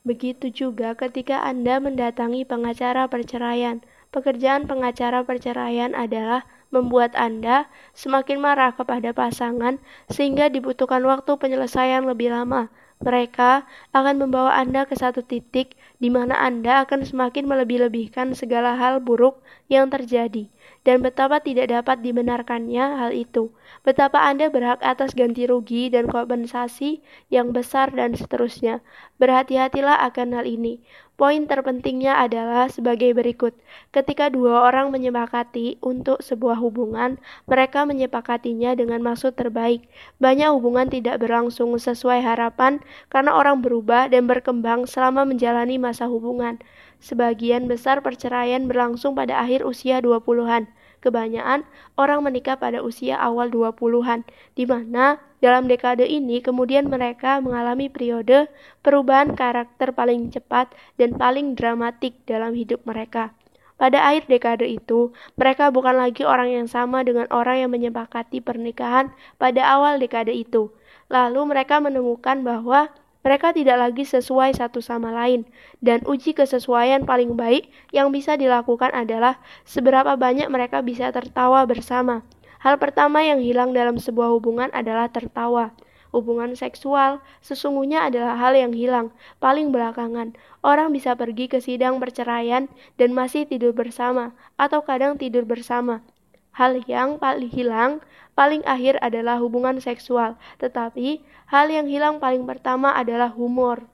Begitu 0.04 0.52
juga 0.52 0.92
ketika 0.92 1.42
Anda 1.42 1.80
mendatangi 1.80 2.44
pengacara 2.44 3.08
perceraian. 3.08 3.80
Pekerjaan 4.12 4.68
pengacara 4.68 5.24
perceraian 5.26 5.96
adalah 5.96 6.46
membuat 6.70 7.16
Anda 7.18 7.66
semakin 7.96 8.38
marah 8.38 8.76
kepada 8.76 9.10
pasangan 9.16 9.80
sehingga 10.12 10.52
dibutuhkan 10.52 11.02
waktu 11.08 11.34
penyelesaian 11.40 12.04
lebih 12.04 12.30
lama. 12.36 12.70
Mereka 12.96 13.68
akan 13.92 14.14
membawa 14.16 14.56
Anda 14.56 14.88
ke 14.88 14.96
satu 14.96 15.20
titik 15.20 15.76
di 16.00 16.08
mana 16.08 16.36
Anda 16.40 16.84
akan 16.88 17.04
semakin 17.04 17.44
melebih-lebihkan 17.44 18.32
segala 18.32 18.76
hal 18.76 19.04
buruk 19.04 19.40
yang 19.68 19.92
terjadi 19.92 20.48
dan 20.86 21.02
betapa 21.02 21.42
tidak 21.42 21.74
dapat 21.74 21.98
dibenarkannya 21.98 23.02
hal 23.02 23.10
itu. 23.10 23.50
Betapa 23.82 24.22
Anda 24.22 24.46
berhak 24.54 24.78
atas 24.86 25.18
ganti 25.18 25.42
rugi 25.50 25.90
dan 25.90 26.06
kompensasi 26.06 27.02
yang 27.26 27.50
besar 27.50 27.90
dan 27.90 28.14
seterusnya. 28.14 28.86
Berhati-hatilah 29.18 30.06
akan 30.06 30.38
hal 30.38 30.46
ini. 30.46 30.78
Poin 31.16 31.48
terpentingnya 31.48 32.12
adalah 32.20 32.68
sebagai 32.68 33.16
berikut. 33.16 33.56
Ketika 33.88 34.28
dua 34.28 34.68
orang 34.68 34.92
menyepakati 34.92 35.80
untuk 35.80 36.20
sebuah 36.20 36.60
hubungan, 36.60 37.16
mereka 37.48 37.88
menyepakatinya 37.88 38.76
dengan 38.76 39.00
maksud 39.00 39.32
terbaik. 39.32 39.88
Banyak 40.20 40.52
hubungan 40.54 40.92
tidak 40.92 41.18
berlangsung 41.24 41.72
sesuai 41.72 42.20
harapan 42.20 42.84
karena 43.08 43.32
orang 43.32 43.64
berubah 43.64 44.12
dan 44.12 44.28
berkembang 44.28 44.84
selama 44.84 45.24
menjalani 45.24 45.80
masa 45.80 46.04
hubungan. 46.04 46.60
Sebagian 47.00 47.64
besar 47.64 48.04
perceraian 48.04 48.68
berlangsung 48.68 49.16
pada 49.16 49.40
akhir 49.40 49.64
usia 49.64 50.04
20-an. 50.04 50.68
Kebanyakan 51.06 51.62
orang 51.94 52.26
menikah 52.26 52.58
pada 52.58 52.82
usia 52.82 53.14
awal 53.22 53.46
20-an, 53.46 54.26
di 54.58 54.66
mana 54.66 55.22
dalam 55.38 55.70
dekade 55.70 56.02
ini 56.02 56.42
kemudian 56.42 56.90
mereka 56.90 57.38
mengalami 57.38 57.86
periode 57.86 58.50
perubahan 58.82 59.38
karakter 59.38 59.94
paling 59.94 60.34
cepat 60.34 60.74
dan 60.98 61.14
paling 61.14 61.54
dramatik 61.54 62.18
dalam 62.26 62.58
hidup 62.58 62.82
mereka. 62.82 63.30
Pada 63.78 64.02
akhir 64.02 64.26
dekade 64.26 64.66
itu, 64.66 65.14
mereka 65.38 65.70
bukan 65.70 65.94
lagi 65.94 66.26
orang 66.26 66.50
yang 66.50 66.66
sama 66.66 67.06
dengan 67.06 67.30
orang 67.30 67.62
yang 67.62 67.70
menyepakati 67.70 68.42
pernikahan 68.42 69.14
pada 69.38 69.62
awal 69.62 70.02
dekade 70.02 70.34
itu. 70.34 70.74
Lalu 71.06 71.54
mereka 71.54 71.78
menemukan 71.78 72.42
bahwa 72.42 72.90
mereka 73.26 73.50
tidak 73.50 73.74
lagi 73.82 74.06
sesuai 74.06 74.54
satu 74.54 74.78
sama 74.78 75.10
lain, 75.10 75.42
dan 75.82 76.06
uji 76.06 76.30
kesesuaian 76.30 77.02
paling 77.02 77.34
baik 77.34 77.66
yang 77.90 78.14
bisa 78.14 78.38
dilakukan 78.38 78.94
adalah 78.94 79.42
seberapa 79.66 80.14
banyak 80.14 80.46
mereka 80.46 80.78
bisa 80.78 81.10
tertawa 81.10 81.66
bersama. 81.66 82.22
Hal 82.62 82.78
pertama 82.78 83.26
yang 83.26 83.42
hilang 83.42 83.74
dalam 83.74 83.98
sebuah 83.98 84.30
hubungan 84.30 84.70
adalah 84.70 85.10
tertawa. 85.10 85.74
Hubungan 86.14 86.54
seksual 86.54 87.18
sesungguhnya 87.42 88.06
adalah 88.06 88.38
hal 88.38 88.54
yang 88.54 88.70
hilang 88.70 89.10
paling 89.42 89.74
belakangan. 89.74 90.38
Orang 90.62 90.94
bisa 90.94 91.18
pergi 91.18 91.50
ke 91.50 91.58
sidang 91.58 91.98
perceraian 91.98 92.70
dan 92.94 93.10
masih 93.10 93.42
tidur 93.42 93.74
bersama, 93.74 94.38
atau 94.54 94.86
kadang 94.86 95.18
tidur 95.18 95.42
bersama. 95.42 96.06
Hal 96.54 96.78
yang 96.86 97.18
paling 97.18 97.50
hilang 97.50 98.00
paling 98.36 98.62
akhir 98.68 99.00
adalah 99.00 99.40
hubungan 99.40 99.80
seksual, 99.80 100.36
tetapi 100.60 101.24
hal 101.48 101.66
yang 101.72 101.88
hilang 101.88 102.20
paling 102.20 102.44
pertama 102.44 102.92
adalah 102.92 103.32
humor. 103.32 103.88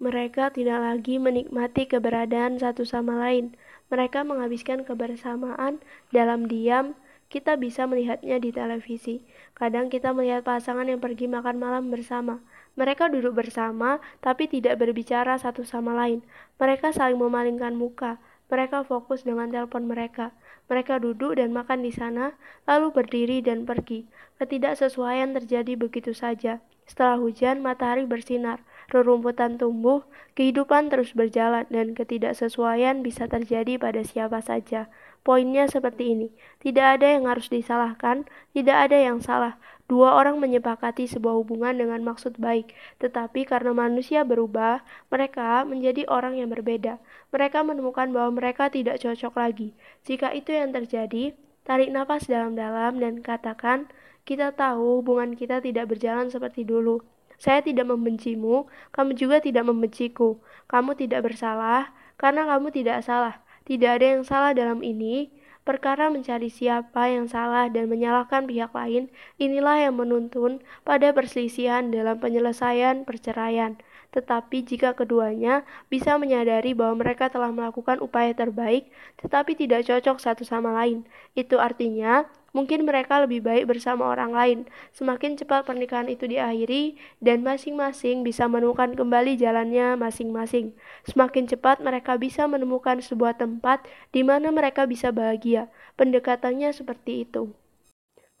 Mereka 0.00 0.56
tidak 0.56 0.80
lagi 0.80 1.20
menikmati 1.20 1.84
keberadaan 1.84 2.56
satu 2.56 2.88
sama 2.88 3.20
lain. 3.20 3.52
Mereka 3.92 4.24
menghabiskan 4.24 4.82
kebersamaan 4.82 5.78
dalam 6.08 6.48
diam. 6.48 6.96
Kita 7.30 7.54
bisa 7.60 7.84
melihatnya 7.86 8.42
di 8.42 8.50
televisi. 8.50 9.22
Kadang 9.52 9.92
kita 9.92 10.10
melihat 10.16 10.42
pasangan 10.42 10.88
yang 10.88 11.04
pergi 11.04 11.28
makan 11.28 11.60
malam 11.60 11.92
bersama. 11.92 12.40
Mereka 12.80 13.12
duduk 13.12 13.38
bersama, 13.44 14.00
tapi 14.24 14.48
tidak 14.48 14.80
berbicara 14.80 15.36
satu 15.36 15.68
sama 15.68 15.92
lain. 15.92 16.24
Mereka 16.56 16.96
saling 16.96 17.20
memalingkan 17.20 17.76
muka. 17.76 18.16
Mereka 18.48 18.88
fokus 18.88 19.22
dengan 19.22 19.52
telepon 19.52 19.84
mereka. 19.84 20.32
Mereka 20.70 21.02
duduk 21.02 21.34
dan 21.34 21.50
makan 21.50 21.82
di 21.82 21.90
sana, 21.90 22.38
lalu 22.62 22.94
berdiri 22.94 23.42
dan 23.42 23.66
pergi. 23.66 24.06
Ketidaksesuaian 24.38 25.34
terjadi 25.34 25.74
begitu 25.74 26.14
saja. 26.14 26.62
Setelah 26.86 27.18
hujan, 27.18 27.58
matahari 27.58 28.06
bersinar, 28.06 28.62
rerumputan 28.90 29.58
tumbuh, 29.58 30.06
kehidupan 30.38 30.90
terus 30.90 31.10
berjalan, 31.14 31.66
dan 31.70 31.94
ketidaksesuaian 31.94 33.02
bisa 33.02 33.26
terjadi 33.26 33.82
pada 33.82 34.02
siapa 34.06 34.38
saja. 34.42 34.86
Poinnya 35.26 35.66
seperti 35.66 36.14
ini: 36.14 36.28
tidak 36.62 36.98
ada 36.98 37.18
yang 37.18 37.26
harus 37.26 37.50
disalahkan, 37.50 38.26
tidak 38.54 38.90
ada 38.90 38.98
yang 38.98 39.18
salah. 39.18 39.58
Dua 39.90 40.14
orang 40.14 40.38
menyepakati 40.38 41.10
sebuah 41.10 41.34
hubungan 41.42 41.74
dengan 41.74 41.98
maksud 42.06 42.38
baik, 42.38 42.70
tetapi 43.02 43.42
karena 43.42 43.74
manusia 43.74 44.22
berubah, 44.22 44.86
mereka 45.10 45.66
menjadi 45.66 46.06
orang 46.06 46.38
yang 46.38 46.46
berbeda. 46.46 47.02
Mereka 47.34 47.66
menemukan 47.66 48.06
bahwa 48.14 48.38
mereka 48.38 48.70
tidak 48.70 49.02
cocok 49.02 49.34
lagi. 49.34 49.74
Jika 50.06 50.30
itu 50.30 50.54
yang 50.54 50.70
terjadi, 50.70 51.34
tarik 51.66 51.90
nafas 51.90 52.30
dalam-dalam 52.30 53.02
dan 53.02 53.18
katakan, 53.18 53.90
"Kita 54.22 54.54
tahu 54.54 55.02
hubungan 55.02 55.34
kita 55.34 55.58
tidak 55.58 55.90
berjalan 55.90 56.30
seperti 56.30 56.62
dulu. 56.62 57.02
Saya 57.42 57.58
tidak 57.58 57.90
membencimu, 57.90 58.70
kamu 58.94 59.18
juga 59.18 59.42
tidak 59.42 59.66
membenciku. 59.66 60.38
Kamu 60.70 60.94
tidak 60.94 61.26
bersalah 61.26 61.90
karena 62.14 62.46
kamu 62.46 62.70
tidak 62.70 63.02
salah. 63.02 63.42
Tidak 63.66 63.90
ada 63.90 64.06
yang 64.06 64.22
salah 64.22 64.54
dalam 64.54 64.86
ini." 64.86 65.34
Perkara 65.60 66.08
mencari 66.08 66.48
siapa 66.48 67.12
yang 67.12 67.28
salah 67.28 67.68
dan 67.68 67.92
menyalahkan 67.92 68.48
pihak 68.48 68.72
lain, 68.72 69.12
inilah 69.36 69.76
yang 69.84 70.00
menuntun 70.00 70.64
pada 70.88 71.12
perselisihan 71.12 71.92
dalam 71.92 72.16
penyelesaian 72.16 73.04
perceraian. 73.04 73.76
Tetapi 74.10 74.66
jika 74.66 74.96
keduanya 74.96 75.62
bisa 75.92 76.16
menyadari 76.16 76.74
bahwa 76.74 77.04
mereka 77.04 77.30
telah 77.30 77.52
melakukan 77.54 78.02
upaya 78.02 78.34
terbaik, 78.34 78.88
tetapi 79.22 79.54
tidak 79.54 79.86
cocok 79.86 80.16
satu 80.18 80.42
sama 80.48 80.74
lain, 80.74 81.04
itu 81.36 81.60
artinya 81.60 82.26
Mungkin 82.50 82.82
mereka 82.82 83.22
lebih 83.22 83.46
baik 83.46 83.70
bersama 83.70 84.10
orang 84.10 84.34
lain. 84.34 84.58
Semakin 84.90 85.38
cepat 85.38 85.62
pernikahan 85.62 86.10
itu 86.10 86.26
diakhiri 86.26 86.98
dan 87.22 87.46
masing-masing 87.46 88.26
bisa 88.26 88.50
menemukan 88.50 88.98
kembali 88.98 89.38
jalannya 89.38 89.94
masing-masing. 89.94 90.74
Semakin 91.06 91.46
cepat 91.46 91.78
mereka 91.78 92.18
bisa 92.18 92.50
menemukan 92.50 92.98
sebuah 92.98 93.38
tempat 93.38 93.86
di 94.10 94.26
mana 94.26 94.50
mereka 94.50 94.84
bisa 94.84 95.14
bahagia. 95.14 95.70
Pendekatannya 95.94 96.74
seperti 96.74 97.28
itu. 97.28 97.54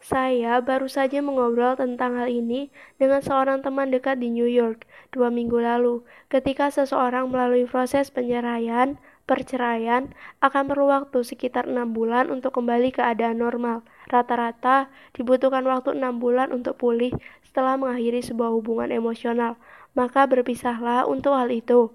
Saya 0.00 0.64
baru 0.64 0.88
saja 0.88 1.20
mengobrol 1.20 1.76
tentang 1.76 2.16
hal 2.16 2.32
ini 2.32 2.72
dengan 2.96 3.20
seorang 3.20 3.60
teman 3.60 3.92
dekat 3.92 4.16
di 4.16 4.32
New 4.32 4.48
York 4.48 4.88
dua 5.12 5.28
minggu 5.28 5.60
lalu, 5.60 6.00
ketika 6.32 6.72
seseorang 6.72 7.28
melalui 7.28 7.68
proses 7.68 8.08
penyeraian 8.08 8.96
perceraian 9.28 10.10
akan 10.40 10.72
perlu 10.72 10.88
waktu 10.90 11.20
sekitar 11.22 11.68
enam 11.68 11.92
bulan 11.92 12.32
untuk 12.32 12.56
kembali 12.56 12.90
ke 12.90 13.04
keadaan 13.04 13.44
normal. 13.44 13.84
Rata-rata 14.10 14.90
dibutuhkan 15.14 15.62
waktu 15.70 15.94
enam 15.94 16.18
bulan 16.18 16.50
untuk 16.50 16.82
pulih 16.82 17.14
setelah 17.46 17.78
mengakhiri 17.78 18.26
sebuah 18.26 18.50
hubungan 18.50 18.90
emosional. 18.90 19.54
Maka 19.94 20.26
berpisahlah 20.26 21.06
untuk 21.06 21.38
hal 21.38 21.46
itu. 21.54 21.94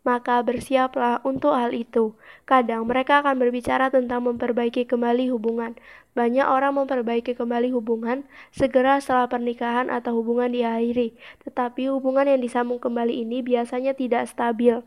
Maka 0.00 0.40
bersiaplah 0.40 1.20
untuk 1.28 1.52
hal 1.52 1.76
itu. 1.76 2.16
Kadang 2.48 2.88
mereka 2.88 3.20
akan 3.20 3.36
berbicara 3.36 3.92
tentang 3.92 4.24
memperbaiki 4.24 4.88
kembali 4.88 5.28
hubungan. 5.28 5.76
Banyak 6.16 6.48
orang 6.48 6.80
memperbaiki 6.80 7.36
kembali 7.36 7.70
hubungan 7.76 8.24
segera 8.48 8.96
setelah 8.96 9.28
pernikahan 9.28 9.92
atau 9.92 10.16
hubungan 10.24 10.50
diakhiri, 10.50 11.14
tetapi 11.44 11.92
hubungan 11.92 12.26
yang 12.26 12.40
disambung 12.40 12.80
kembali 12.80 13.22
ini 13.22 13.44
biasanya 13.44 13.92
tidak 13.92 14.26
stabil. 14.26 14.80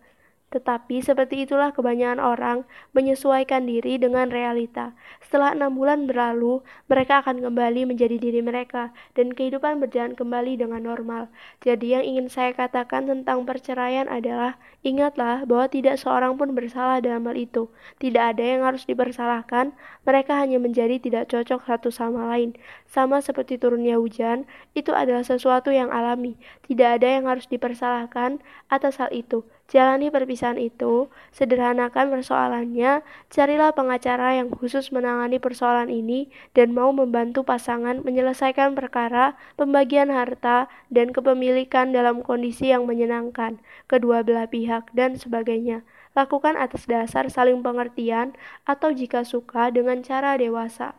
Tetapi 0.54 1.02
seperti 1.02 1.50
itulah 1.50 1.74
kebanyakan 1.74 2.22
orang 2.22 2.58
menyesuaikan 2.94 3.66
diri 3.66 3.98
dengan 3.98 4.30
realita. 4.30 4.94
Setelah 5.26 5.58
enam 5.58 5.74
bulan 5.74 6.06
berlalu, 6.06 6.62
mereka 6.86 7.26
akan 7.26 7.42
kembali 7.42 7.90
menjadi 7.90 8.22
diri 8.22 8.46
mereka 8.46 8.94
dan 9.18 9.34
kehidupan 9.34 9.82
berjalan 9.82 10.14
kembali 10.14 10.62
dengan 10.62 10.86
normal. 10.86 11.34
Jadi 11.66 11.98
yang 11.98 12.06
ingin 12.06 12.30
saya 12.30 12.54
katakan 12.54 13.10
tentang 13.10 13.50
perceraian 13.50 14.06
adalah 14.06 14.62
ingatlah 14.86 15.42
bahwa 15.50 15.66
tidak 15.74 15.98
seorang 15.98 16.38
pun 16.38 16.54
bersalah 16.54 17.02
dalam 17.02 17.26
hal 17.26 17.34
itu. 17.34 17.74
Tidak 17.98 18.22
ada 18.22 18.46
yang 18.46 18.62
harus 18.62 18.86
dipersalahkan, 18.86 19.74
mereka 20.06 20.38
hanya 20.38 20.62
menjadi 20.62 21.02
tidak 21.02 21.34
cocok 21.34 21.66
satu 21.66 21.90
sama 21.90 22.30
lain. 22.30 22.54
Sama 22.86 23.26
seperti 23.26 23.58
turunnya 23.58 23.98
hujan, 23.98 24.46
itu 24.78 24.94
adalah 24.94 25.26
sesuatu 25.26 25.74
yang 25.74 25.90
alami. 25.90 26.38
Tidak 26.70 27.02
ada 27.02 27.10
yang 27.10 27.26
harus 27.26 27.50
dipersalahkan 27.50 28.38
atas 28.70 29.02
hal 29.02 29.10
itu. 29.10 29.42
Jalani 29.72 30.12
perpisahan 30.12 30.60
itu, 30.60 31.08
sederhanakan 31.32 32.12
persoalannya, 32.12 33.00
carilah 33.32 33.72
pengacara 33.72 34.36
yang 34.36 34.52
khusus 34.52 34.92
menangani 34.92 35.40
persoalan 35.40 35.88
ini 35.88 36.28
dan 36.52 36.76
mau 36.76 36.92
membantu 36.92 37.48
pasangan 37.48 38.04
menyelesaikan 38.04 38.76
perkara, 38.76 39.40
pembagian 39.56 40.12
harta, 40.12 40.68
dan 40.92 41.16
kepemilikan 41.16 41.96
dalam 41.96 42.22
kondisi 42.22 42.76
yang 42.76 42.86
menyenangkan 42.86 43.58
kedua 43.88 44.22
belah 44.22 44.52
pihak 44.52 44.92
dan 44.92 45.16
sebagainya. 45.16 45.82
Lakukan 46.14 46.54
atas 46.60 46.86
dasar 46.86 47.26
saling 47.32 47.66
pengertian 47.66 48.38
atau 48.70 48.94
jika 48.94 49.26
suka 49.26 49.74
dengan 49.74 50.06
cara 50.06 50.38
dewasa. 50.38 50.94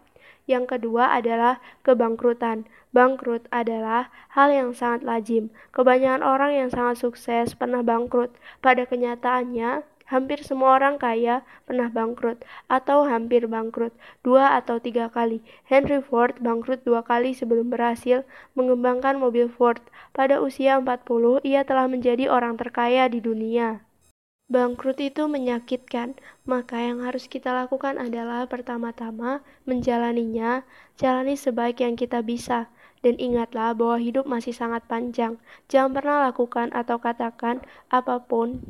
Yang 0.45 0.76
kedua 0.76 1.16
adalah 1.16 1.61
kebangkrutan. 1.86 2.68
Bangkrut 2.95 3.51
adalah 3.51 4.12
hal 4.32 4.55
yang 4.55 4.70
sangat 4.70 5.03
lazim. 5.03 5.51
Kebanyakan 5.74 6.22
orang 6.22 6.53
yang 6.55 6.70
sangat 6.70 7.03
sukses 7.03 7.57
pernah 7.59 7.82
bangkrut. 7.82 8.30
Pada 8.62 8.86
kenyataannya, 8.86 9.82
hampir 10.05 10.45
semua 10.45 10.76
orang 10.76 11.01
kaya 11.01 11.42
pernah 11.64 11.88
bangkrut 11.88 12.45
atau 12.68 13.09
hampir 13.09 13.49
bangkrut 13.49 13.92
dua 14.20 14.57
atau 14.57 14.76
tiga 14.80 15.09
kali. 15.09 15.40
Henry 15.64 16.01
Ford 16.01 16.36
bangkrut 16.40 16.84
dua 16.84 17.01
kali 17.01 17.32
sebelum 17.32 17.72
berhasil 17.72 18.24
mengembangkan 18.53 19.16
mobil 19.16 19.49
Ford. 19.49 19.80
Pada 20.14 20.38
usia 20.38 20.78
40, 20.78 21.42
ia 21.42 21.64
telah 21.64 21.88
menjadi 21.88 22.30
orang 22.30 22.55
terkaya 22.61 23.09
di 23.11 23.18
dunia. 23.18 23.84
Bangkrut 24.45 25.01
itu 25.01 25.24
menyakitkan, 25.24 26.20
maka 26.45 26.76
yang 26.76 27.01
harus 27.01 27.32
kita 27.32 27.49
lakukan 27.57 27.97
adalah 27.97 28.45
pertama-tama 28.45 29.40
menjalaninya, 29.64 30.68
jalani 31.01 31.32
sebaik 31.32 31.80
yang 31.80 31.97
kita 31.97 32.20
bisa. 32.20 32.68
Dan 33.01 33.16
ingatlah 33.16 33.72
bahwa 33.72 33.97
hidup 33.97 34.28
masih 34.28 34.53
sangat 34.53 34.84
panjang. 34.84 35.40
Jangan 35.72 35.97
pernah 35.97 36.16
lakukan 36.28 36.72
atau 36.76 37.01
katakan 37.01 37.64
apa 37.88 38.20
pun 38.20 38.61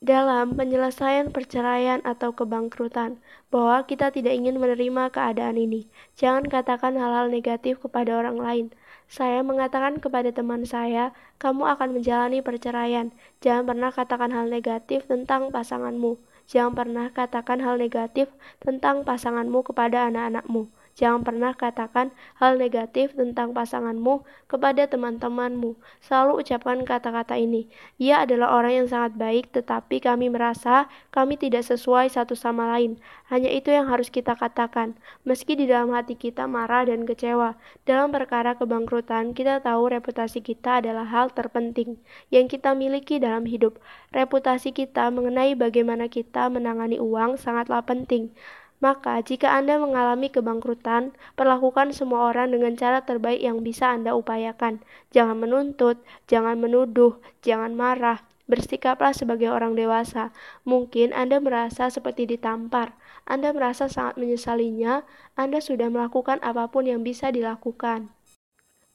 dalam 0.00 0.56
penyelesaian 0.56 1.28
perceraian 1.28 2.00
atau 2.08 2.32
kebangkrutan, 2.32 3.20
bahwa 3.52 3.84
kita 3.84 4.08
tidak 4.08 4.32
ingin 4.32 4.56
menerima 4.56 5.12
keadaan 5.12 5.60
ini. 5.60 5.92
Jangan 6.16 6.48
katakan 6.48 6.96
hal-hal 6.96 7.28
negatif 7.28 7.76
kepada 7.84 8.16
orang 8.16 8.40
lain. 8.40 8.66
Saya 9.10 9.42
mengatakan 9.42 9.98
kepada 9.98 10.30
teman 10.30 10.62
saya, 10.62 11.10
kamu 11.42 11.66
akan 11.66 11.98
menjalani 11.98 12.46
perceraian. 12.46 13.10
Jangan 13.42 13.66
pernah 13.66 13.90
katakan 13.90 14.30
hal 14.30 14.46
negatif 14.46 15.02
tentang 15.10 15.50
pasanganmu. 15.50 16.14
Jangan 16.46 16.78
pernah 16.78 17.10
katakan 17.10 17.58
hal 17.58 17.74
negatif 17.74 18.30
tentang 18.62 19.02
pasanganmu 19.02 19.66
kepada 19.66 20.06
anak-anakmu. 20.06 20.70
Jangan 20.98 21.22
pernah 21.24 21.52
katakan 21.56 22.12
hal 22.36 22.58
negatif 22.60 23.14
tentang 23.16 23.56
pasanganmu 23.56 24.26
kepada 24.50 24.84
teman-temanmu. 24.90 25.78
Selalu 26.04 26.42
ucapkan 26.44 26.82
kata-kata 26.84 27.38
ini. 27.40 27.70
Ia 27.96 28.26
adalah 28.26 28.52
orang 28.58 28.84
yang 28.84 28.88
sangat 28.90 29.16
baik, 29.16 29.54
tetapi 29.54 30.02
kami 30.02 30.28
merasa 30.28 30.90
kami 31.14 31.40
tidak 31.40 31.64
sesuai 31.64 32.10
satu 32.12 32.36
sama 32.36 32.68
lain. 32.76 33.00
Hanya 33.30 33.48
itu 33.48 33.70
yang 33.70 33.88
harus 33.88 34.10
kita 34.10 34.34
katakan. 34.36 34.98
Meski 35.22 35.54
di 35.54 35.70
dalam 35.70 35.94
hati 35.94 36.18
kita 36.18 36.44
marah 36.50 36.84
dan 36.84 37.06
kecewa, 37.06 37.54
dalam 37.86 38.10
perkara 38.10 38.58
kebangkrutan, 38.58 39.32
kita 39.32 39.62
tahu 39.62 39.88
reputasi 39.94 40.42
kita 40.42 40.82
adalah 40.82 41.06
hal 41.06 41.30
terpenting 41.30 41.96
yang 42.28 42.50
kita 42.50 42.74
miliki 42.74 43.16
dalam 43.22 43.46
hidup. 43.46 43.78
Reputasi 44.10 44.74
kita 44.74 45.08
mengenai 45.14 45.54
bagaimana 45.54 46.10
kita 46.10 46.50
menangani 46.50 46.98
uang 46.98 47.38
sangatlah 47.38 47.80
penting. 47.86 48.34
Maka, 48.80 49.20
jika 49.20 49.52
Anda 49.52 49.76
mengalami 49.76 50.32
kebangkrutan, 50.32 51.12
perlakukan 51.36 51.92
semua 51.92 52.32
orang 52.32 52.48
dengan 52.48 52.72
cara 52.80 53.04
terbaik 53.04 53.44
yang 53.44 53.60
bisa 53.60 53.92
Anda 53.92 54.16
upayakan. 54.16 54.80
Jangan 55.12 55.36
menuntut, 55.36 56.00
jangan 56.32 56.56
menuduh, 56.56 57.20
jangan 57.44 57.76
marah. 57.76 58.24
Bersikaplah 58.48 59.14
sebagai 59.14 59.52
orang 59.52 59.76
dewasa. 59.76 60.32
Mungkin 60.64 61.12
Anda 61.12 61.38
merasa 61.38 61.92
seperti 61.92 62.24
ditampar. 62.26 62.96
Anda 63.28 63.52
merasa 63.54 63.86
sangat 63.86 64.18
menyesalinya. 64.18 65.06
Anda 65.36 65.62
sudah 65.62 65.86
melakukan 65.86 66.40
apa 66.42 66.66
pun 66.72 66.88
yang 66.88 67.06
bisa 67.06 67.30
dilakukan. 67.30 68.10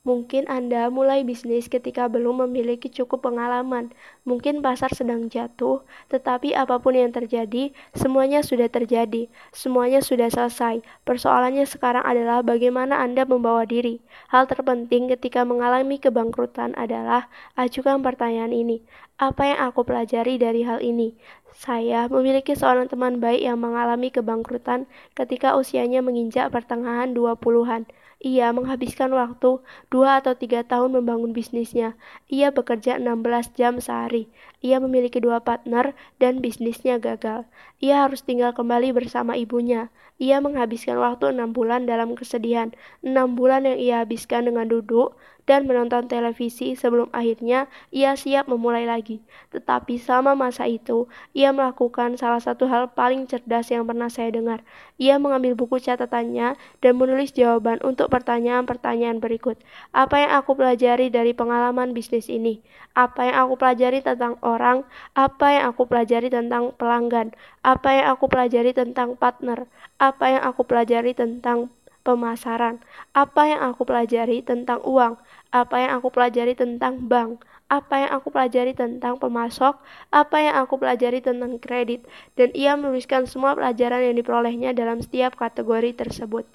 Mungkin 0.05 0.45
Anda 0.45 0.93
mulai 0.93 1.25
bisnis 1.25 1.65
ketika 1.65 2.05
belum 2.05 2.45
memiliki 2.45 2.93
cukup 2.93 3.25
pengalaman. 3.25 3.89
Mungkin 4.21 4.61
pasar 4.61 4.93
sedang 4.93 5.33
jatuh, 5.33 5.81
tetapi 6.13 6.53
apa 6.53 6.77
pun 6.77 6.93
yang 6.93 7.09
terjadi, 7.09 7.73
semuanya 7.97 8.45
sudah 8.45 8.69
terjadi. 8.69 9.25
Semuanya 9.49 10.05
sudah 10.05 10.29
selesai. 10.29 10.85
Persoalannya 11.09 11.65
sekarang 11.65 12.05
adalah 12.05 12.45
bagaimana 12.45 13.01
Anda 13.01 13.25
membawa 13.25 13.65
diri. 13.65 13.97
Hal 14.29 14.45
terpenting 14.45 15.09
ketika 15.09 15.41
mengalami 15.41 15.97
kebangkrutan 15.97 16.77
adalah 16.77 17.25
ajukan 17.57 18.05
pertanyaan 18.05 18.53
ini. 18.53 18.85
Apa 19.17 19.57
yang 19.57 19.73
aku 19.73 19.89
pelajari 19.89 20.37
dari 20.37 20.61
hal 20.61 20.85
ini? 20.85 21.17
Saya 21.49 22.05
memiliki 22.05 22.53
seorang 22.53 22.93
teman 22.93 23.17
baik 23.17 23.41
yang 23.41 23.57
mengalami 23.57 24.13
kebangkrutan 24.13 24.85
ketika 25.17 25.57
usianya 25.57 26.05
menginjak 26.05 26.53
pertengahan 26.53 27.17
20-an. 27.17 27.89
Ia 28.25 28.49
menghabiskan 28.57 29.13
waktu 29.13 29.61
dua 29.93 30.17
atau 30.17 30.33
tiga 30.33 30.65
tahun 30.65 30.97
membangun 30.97 31.29
bisnisnya. 31.29 31.93
Ia 32.25 32.49
bekerja 32.49 32.97
16 32.97 33.53
jam 33.53 33.77
sehari. 33.77 34.25
Ia 34.65 34.81
memiliki 34.81 35.21
dua 35.21 35.45
partner 35.45 35.93
dan 36.17 36.41
bisnisnya 36.41 36.97
gagal. 36.97 37.45
Ia 37.85 38.09
harus 38.09 38.25
tinggal 38.25 38.57
kembali 38.57 38.97
bersama 38.97 39.37
ibunya. 39.37 39.93
Ia 40.17 40.41
menghabiskan 40.41 40.97
waktu 40.97 41.37
enam 41.37 41.53
bulan 41.53 41.85
dalam 41.85 42.17
kesedihan. 42.17 42.73
Enam 43.05 43.37
bulan 43.37 43.69
yang 43.69 43.77
ia 43.77 43.95
habiskan 44.01 44.49
dengan 44.49 44.73
duduk, 44.73 45.13
dan 45.45 45.69
menonton 45.69 46.09
televisi 46.09 46.73
sebelum 46.73 47.09
akhirnya 47.13 47.69
ia 47.93 48.17
siap 48.17 48.49
memulai 48.49 48.89
lagi. 48.89 49.21
Tetapi 49.53 50.01
selama 50.01 50.33
masa 50.33 50.65
itu, 50.65 51.05
ia 51.37 51.53
melakukan 51.53 52.17
salah 52.17 52.41
satu 52.41 52.65
hal 52.65 52.93
paling 52.97 53.29
cerdas 53.29 53.69
yang 53.69 53.85
pernah 53.85 54.09
saya 54.09 54.33
dengar. 54.33 54.65
Ia 54.97 55.21
mengambil 55.21 55.53
buku 55.53 55.77
catatannya 55.77 56.57
dan 56.81 56.93
menulis 56.97 57.31
jawaban 57.33 57.77
untuk 57.85 58.09
pertanyaan-pertanyaan 58.09 59.21
berikut. 59.21 59.61
Apa 59.93 60.25
yang 60.25 60.31
aku 60.41 60.57
pelajari 60.57 61.13
dari 61.13 61.37
pengalaman 61.37 61.93
bisnis 61.93 62.25
ini? 62.25 62.65
Apa 62.97 63.29
yang 63.29 63.37
aku 63.45 63.53
pelajari 63.61 64.01
tentang 64.01 64.41
orang? 64.41 64.87
Apa 65.13 65.51
yang 65.51 65.63
aku 65.75 65.85
pelajari 65.85 66.31
tentang 66.31 66.73
pelanggan? 66.79 67.35
Apa 67.61 67.89
yang 67.91 68.05
aku 68.15 68.25
pelajari 68.31 68.71
tentang 68.71 69.19
partner? 69.19 69.69
Apa 70.01 70.25
yang 70.31 70.43
aku 70.47 70.63
pelajari 70.63 71.11
tentang 71.11 71.74
pemasaran. 72.05 72.77
Apa 73.17 73.49
yang 73.49 73.61
aku 73.65 73.81
pelajari 73.89 74.45
tentang 74.45 74.79
uang? 74.85 75.17
Apa 75.49 75.75
yang 75.81 75.91
aku 75.97 76.13
pelajari 76.13 76.53
tentang 76.53 77.01
bank? 77.09 77.41
Apa 77.65 78.05
yang 78.05 78.11
aku 78.13 78.29
pelajari 78.29 78.77
tentang 78.77 79.17
pemasok? 79.17 79.81
Apa 80.13 80.37
yang 80.37 80.55
aku 80.61 80.77
pelajari 80.77 81.19
tentang 81.25 81.57
kredit? 81.57 82.05
Dan 82.37 82.53
ia 82.53 82.77
menuliskan 82.77 83.25
semua 83.25 83.57
pelajaran 83.57 84.05
yang 84.05 84.15
diperolehnya 84.21 84.77
dalam 84.77 85.01
setiap 85.01 85.33
kategori 85.33 85.97
tersebut. 85.97 86.45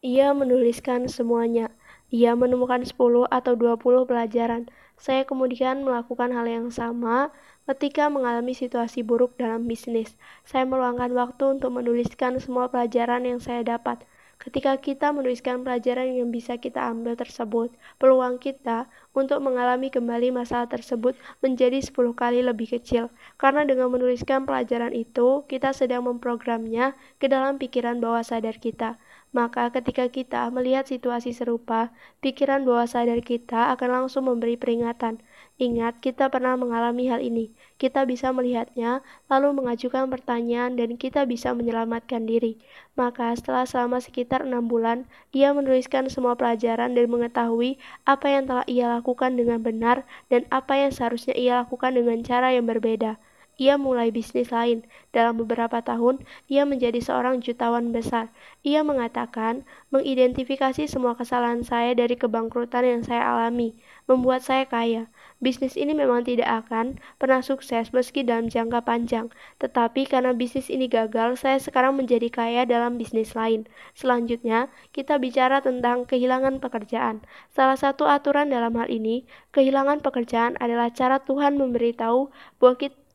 Ia 0.00 0.32
menuliskan 0.32 1.12
semuanya. 1.12 1.68
Ia 2.08 2.32
menemukan 2.32 2.80
10 2.80 3.28
atau 3.28 3.52
20 3.52 4.08
pelajaran. 4.08 4.72
Saya 4.96 5.28
kemudian 5.28 5.84
melakukan 5.84 6.32
hal 6.32 6.48
yang 6.48 6.72
sama 6.72 7.28
Ketika 7.66 8.06
mengalami 8.06 8.54
situasi 8.54 9.02
buruk 9.02 9.34
dalam 9.42 9.66
bisnis, 9.66 10.14
saya 10.46 10.62
meluangkan 10.62 11.10
waktu 11.10 11.58
untuk 11.58 11.74
menuliskan 11.74 12.38
semua 12.38 12.70
pelajaran 12.70 13.26
yang 13.26 13.42
saya 13.42 13.66
dapat. 13.66 14.06
Ketika 14.38 14.78
kita 14.78 15.10
menuliskan 15.10 15.66
pelajaran 15.66 16.14
yang 16.14 16.30
bisa 16.30 16.62
kita 16.62 16.78
ambil 16.86 17.18
tersebut, 17.18 17.74
peluang 17.98 18.38
kita 18.38 18.86
untuk 19.16 19.42
mengalami 19.42 19.90
kembali 19.90 20.30
masalah 20.30 20.70
tersebut 20.70 21.18
menjadi 21.42 21.82
10 21.82 22.14
kali 22.14 22.44
lebih 22.46 22.70
kecil. 22.70 23.10
Karena 23.34 23.66
dengan 23.66 23.90
menuliskan 23.90 24.46
pelajaran 24.46 24.94
itu, 24.94 25.42
kita 25.50 25.74
sedang 25.74 26.06
memprogramnya 26.06 26.94
ke 27.18 27.26
dalam 27.26 27.58
pikiran 27.58 27.98
bawah 27.98 28.22
sadar 28.22 28.62
kita. 28.62 29.00
Maka 29.34 29.74
ketika 29.74 30.06
kita 30.06 30.46
melihat 30.54 30.86
situasi 30.86 31.34
serupa, 31.34 31.90
pikiran 32.22 32.62
bawah 32.62 32.86
sadar 32.86 33.24
kita 33.26 33.74
akan 33.74 34.04
langsung 34.04 34.30
memberi 34.30 34.54
peringatan. 34.54 35.18
Ingat, 35.56 36.04
kita 36.04 36.28
pernah 36.28 36.52
mengalami 36.52 37.08
hal 37.08 37.20
ini. 37.24 37.48
Kita 37.80 38.04
bisa 38.04 38.28
melihatnya, 38.28 39.00
lalu 39.32 39.48
mengajukan 39.56 40.04
pertanyaan, 40.12 40.76
dan 40.76 41.00
kita 41.00 41.24
bisa 41.24 41.56
menyelamatkan 41.56 42.28
diri. 42.28 42.60
Maka, 42.92 43.32
setelah 43.32 43.64
selama 43.64 43.98
sekitar 44.04 44.44
enam 44.44 44.68
bulan, 44.68 45.08
ia 45.32 45.56
menuliskan 45.56 46.12
semua 46.12 46.36
pelajaran 46.36 46.92
dan 46.92 47.08
mengetahui 47.08 47.80
apa 48.04 48.26
yang 48.28 48.44
telah 48.44 48.64
ia 48.68 48.86
lakukan 49.00 49.32
dengan 49.32 49.64
benar 49.64 50.04
dan 50.28 50.44
apa 50.52 50.76
yang 50.76 50.92
seharusnya 50.92 51.32
ia 51.32 51.64
lakukan 51.64 51.92
dengan 51.96 52.20
cara 52.20 52.52
yang 52.52 52.68
berbeda. 52.68 53.16
Ia 53.56 53.80
mulai 53.80 54.12
bisnis 54.12 54.52
lain. 54.52 54.84
Dalam 55.16 55.40
beberapa 55.40 55.80
tahun, 55.80 56.20
ia 56.44 56.68
menjadi 56.68 57.00
seorang 57.00 57.40
jutawan 57.40 57.88
besar. 57.88 58.28
Ia 58.60 58.84
mengatakan, 58.84 59.64
mengidentifikasi 59.88 60.84
semua 60.84 61.16
kesalahan 61.16 61.64
saya 61.64 61.96
dari 61.96 62.20
kebangkrutan 62.20 62.84
yang 62.84 63.02
saya 63.04 63.24
alami, 63.24 63.72
membuat 64.04 64.44
saya 64.44 64.68
kaya. 64.68 65.08
Bisnis 65.40 65.76
ini 65.76 65.96
memang 65.96 66.24
tidak 66.24 66.68
akan 66.68 67.00
pernah 67.16 67.40
sukses 67.40 67.92
meski 67.96 68.24
dalam 68.24 68.52
jangka 68.52 68.84
panjang, 68.84 69.32
tetapi 69.56 70.04
karena 70.04 70.36
bisnis 70.36 70.68
ini 70.68 70.88
gagal, 70.88 71.40
saya 71.40 71.56
sekarang 71.56 71.96
menjadi 71.96 72.28
kaya 72.28 72.68
dalam 72.68 73.00
bisnis 73.00 73.32
lain. 73.32 73.64
Selanjutnya, 73.96 74.68
kita 74.92 75.16
bicara 75.16 75.64
tentang 75.64 76.04
kehilangan 76.04 76.60
pekerjaan. 76.60 77.24
Salah 77.56 77.76
satu 77.80 78.04
aturan 78.04 78.52
dalam 78.52 78.76
hal 78.76 78.92
ini, 78.92 79.24
kehilangan 79.56 80.04
pekerjaan 80.04 80.60
adalah 80.60 80.92
cara 80.92 81.20
Tuhan 81.24 81.56
memberitahu 81.56 82.28
bahwa 82.60 82.76
kita 82.76 83.05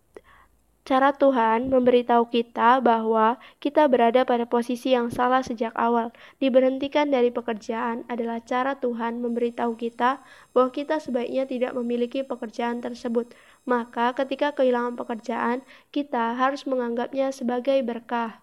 Cara 0.81 1.13
Tuhan 1.13 1.69
memberitahu 1.69 2.33
kita 2.33 2.81
bahwa 2.81 3.37
kita 3.61 3.85
berada 3.85 4.25
pada 4.25 4.49
posisi 4.49 4.97
yang 4.97 5.13
salah 5.13 5.45
sejak 5.45 5.69
awal. 5.77 6.09
Diberhentikan 6.41 7.13
dari 7.13 7.29
pekerjaan 7.29 8.01
adalah 8.09 8.41
cara 8.41 8.73
Tuhan 8.81 9.21
memberitahu 9.21 9.77
kita 9.77 10.25
bahwa 10.57 10.73
kita 10.73 10.97
sebaiknya 10.97 11.45
tidak 11.45 11.77
memiliki 11.77 12.25
pekerjaan 12.25 12.81
tersebut. 12.81 13.29
Maka, 13.69 14.17
ketika 14.17 14.57
kehilangan 14.57 14.97
pekerjaan, 14.97 15.61
kita 15.93 16.33
harus 16.33 16.65
menganggapnya 16.65 17.29
sebagai 17.29 17.77
berkah. 17.85 18.41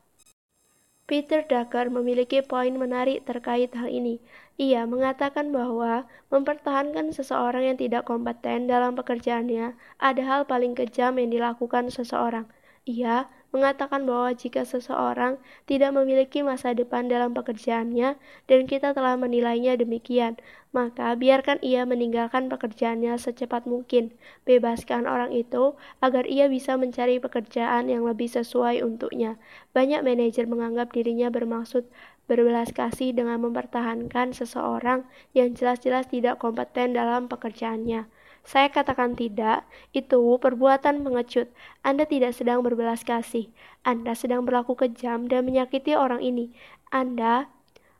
Peter 1.08 1.40
Drucker 1.40 1.88
memiliki 1.88 2.44
poin 2.44 2.68
menarik 2.76 3.24
terkait 3.24 3.72
hal 3.72 3.88
ini. 3.88 4.20
Ia 4.60 4.84
mengatakan 4.84 5.48
bahwa 5.48 6.04
mempertahankan 6.28 7.16
seseorang 7.16 7.64
yang 7.64 7.78
tidak 7.80 8.04
kompeten 8.04 8.68
dalam 8.68 8.92
pekerjaannya 8.92 9.72
ada 9.96 10.22
hal 10.28 10.44
paling 10.44 10.76
kejam 10.76 11.16
yang 11.16 11.32
dilakukan 11.32 11.88
seseorang. 11.88 12.44
Ia 12.84 13.24
mengatakan 13.48 14.04
bahwa 14.04 14.36
jika 14.36 14.68
seseorang 14.68 15.40
tidak 15.64 15.96
memiliki 15.96 16.44
masa 16.44 16.76
depan 16.76 17.08
dalam 17.08 17.32
pekerjaannya 17.32 18.20
dan 18.44 18.60
kita 18.68 18.92
telah 18.92 19.16
menilainya 19.16 19.76
demikian, 19.80 20.36
maka 20.76 21.16
biarkan 21.16 21.56
ia 21.64 21.88
meninggalkan 21.88 22.52
pekerjaannya 22.52 23.16
secepat 23.16 23.64
mungkin. 23.64 24.12
Bebaskan 24.44 25.08
orang 25.08 25.32
itu 25.32 25.80
agar 26.04 26.28
ia 26.28 26.44
bisa 26.52 26.76
mencari 26.76 27.16
pekerjaan 27.16 27.88
yang 27.88 28.04
lebih 28.04 28.28
sesuai 28.28 28.84
untuknya. 28.84 29.40
Banyak 29.72 30.04
manajer 30.04 30.44
menganggap 30.44 30.92
dirinya 30.92 31.32
bermaksud 31.32 31.88
berbelas 32.28 32.76
kasih 32.76 33.16
dengan 33.16 33.40
mempertahankan 33.40 34.36
seseorang 34.36 35.08
yang 35.32 35.56
jelas-jelas 35.56 36.12
tidak 36.12 36.36
kompeten 36.36 36.92
dalam 36.92 37.24
pekerjaannya. 37.32 38.04
Saya 38.48 38.72
katakan 38.72 39.12
tidak, 39.12 39.68
itu 39.92 40.40
perbuatan 40.40 41.04
pengecut. 41.04 41.52
Anda 41.84 42.08
tidak 42.08 42.32
sedang 42.32 42.64
berbelas 42.64 43.04
kasih. 43.04 43.52
Anda 43.84 44.16
sedang 44.16 44.48
berlaku 44.48 44.72
kejam 44.72 45.28
dan 45.28 45.44
menyakiti 45.44 45.92
orang 45.92 46.24
ini. 46.24 46.48
Anda 46.88 47.52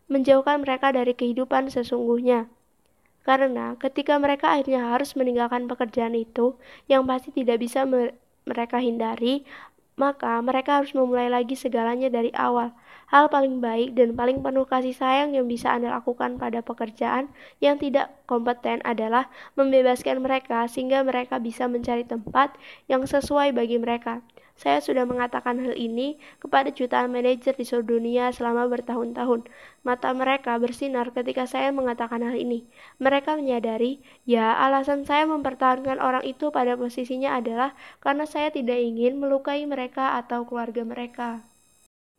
menjauhkan 0.09 0.65
mereka 0.65 0.89
dari 0.89 1.13
kehidupan 1.13 1.69
sesungguhnya. 1.69 2.49
Karena 3.29 3.77
ketika 3.77 4.17
mereka 4.17 4.57
akhirnya 4.57 4.89
harus 4.97 5.13
meninggalkan 5.13 5.69
pekerjaan 5.69 6.17
itu, 6.17 6.57
yang 6.89 7.05
pasti 7.05 7.29
tidak 7.29 7.61
bisa 7.61 7.85
mereka 8.49 8.81
hindari, 8.81 9.45
maka 10.01 10.41
mereka 10.41 10.81
harus 10.81 10.97
memulai 10.97 11.29
lagi 11.29 11.61
segalanya 11.61 12.09
dari 12.09 12.33
awal. 12.33 12.73
Hal 13.09 13.33
paling 13.33 13.65
baik 13.65 13.97
dan 13.97 14.13
paling 14.13 14.45
penuh 14.45 14.69
kasih 14.69 14.93
sayang 14.93 15.33
yang 15.33 15.49
bisa 15.49 15.73
Anda 15.73 15.97
lakukan 15.97 16.37
pada 16.37 16.61
pekerjaan 16.61 17.33
yang 17.57 17.81
tidak 17.81 18.13
kompeten 18.29 18.85
adalah 18.85 19.33
membebaskan 19.57 20.21
mereka 20.21 20.69
sehingga 20.69 21.01
mereka 21.01 21.41
bisa 21.41 21.65
mencari 21.73 22.05
tempat 22.05 22.53
yang 22.85 23.09
sesuai 23.09 23.57
bagi 23.57 23.81
mereka. 23.81 24.21
Saya 24.59 24.85
sudah 24.85 25.09
mengatakan 25.09 25.57
hal 25.57 25.73
ini 25.73 26.21
kepada 26.37 26.69
jutaan 26.69 27.09
manajer 27.09 27.57
di 27.57 27.65
seluruh 27.65 27.97
dunia 27.97 28.29
selama 28.29 28.69
bertahun-tahun. 28.69 29.49
Mata 29.87 30.13
mereka 30.13 30.61
bersinar 30.61 31.09
ketika 31.15 31.49
saya 31.49 31.73
mengatakan 31.73 32.21
hal 32.21 32.37
ini. 32.37 32.69
Mereka 33.01 33.41
menyadari, 33.41 34.05
ya 34.29 34.53
alasan 34.59 35.09
saya 35.09 35.25
mempertahankan 35.25 35.97
orang 35.97 36.29
itu 36.29 36.53
pada 36.53 36.77
posisinya 36.77 37.41
adalah 37.41 37.73
karena 38.05 38.29
saya 38.29 38.53
tidak 38.53 38.77
ingin 38.77 39.17
melukai 39.17 39.65
mereka 39.65 40.19
atau 40.21 40.45
keluarga 40.45 40.85
mereka. 40.85 41.47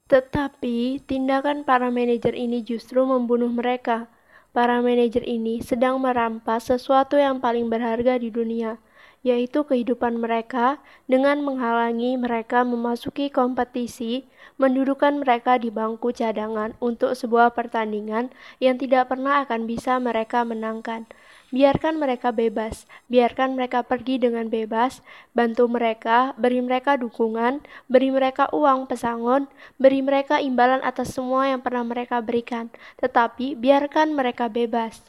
Tetapi, 0.10 1.06
tindakan 1.06 1.62
para 1.62 1.94
manajer 1.94 2.34
ini 2.34 2.66
justru 2.66 3.06
membunuh 3.06 3.54
mereka. 3.54 4.10
Para 4.50 4.82
manajer 4.82 5.22
ini 5.22 5.62
sedang 5.62 6.02
merampas 6.02 6.74
sesuatu 6.74 7.14
yang 7.14 7.38
paling 7.38 7.70
berharga 7.70 8.18
di 8.18 8.34
dunia, 8.34 8.82
yaitu 9.22 9.62
kehidupan 9.62 10.18
mereka 10.18 10.82
dengan 11.06 11.46
menghalangi 11.46 12.18
mereka 12.18 12.66
memasuki 12.66 13.30
kompetisi, 13.30 14.26
mendudukkan 14.58 15.22
mereka 15.22 15.62
di 15.62 15.70
bangku 15.70 16.10
cadangan 16.10 16.74
untuk 16.82 17.14
sebuah 17.14 17.54
pertandingan 17.54 18.34
yang 18.58 18.82
tidak 18.82 19.14
pernah 19.14 19.46
akan 19.46 19.70
bisa 19.70 20.02
mereka 20.02 20.42
menangkan. 20.42 21.06
Biarkan 21.50 21.98
mereka 21.98 22.30
bebas, 22.30 22.86
biarkan 23.10 23.58
mereka 23.58 23.82
pergi 23.82 24.22
dengan 24.22 24.54
bebas, 24.54 25.02
bantu 25.34 25.66
mereka, 25.66 26.38
beri 26.38 26.62
mereka 26.62 26.94
dukungan, 26.94 27.66
beri 27.90 28.14
mereka 28.14 28.46
uang 28.54 28.86
pesangon, 28.86 29.50
beri 29.82 30.06
mereka 30.06 30.38
imbalan 30.38 30.78
atas 30.86 31.18
semua 31.18 31.50
yang 31.50 31.66
pernah 31.66 31.82
mereka 31.82 32.22
berikan, 32.22 32.70
tetapi 33.02 33.58
biarkan 33.58 34.14
mereka 34.14 34.46
bebas. 34.46 35.02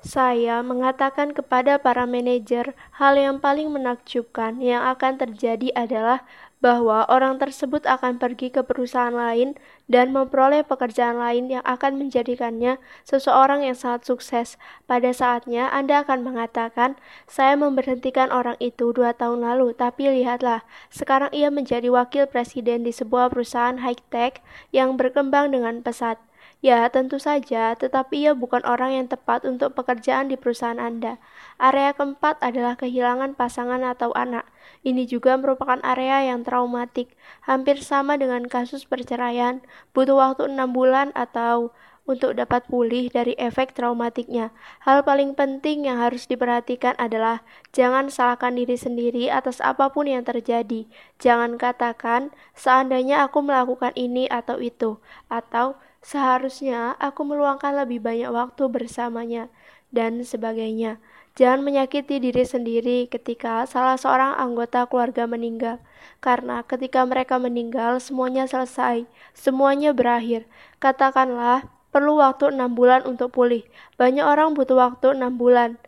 Saya 0.00 0.64
mengatakan 0.64 1.36
kepada 1.36 1.76
para 1.76 2.08
manajer, 2.08 2.72
hal 2.96 3.20
yang 3.20 3.36
paling 3.36 3.68
menakjubkan 3.68 4.56
yang 4.62 4.86
akan 4.94 5.20
terjadi 5.20 5.76
adalah 5.76 6.24
bahwa 6.60 7.08
orang 7.08 7.40
tersebut 7.40 7.88
akan 7.88 8.20
pergi 8.20 8.52
ke 8.52 8.60
perusahaan 8.60 9.12
lain 9.12 9.56
dan 9.88 10.12
memperoleh 10.12 10.62
pekerjaan 10.62 11.16
lain 11.16 11.48
yang 11.48 11.64
akan 11.64 11.96
menjadikannya 11.96 12.76
seseorang 13.02 13.64
yang 13.64 13.74
sangat 13.74 14.06
sukses. 14.06 14.60
Pada 14.84 15.10
saatnya, 15.10 15.72
Anda 15.72 16.04
akan 16.04 16.22
mengatakan, 16.22 17.00
"Saya 17.24 17.56
memberhentikan 17.56 18.28
orang 18.28 18.60
itu 18.60 18.92
dua 18.92 19.16
tahun 19.16 19.42
lalu, 19.42 19.72
tapi 19.74 20.06
lihatlah, 20.06 20.62
sekarang 20.92 21.32
ia 21.32 21.48
menjadi 21.48 21.88
wakil 21.88 22.28
presiden 22.28 22.84
di 22.84 22.92
sebuah 22.92 23.32
perusahaan 23.32 23.80
high-tech 23.80 24.44
yang 24.70 24.94
berkembang 25.00 25.50
dengan 25.50 25.80
pesat." 25.80 26.29
Ya, 26.60 26.84
tentu 26.92 27.16
saja, 27.16 27.72
tetapi 27.72 28.28
ia 28.28 28.36
bukan 28.36 28.60
orang 28.68 28.92
yang 28.92 29.06
tepat 29.08 29.48
untuk 29.48 29.72
pekerjaan 29.72 30.28
di 30.28 30.36
perusahaan 30.36 30.76
Anda. 30.76 31.16
Area 31.56 31.96
keempat 31.96 32.36
adalah 32.44 32.76
kehilangan 32.76 33.32
pasangan 33.32 33.80
atau 33.80 34.12
anak. 34.12 34.44
Ini 34.84 35.08
juga 35.08 35.40
merupakan 35.40 35.80
area 35.80 36.20
yang 36.28 36.44
traumatik, 36.44 37.16
hampir 37.48 37.80
sama 37.80 38.20
dengan 38.20 38.44
kasus 38.44 38.84
perceraian, 38.84 39.64
butuh 39.96 40.20
waktu 40.20 40.52
enam 40.52 40.76
bulan 40.76 41.16
atau 41.16 41.72
untuk 42.04 42.36
dapat 42.36 42.68
pulih 42.68 43.08
dari 43.08 43.32
efek 43.40 43.72
traumatiknya. 43.72 44.52
Hal 44.84 45.00
paling 45.00 45.32
penting 45.32 45.88
yang 45.88 45.96
harus 45.96 46.28
diperhatikan 46.28 46.92
adalah 47.00 47.40
jangan 47.72 48.12
salahkan 48.12 48.52
diri 48.52 48.76
sendiri 48.76 49.32
atas 49.32 49.64
apa 49.64 49.88
pun 49.94 50.10
yang 50.10 50.28
terjadi. 50.28 50.84
Jangan 51.22 51.56
katakan, 51.56 52.34
"Seandainya 52.52 53.24
aku 53.24 53.40
melakukan 53.40 53.96
ini 53.96 54.28
atau 54.28 54.60
itu," 54.60 55.00
atau 55.30 55.80
Seharusnya 56.00 56.96
aku 56.96 57.28
meluangkan 57.28 57.76
lebih 57.76 58.00
banyak 58.00 58.32
waktu 58.32 58.72
bersamanya 58.72 59.52
dan 59.92 60.24
sebagainya. 60.24 60.96
Jangan 61.38 61.62
menyakiti 61.62 62.18
diri 62.18 62.42
sendiri 62.42 63.06
ketika 63.06 63.62
salah 63.68 63.94
seorang 63.94 64.34
anggota 64.34 64.88
keluarga 64.88 65.28
meninggal, 65.30 65.78
karena 66.18 66.66
ketika 66.66 67.06
mereka 67.06 67.38
meninggal 67.38 68.02
semuanya 68.02 68.48
selesai, 68.50 69.06
semuanya 69.36 69.94
berakhir. 69.94 70.48
Katakanlah 70.82 71.70
perlu 71.94 72.18
waktu 72.18 72.50
enam 72.50 72.74
bulan 72.74 73.06
untuk 73.06 73.36
pulih. 73.36 73.62
Banyak 73.94 74.24
orang 74.26 74.56
butuh 74.58 74.78
waktu 74.78 75.14
enam 75.14 75.38
bulan 75.38 75.78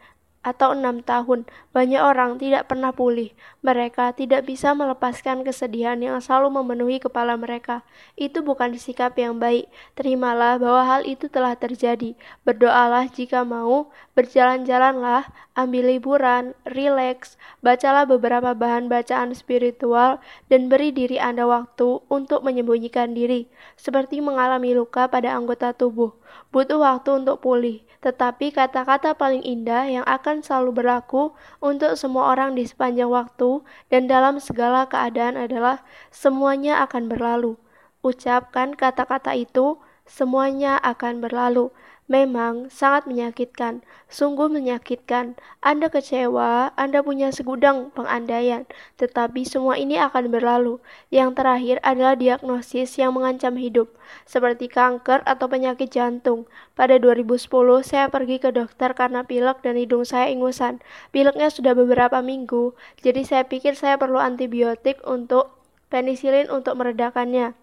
atau 0.43 0.74
enam 0.74 1.07
tahun, 1.07 1.47
banyak 1.70 2.03
orang 2.03 2.36
tidak 2.43 2.66
pernah 2.66 2.90
pulih. 2.90 3.30
Mereka 3.62 4.18
tidak 4.18 4.51
bisa 4.51 4.74
melepaskan 4.74 5.47
kesedihan 5.47 5.95
yang 6.03 6.18
selalu 6.18 6.59
memenuhi 6.61 6.99
kepala 6.99 7.38
mereka. 7.38 7.86
Itu 8.18 8.43
bukan 8.43 8.74
sikap 8.74 9.14
yang 9.14 9.38
baik. 9.38 9.70
Terimalah 9.95 10.59
bahwa 10.59 10.82
hal 10.82 11.03
itu 11.07 11.30
telah 11.30 11.55
terjadi. 11.55 12.18
Berdoalah 12.43 13.07
jika 13.07 13.47
mau, 13.47 13.95
berjalan-jalanlah, 14.18 15.30
ambil 15.55 15.95
liburan, 15.95 16.59
rileks, 16.66 17.38
bacalah 17.62 18.03
beberapa 18.03 18.51
bahan 18.53 18.90
bacaan 18.90 19.30
spiritual, 19.38 20.18
dan 20.51 20.66
beri 20.66 20.90
diri 20.90 21.22
Anda 21.22 21.47
waktu 21.47 22.03
untuk 22.11 22.43
menyembunyikan 22.43 23.14
diri, 23.14 23.47
seperti 23.78 24.18
mengalami 24.18 24.74
luka 24.74 25.07
pada 25.07 25.38
anggota 25.38 25.70
tubuh. 25.70 26.18
Butuh 26.51 26.80
waktu 26.80 27.24
untuk 27.24 27.45
pulih, 27.45 27.84
tetapi 28.03 28.51
kata-kata 28.51 29.15
paling 29.15 29.47
indah 29.47 29.87
yang 29.87 30.03
akan 30.11 30.43
selalu 30.43 30.83
berlaku 30.83 31.31
untuk 31.63 31.95
semua 31.95 32.35
orang 32.35 32.59
di 32.59 32.67
sepanjang 32.67 33.07
waktu 33.07 33.63
dan 33.95 34.11
dalam 34.11 34.43
segala 34.43 34.91
keadaan 34.91 35.39
adalah 35.39 35.87
semuanya 36.11 36.83
akan 36.83 37.07
berlalu. 37.07 37.55
Ucapkan 38.03 38.75
kata-kata 38.75 39.39
itu, 39.39 39.79
semuanya 40.03 40.83
akan 40.83 41.23
berlalu. 41.23 41.71
Memang 42.11 42.67
sangat 42.67 43.07
menyakitkan, 43.07 43.87
sungguh 44.11 44.51
menyakitkan. 44.51 45.39
Anda 45.63 45.87
kecewa, 45.87 46.75
Anda 46.75 46.99
punya 46.99 47.31
segudang 47.31 47.95
pengandaian, 47.95 48.67
tetapi 48.99 49.47
semua 49.47 49.79
ini 49.79 50.03
akan 50.03 50.35
berlalu. 50.35 50.83
Yang 51.15 51.39
terakhir 51.39 51.77
adalah 51.87 52.19
diagnosis 52.19 52.99
yang 52.99 53.15
mengancam 53.15 53.55
hidup, 53.55 53.95
seperti 54.27 54.67
kanker 54.67 55.23
atau 55.23 55.47
penyakit 55.47 55.95
jantung. 55.95 56.51
Pada 56.75 56.99
2010, 56.99 57.87
saya 57.87 58.11
pergi 58.11 58.43
ke 58.43 58.51
dokter 58.51 58.99
karena 58.99 59.23
pilek 59.23 59.63
dan 59.63 59.79
hidung 59.79 60.03
saya 60.03 60.27
ingusan. 60.27 60.83
Pileknya 61.15 61.55
sudah 61.55 61.79
beberapa 61.79 62.19
minggu, 62.19 62.75
jadi 62.99 63.23
saya 63.23 63.47
pikir 63.47 63.79
saya 63.79 63.95
perlu 63.95 64.19
antibiotik 64.19 64.99
untuk 65.07 65.55
penisilin 65.87 66.51
untuk 66.51 66.75
meredakannya. 66.75 67.62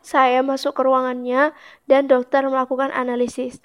Saya 0.00 0.40
masuk 0.40 0.76
ke 0.76 0.82
ruangannya 0.82 1.52
dan 1.84 2.08
dokter 2.08 2.44
melakukan 2.48 2.88
analisis. 2.92 3.60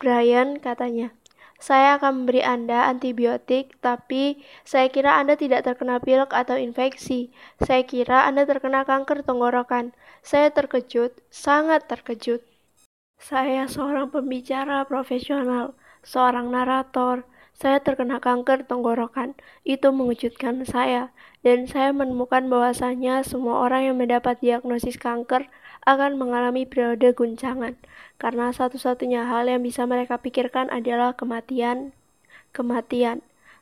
Brian 0.00 0.56
katanya, 0.56 1.12
saya 1.60 2.00
akan 2.00 2.24
memberi 2.24 2.40
Anda 2.40 2.88
antibiotik, 2.88 3.76
tapi 3.84 4.40
saya 4.64 4.88
kira 4.88 5.20
Anda 5.20 5.36
tidak 5.36 5.68
terkena 5.68 6.00
pilek 6.00 6.32
atau 6.32 6.56
infeksi. 6.56 7.28
Saya 7.60 7.84
kira 7.84 8.24
Anda 8.24 8.48
terkena 8.48 8.88
kanker 8.88 9.28
tenggorokan. 9.28 9.92
Saya 10.24 10.48
terkejut, 10.48 11.20
sangat 11.28 11.84
terkejut. 11.84 12.40
Saya 13.20 13.68
seorang 13.68 14.08
pembicara 14.08 14.88
profesional, 14.88 15.76
seorang 16.00 16.48
narator, 16.48 17.28
saya 17.60 17.76
terkena 17.84 18.24
kanker 18.24 18.64
tenggorokan. 18.64 19.36
Itu 19.68 19.92
mengejutkan 19.92 20.64
saya, 20.64 21.12
dan 21.44 21.68
saya 21.68 21.92
menemukan 21.92 22.48
bahwasanya 22.48 23.20
semua 23.20 23.60
orang 23.60 23.92
yang 23.92 23.96
mendapat 24.00 24.40
diagnosis 24.40 24.96
kanker 24.96 25.44
akan 25.84 26.16
mengalami 26.16 26.64
periode 26.64 27.12
guncangan, 27.12 27.76
karena 28.16 28.48
satu-satunya 28.56 29.28
hal 29.28 29.44
yang 29.44 29.60
bisa 29.60 29.84
mereka 29.84 30.16
pikirkan 30.16 30.72
adalah 30.72 31.12
kematian. 31.12 31.92
Kematian. 32.56 33.20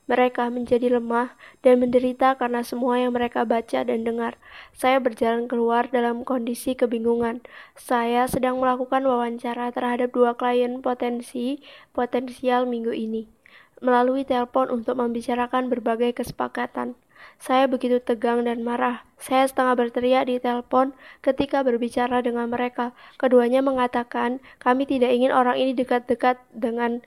Mereka 0.09 0.49
menjadi 0.49 0.89
lemah 0.89 1.37
dan 1.61 1.85
menderita 1.85 2.33
karena 2.41 2.65
semua 2.65 2.97
yang 2.97 3.13
mereka 3.13 3.45
baca 3.45 3.85
dan 3.85 4.09
dengar. 4.09 4.41
Saya 4.73 5.05
berjalan 5.05 5.45
keluar 5.53 5.85
dalam 5.93 6.25
kondisi 6.25 6.73
kebingungan. 6.73 7.45
Saya 7.77 8.25
sedang 8.25 8.57
melakukan 8.57 9.05
wawancara 9.05 9.69
terhadap 9.69 10.17
dua 10.17 10.33
klien 10.33 10.81
potensi 10.81 11.61
potensial 11.93 12.65
minggu 12.65 12.97
ini 12.97 13.38
melalui 13.79 14.27
telepon 14.27 14.71
untuk 14.71 14.99
membicarakan 14.99 15.71
berbagai 15.71 16.17
kesepakatan. 16.17 16.99
Saya 17.39 17.67
begitu 17.67 17.99
tegang 17.99 18.47
dan 18.47 18.63
marah. 18.63 19.03
Saya 19.19 19.47
setengah 19.47 19.75
berteriak 19.75 20.31
di 20.31 20.39
telepon 20.39 20.95
ketika 21.23 21.63
berbicara 21.67 22.23
dengan 22.23 22.51
mereka. 22.51 22.95
Keduanya 23.19 23.63
mengatakan, 23.63 24.39
kami 24.63 24.87
tidak 24.87 25.11
ingin 25.15 25.35
orang 25.35 25.59
ini 25.59 25.75
dekat-dekat 25.75 26.39
dengan 26.55 27.03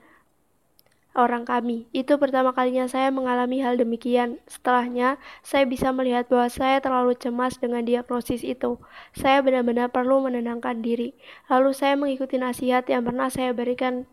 orang 1.11 1.43
kami. 1.43 1.87
Itu 1.91 2.15
pertama 2.15 2.55
kalinya 2.55 2.87
saya 2.87 3.11
mengalami 3.11 3.59
hal 3.59 3.75
demikian. 3.75 4.39
Setelahnya, 4.47 5.19
saya 5.43 5.67
bisa 5.67 5.91
melihat 5.91 6.27
bahwa 6.31 6.47
saya 6.47 6.79
terlalu 6.79 7.15
cemas 7.19 7.59
dengan 7.59 7.83
diagnosis 7.83 8.43
itu. 8.47 8.79
Saya 9.11 9.43
benar-benar 9.43 9.91
perlu 9.91 10.23
menenangkan 10.23 10.79
diri. 10.79 11.11
Lalu 11.51 11.75
saya 11.75 11.99
mengikuti 11.99 12.39
nasihat 12.39 12.87
yang 12.87 13.03
pernah 13.03 13.27
saya 13.27 13.51
berikan 13.51 14.07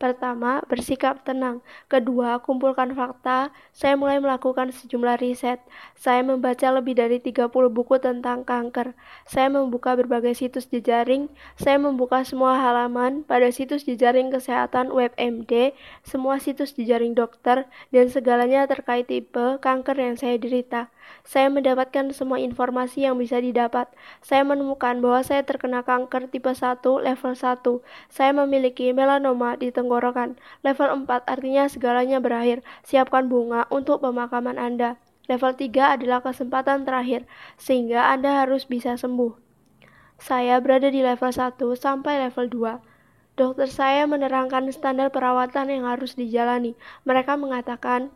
Pertama, 0.00 0.64
bersikap 0.64 1.20
tenang. 1.28 1.60
Kedua, 1.84 2.40
kumpulkan 2.40 2.96
fakta. 2.96 3.52
Saya 3.76 4.00
mulai 4.00 4.16
melakukan 4.16 4.72
sejumlah 4.72 5.20
riset. 5.20 5.60
Saya 5.92 6.24
membaca 6.24 6.72
lebih 6.72 6.96
dari 6.96 7.20
30 7.20 7.52
buku 7.68 8.00
tentang 8.00 8.40
kanker. 8.40 8.96
Saya 9.28 9.52
membuka 9.52 9.92
berbagai 9.92 10.32
situs 10.40 10.64
jejaring. 10.72 11.28
Saya 11.60 11.76
membuka 11.76 12.24
semua 12.24 12.56
halaman 12.56 13.28
pada 13.28 13.52
situs 13.52 13.84
jejaring 13.84 14.32
kesehatan 14.32 14.88
WebMD, 14.88 15.76
semua 16.00 16.40
situs 16.40 16.72
jejaring 16.72 17.12
dokter, 17.12 17.68
dan 17.92 18.08
segalanya 18.08 18.64
terkait 18.64 19.04
tipe 19.04 19.60
kanker 19.60 20.00
yang 20.00 20.16
saya 20.16 20.40
derita. 20.40 20.88
Saya 21.28 21.52
mendapatkan 21.52 22.14
semua 22.16 22.40
informasi 22.40 23.04
yang 23.04 23.20
bisa 23.20 23.36
didapat. 23.42 23.90
Saya 24.24 24.46
menemukan 24.46 24.96
bahwa 25.04 25.20
saya 25.20 25.44
terkena 25.44 25.84
kanker 25.84 26.32
tipe 26.32 26.48
1 26.48 26.80
level 27.04 27.32
1. 27.36 27.84
Saya 28.08 28.30
memiliki 28.32 28.94
melanoma 28.96 29.60
di 29.60 29.68
tenggorokan. 29.90 30.38
Level 30.62 31.02
4 31.02 31.26
artinya 31.26 31.66
segalanya 31.66 32.22
berakhir. 32.22 32.62
Siapkan 32.86 33.26
bunga 33.26 33.66
untuk 33.74 34.06
pemakaman 34.06 34.54
Anda. 34.54 35.02
Level 35.26 35.58
3 35.58 35.98
adalah 35.98 36.22
kesempatan 36.22 36.86
terakhir, 36.86 37.26
sehingga 37.58 38.06
Anda 38.14 38.46
harus 38.46 38.70
bisa 38.70 38.94
sembuh. 38.94 39.34
Saya 40.22 40.62
berada 40.62 40.94
di 40.94 41.02
level 41.02 41.34
1 41.34 41.58
sampai 41.74 42.22
level 42.22 42.46
2. 42.46 42.78
Dokter 43.34 43.66
saya 43.66 44.06
menerangkan 44.06 44.70
standar 44.70 45.10
perawatan 45.10 45.74
yang 45.74 45.82
harus 45.90 46.14
dijalani. 46.14 46.78
Mereka 47.02 47.34
mengatakan, 47.34 48.14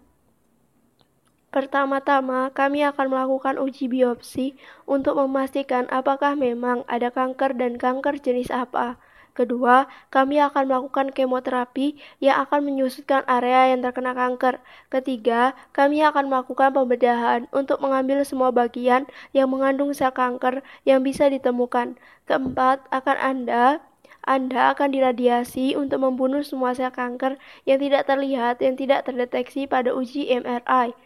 Pertama-tama, 1.55 2.51
kami 2.51 2.83
akan 2.83 3.15
melakukan 3.15 3.63
uji 3.63 3.87
biopsi 3.87 4.59
untuk 4.91 5.15
memastikan 5.23 5.87
apakah 5.87 6.35
memang 6.35 6.83
ada 6.91 7.15
kanker 7.15 7.55
dan 7.55 7.79
kanker 7.79 8.19
jenis 8.19 8.51
apa. 8.51 8.99
Kedua, 9.35 9.91
kami 10.15 10.39
akan 10.39 10.71
melakukan 10.71 11.11
kemoterapi 11.11 11.99
yang 12.23 12.47
akan 12.47 12.71
menyusutkan 12.71 13.27
area 13.27 13.75
yang 13.75 13.83
terkena 13.83 14.15
kanker. 14.15 14.63
Ketiga, 14.95 15.59
kami 15.75 16.07
akan 16.07 16.31
melakukan 16.31 16.71
pembedahan 16.71 17.51
untuk 17.51 17.83
mengambil 17.83 18.23
semua 18.23 18.55
bagian 18.55 19.11
yang 19.35 19.51
mengandung 19.51 19.91
sel 19.91 20.15
kanker 20.15 20.63
yang 20.87 21.03
bisa 21.03 21.27
ditemukan. 21.27 21.99
Keempat, 22.31 22.87
akan 22.95 23.17
Anda 23.19 23.83
anda 24.25 24.73
akan 24.73 24.89
diradiasi 24.89 25.77
untuk 25.77 26.01
membunuh 26.01 26.41
semua 26.41 26.73
sel 26.73 26.89
kanker 26.89 27.37
yang 27.69 27.77
tidak 27.77 28.09
terlihat 28.09 28.57
yang 28.65 28.73
tidak 28.73 29.05
terdeteksi 29.05 29.69
pada 29.69 29.93
uji 29.93 30.33
MRI. 30.33 30.97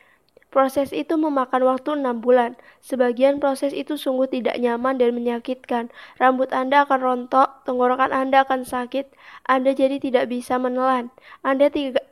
Proses 0.48 0.96
itu 0.96 1.14
memakan 1.20 1.62
waktu 1.68 2.00
enam 2.00 2.24
bulan. 2.24 2.56
Sebagian 2.80 3.36
proses 3.36 3.76
itu 3.76 4.00
sungguh 4.00 4.32
tidak 4.32 4.56
nyaman 4.56 4.96
dan 4.96 5.12
menyakitkan. 5.12 5.92
Rambut 6.16 6.48
Anda 6.56 6.88
akan 6.88 7.00
rontok, 7.04 7.68
tenggorokan 7.68 8.16
Anda 8.16 8.48
akan 8.48 8.64
sakit, 8.64 9.12
Anda 9.44 9.76
jadi 9.76 10.00
tidak 10.00 10.32
bisa 10.32 10.56
menelan. 10.56 11.12
Anda 11.44 11.68
tidak 11.68 12.08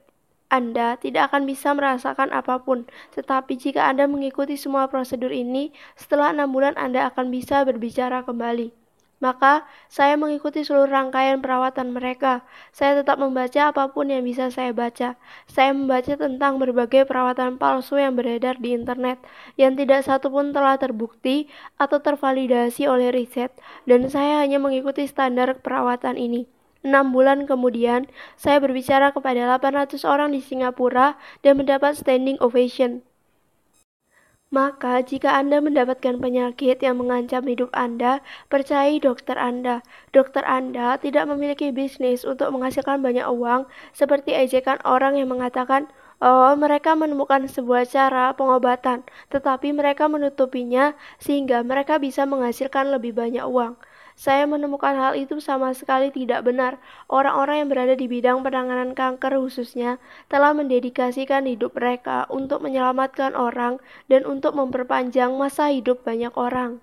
anda 0.46 0.94
tidak 1.02 1.34
akan 1.34 1.42
bisa 1.42 1.74
merasakan 1.74 2.30
apa 2.30 2.62
pun, 2.62 2.86
tetapi 3.18 3.58
jika 3.58 3.82
Anda 3.90 4.06
mengikuti 4.06 4.54
semua 4.54 4.86
prosedur 4.86 5.34
ini, 5.34 5.74
setelah 5.98 6.30
enam 6.30 6.54
bulan 6.54 6.78
Anda 6.78 7.10
akan 7.10 7.34
bisa 7.34 7.66
berbicara 7.66 8.22
kembali. 8.22 8.85
Maka, 9.16 9.64
saya 9.88 10.12
mengikuti 10.20 10.60
seluruh 10.60 10.92
rangkaian 10.92 11.40
perawatan 11.40 11.96
mereka. 11.96 12.44
Saya 12.68 13.00
tetap 13.00 13.16
membaca 13.16 13.72
apa 13.72 13.88
pun 13.88 14.12
yang 14.12 14.20
bisa 14.20 14.52
saya 14.52 14.76
baca. 14.76 15.16
Saya 15.48 15.72
membaca 15.72 16.20
tentang 16.20 16.60
berbagai 16.60 17.08
perawatan 17.08 17.56
palsu 17.56 17.96
yang 17.96 18.12
beredar 18.12 18.60
di 18.60 18.76
internet, 18.76 19.16
yang 19.56 19.72
tidak 19.72 20.04
satu 20.04 20.28
pun 20.28 20.52
telah 20.52 20.76
terbukti 20.76 21.48
atau 21.80 21.96
tervalidasi 21.96 22.84
oleh 22.84 23.08
riset, 23.08 23.56
dan 23.88 24.04
saya 24.12 24.44
hanya 24.44 24.60
mengikuti 24.60 25.08
standar 25.08 25.64
perawatan 25.64 26.20
ini. 26.20 26.44
Enam 26.84 27.08
bulan 27.16 27.48
kemudian, 27.48 28.04
saya 28.36 28.60
berbicara 28.60 29.16
kepada 29.16 29.48
800 29.56 30.04
orang 30.04 30.36
di 30.36 30.44
Singapura 30.44 31.16
dan 31.40 31.56
mendapat 31.56 31.96
standing 31.96 32.36
ovation. 32.44 33.05
Maka, 34.56 34.94
jika 35.10 35.30
Anda 35.40 35.58
mendapatkan 35.66 36.16
penyakit 36.24 36.76
yang 36.86 36.96
mengancam 37.00 37.44
hidup 37.44 37.68
Anda, 37.84 38.12
percayai 38.52 38.96
dokter 39.06 39.36
Anda. 39.50 39.76
Dokter 40.16 40.44
Anda 40.58 40.96
tidak 41.04 41.24
memiliki 41.30 41.68
bisnis 41.78 42.24
untuk 42.24 42.48
menghasilkan 42.54 43.04
banyak 43.06 43.26
uang, 43.36 43.68
seperti 43.92 44.30
ejekan 44.32 44.78
orang 44.94 45.20
yang 45.20 45.28
mengatakan, 45.34 45.82
"Oh, 46.24 46.56
mereka 46.56 46.96
menemukan 46.96 47.42
sebuah 47.54 47.84
cara 47.94 48.24
pengobatan, 48.38 49.04
tetapi 49.28 49.68
mereka 49.76 50.04
menutupinya 50.08 50.96
sehingga 51.20 51.60
mereka 51.60 52.00
bisa 52.00 52.22
menghasilkan 52.24 52.84
lebih 52.96 53.12
banyak 53.12 53.44
uang." 53.44 53.76
Saya 54.16 54.48
menemukan 54.48 54.96
hal 54.96 55.12
itu 55.12 55.44
sama 55.44 55.76
sekali 55.76 56.08
tidak 56.08 56.40
benar. 56.48 56.80
Orang-orang 57.12 57.60
yang 57.60 57.68
berada 57.68 57.92
di 57.92 58.08
bidang 58.08 58.40
penanganan 58.40 58.96
kanker 58.96 59.36
khususnya 59.36 60.00
telah 60.32 60.56
mendedikasikan 60.56 61.44
hidup 61.44 61.76
mereka 61.76 62.24
untuk 62.32 62.64
menyelamatkan 62.64 63.36
orang 63.36 63.76
dan 64.08 64.24
untuk 64.24 64.56
memperpanjang 64.56 65.36
masa 65.36 65.68
hidup 65.68 66.00
banyak 66.00 66.32
orang. 66.32 66.80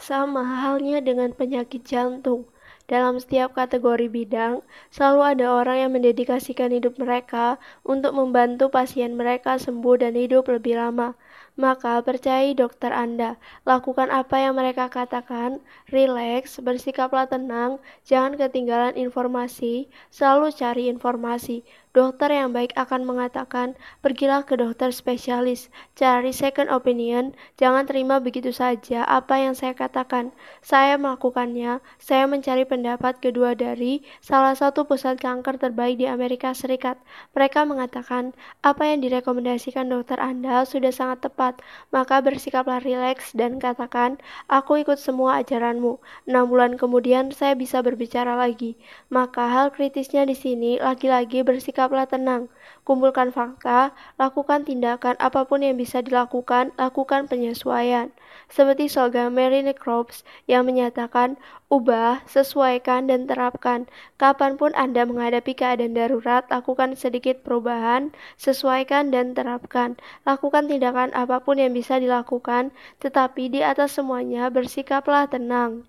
Sama 0.00 0.40
halnya 0.40 1.04
dengan 1.04 1.36
penyakit 1.36 1.84
jantung. 1.84 2.48
Dalam 2.88 3.20
setiap 3.20 3.52
kategori 3.52 4.08
bidang, 4.08 4.64
selalu 4.88 5.36
ada 5.36 5.46
orang 5.52 5.76
yang 5.84 5.92
mendedikasikan 5.92 6.72
hidup 6.72 6.96
mereka 6.96 7.60
untuk 7.84 8.16
membantu 8.16 8.72
pasien 8.72 9.12
mereka 9.12 9.60
sembuh 9.60 10.00
dan 10.00 10.16
hidup 10.16 10.48
lebih 10.48 10.80
lama. 10.80 11.12
Maka 11.58 11.98
percayai 12.06 12.54
dokter 12.54 12.94
Anda, 12.94 13.34
lakukan 13.66 14.08
apa 14.14 14.36
yang 14.38 14.54
mereka 14.54 14.86
katakan, 14.86 15.58
rileks, 15.90 16.62
bersikaplah 16.62 17.26
tenang, 17.26 17.82
jangan 18.06 18.38
ketinggalan 18.38 18.94
informasi, 18.94 19.90
selalu 20.14 20.54
cari 20.54 20.86
informasi. 20.86 21.66
Dokter 21.98 22.30
yang 22.30 22.54
baik 22.54 22.78
akan 22.78 23.02
mengatakan, 23.02 23.74
pergilah 24.06 24.46
ke 24.46 24.54
dokter 24.54 24.94
spesialis, 24.94 25.66
cari 25.98 26.30
second 26.30 26.70
opinion, 26.70 27.34
jangan 27.58 27.90
terima 27.90 28.22
begitu 28.22 28.54
saja 28.54 29.02
apa 29.02 29.42
yang 29.42 29.58
saya 29.58 29.74
katakan. 29.74 30.30
Saya 30.62 30.94
melakukannya, 30.94 31.82
saya 31.98 32.30
mencari 32.30 32.62
pendapat 32.70 33.18
kedua 33.18 33.58
dari 33.58 34.06
salah 34.22 34.54
satu 34.54 34.86
pusat 34.86 35.18
kanker 35.18 35.58
terbaik 35.58 35.98
di 35.98 36.06
Amerika 36.06 36.54
Serikat. 36.54 37.02
Mereka 37.34 37.66
mengatakan, 37.66 38.30
apa 38.62 38.86
yang 38.86 39.02
direkomendasikan 39.02 39.90
dokter 39.90 40.22
Anda 40.22 40.62
sudah 40.70 40.94
sangat 40.94 41.26
tepat, 41.26 41.58
maka 41.90 42.22
bersikaplah 42.22 42.78
rileks 42.78 43.34
dan 43.34 43.58
katakan, 43.58 44.22
aku 44.46 44.86
ikut 44.86 45.02
semua 45.02 45.42
ajaranmu. 45.42 45.98
Enam 46.30 46.46
bulan 46.46 46.78
kemudian 46.78 47.34
saya 47.34 47.58
bisa 47.58 47.82
berbicara 47.82 48.38
lagi. 48.38 48.78
Maka 49.10 49.50
hal 49.50 49.74
kritisnya 49.74 50.22
di 50.22 50.38
sini 50.38 50.78
lagi-lagi 50.78 51.42
bersikap 51.42 51.87
tetaplah 51.88 52.04
tenang, 52.04 52.52
kumpulkan 52.84 53.32
fakta, 53.32 53.96
lakukan 54.20 54.60
tindakan 54.60 55.16
apa 55.16 55.48
pun 55.48 55.64
yang 55.64 55.80
bisa 55.80 56.04
dilakukan, 56.04 56.68
lakukan 56.76 57.24
penyesuaian. 57.24 58.12
Seperti 58.52 58.92
slogan 58.92 59.32
Mary 59.32 59.64
Necrops 59.64 60.20
yang 60.44 60.68
menyatakan, 60.68 61.40
ubah, 61.72 62.20
sesuaikan, 62.28 63.08
dan 63.08 63.24
terapkan. 63.24 63.88
Kapan 64.20 64.60
pun 64.60 64.76
Anda 64.76 65.08
menghadapi 65.08 65.56
keadaan 65.56 65.96
darurat, 65.96 66.44
lakukan 66.52 66.92
sedikit 66.92 67.40
perubahan, 67.40 68.12
sesuaikan, 68.36 69.08
dan 69.08 69.32
terapkan. 69.32 69.96
Lakukan 70.28 70.68
tindakan 70.68 71.08
apa 71.16 71.40
pun 71.40 71.56
yang 71.56 71.72
bisa 71.72 71.96
dilakukan, 71.96 72.68
tetapi 73.00 73.48
di 73.48 73.64
atas 73.64 73.96
semuanya 73.96 74.52
bersikaplah 74.52 75.24
tenang 75.24 75.88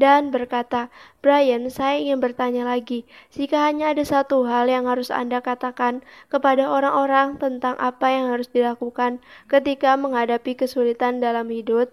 dan 0.00 0.32
berkata, 0.32 0.88
Brian, 1.20 1.68
saya 1.68 2.00
ingin 2.00 2.24
bertanya 2.24 2.64
lagi, 2.64 3.04
jika 3.36 3.68
hanya 3.68 3.92
ada 3.92 4.00
satu 4.00 4.48
hal 4.48 4.64
yang 4.72 4.88
harus 4.88 5.12
Anda 5.12 5.44
katakan 5.44 6.00
kepada 6.32 6.72
orang-orang 6.72 7.36
tentang 7.36 7.76
apa 7.76 8.08
yang 8.08 8.32
harus 8.32 8.48
dilakukan 8.48 9.20
ketika 9.52 10.00
menghadapi 10.00 10.56
kesulitan 10.56 11.20
dalam 11.20 11.52
hidup, 11.52 11.92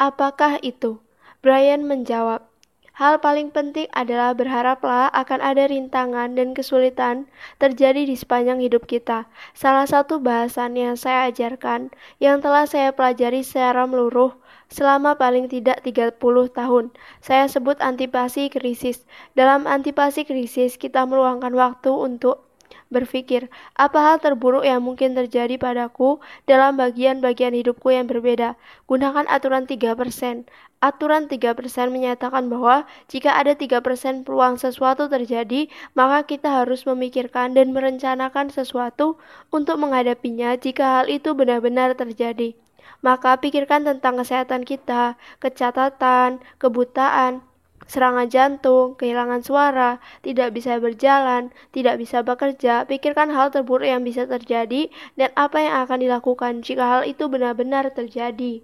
apakah 0.00 0.56
itu? 0.64 1.04
Brian 1.44 1.84
menjawab, 1.84 2.48
Hal 2.92 3.24
paling 3.24 3.48
penting 3.48 3.88
adalah 3.96 4.36
berharaplah 4.36 5.08
akan 5.16 5.40
ada 5.40 5.64
rintangan 5.64 6.36
dan 6.36 6.52
kesulitan 6.52 7.24
terjadi 7.56 8.04
di 8.04 8.12
sepanjang 8.12 8.60
hidup 8.60 8.84
kita. 8.84 9.24
Salah 9.56 9.88
satu 9.88 10.20
bahasan 10.20 10.76
yang 10.76 11.00
saya 11.00 11.32
ajarkan, 11.32 11.88
yang 12.20 12.44
telah 12.44 12.68
saya 12.68 12.92
pelajari 12.92 13.40
secara 13.40 13.88
meluruh, 13.88 14.36
selama 14.72 15.20
paling 15.20 15.52
tidak 15.52 15.84
30 15.84 16.16
tahun. 16.56 16.88
Saya 17.20 17.44
sebut 17.52 17.76
antipasi 17.84 18.48
krisis. 18.48 19.04
Dalam 19.36 19.68
antipasi 19.68 20.24
krisis, 20.24 20.80
kita 20.80 21.04
meluangkan 21.04 21.52
waktu 21.52 21.92
untuk 21.92 22.48
berpikir, 22.92 23.48
apa 23.76 23.98
hal 24.00 24.16
terburuk 24.20 24.64
yang 24.68 24.84
mungkin 24.84 25.16
terjadi 25.16 25.56
padaku 25.56 26.20
dalam 26.44 26.76
bagian-bagian 26.76 27.56
hidupku 27.56 27.88
yang 27.88 28.04
berbeda. 28.04 28.56
Gunakan 28.84 29.24
aturan 29.32 29.64
3%. 29.64 30.48
Aturan 30.82 31.30
3% 31.30 31.56
menyatakan 31.88 32.52
bahwa 32.52 32.84
jika 33.08 33.32
ada 33.32 33.56
3% 33.56 34.26
peluang 34.26 34.60
sesuatu 34.60 35.08
terjadi, 35.08 35.72
maka 35.96 36.28
kita 36.28 36.64
harus 36.64 36.84
memikirkan 36.84 37.56
dan 37.56 37.72
merencanakan 37.72 38.52
sesuatu 38.52 39.16
untuk 39.48 39.80
menghadapinya 39.80 40.58
jika 40.60 41.00
hal 41.00 41.06
itu 41.08 41.32
benar-benar 41.32 41.94
terjadi 41.96 42.58
maka 43.02 43.36
pikirkan 43.42 43.82
tentang 43.84 44.14
kesehatan 44.16 44.62
kita, 44.62 45.18
kecatatan, 45.42 46.40
kebutaan, 46.62 47.42
serangan 47.90 48.30
jantung, 48.30 48.94
kehilangan 48.94 49.42
suara, 49.42 49.98
tidak 50.22 50.54
bisa 50.56 50.78
berjalan, 50.78 51.50
tidak 51.74 51.98
bisa 51.98 52.22
bekerja, 52.22 52.86
pikirkan 52.86 53.28
hal 53.34 53.50
terburuk 53.50 53.90
yang 53.90 54.06
bisa 54.06 54.24
terjadi 54.24 54.88
dan 55.18 55.30
apa 55.34 55.58
yang 55.60 55.74
akan 55.84 55.98
dilakukan 56.00 56.52
jika 56.62 56.84
hal 56.86 57.02
itu 57.04 57.26
benar-benar 57.26 57.90
terjadi. 57.92 58.62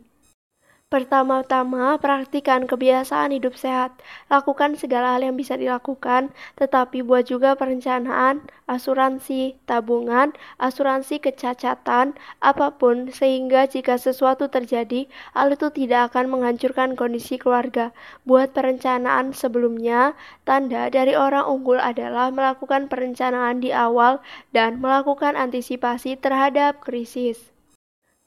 Pertama-tama, 0.89 2.01
praktikan 2.01 2.64
kebiasaan 2.64 3.36
hidup 3.36 3.53
sehat. 3.61 3.93
Lakukan 4.32 4.72
segala 4.72 5.12
hal 5.12 5.28
yang 5.28 5.36
bisa 5.36 5.53
dilakukan, 5.53 6.32
tetapi 6.57 7.05
buat 7.05 7.28
juga 7.28 7.61
perencanaan, 7.61 8.49
asuransi, 8.64 9.61
tabungan, 9.68 10.32
asuransi 10.57 11.20
kecacatan, 11.20 12.16
apa 12.41 12.72
pun, 12.80 13.12
sehingga 13.12 13.68
jika 13.68 14.01
sesuatu 14.01 14.49
terjadi, 14.49 15.12
hal 15.36 15.53
itu 15.53 15.68
tidak 15.76 16.09
akan 16.16 16.32
menghancurkan 16.32 16.97
kondisi 16.97 17.36
keluarga. 17.36 17.93
Buat 18.24 18.57
perencanaan 18.57 19.36
sebelumnya, 19.36 20.16
tanda 20.49 20.89
dari 20.89 21.12
orang 21.12 21.53
unggul 21.53 21.76
adalah 21.76 22.32
melakukan 22.32 22.89
perencanaan 22.89 23.61
di 23.61 23.76
awal 23.76 24.24
dan 24.57 24.80
melakukan 24.80 25.36
antisipasi 25.36 26.16
terhadap 26.16 26.80
krisis. 26.80 27.58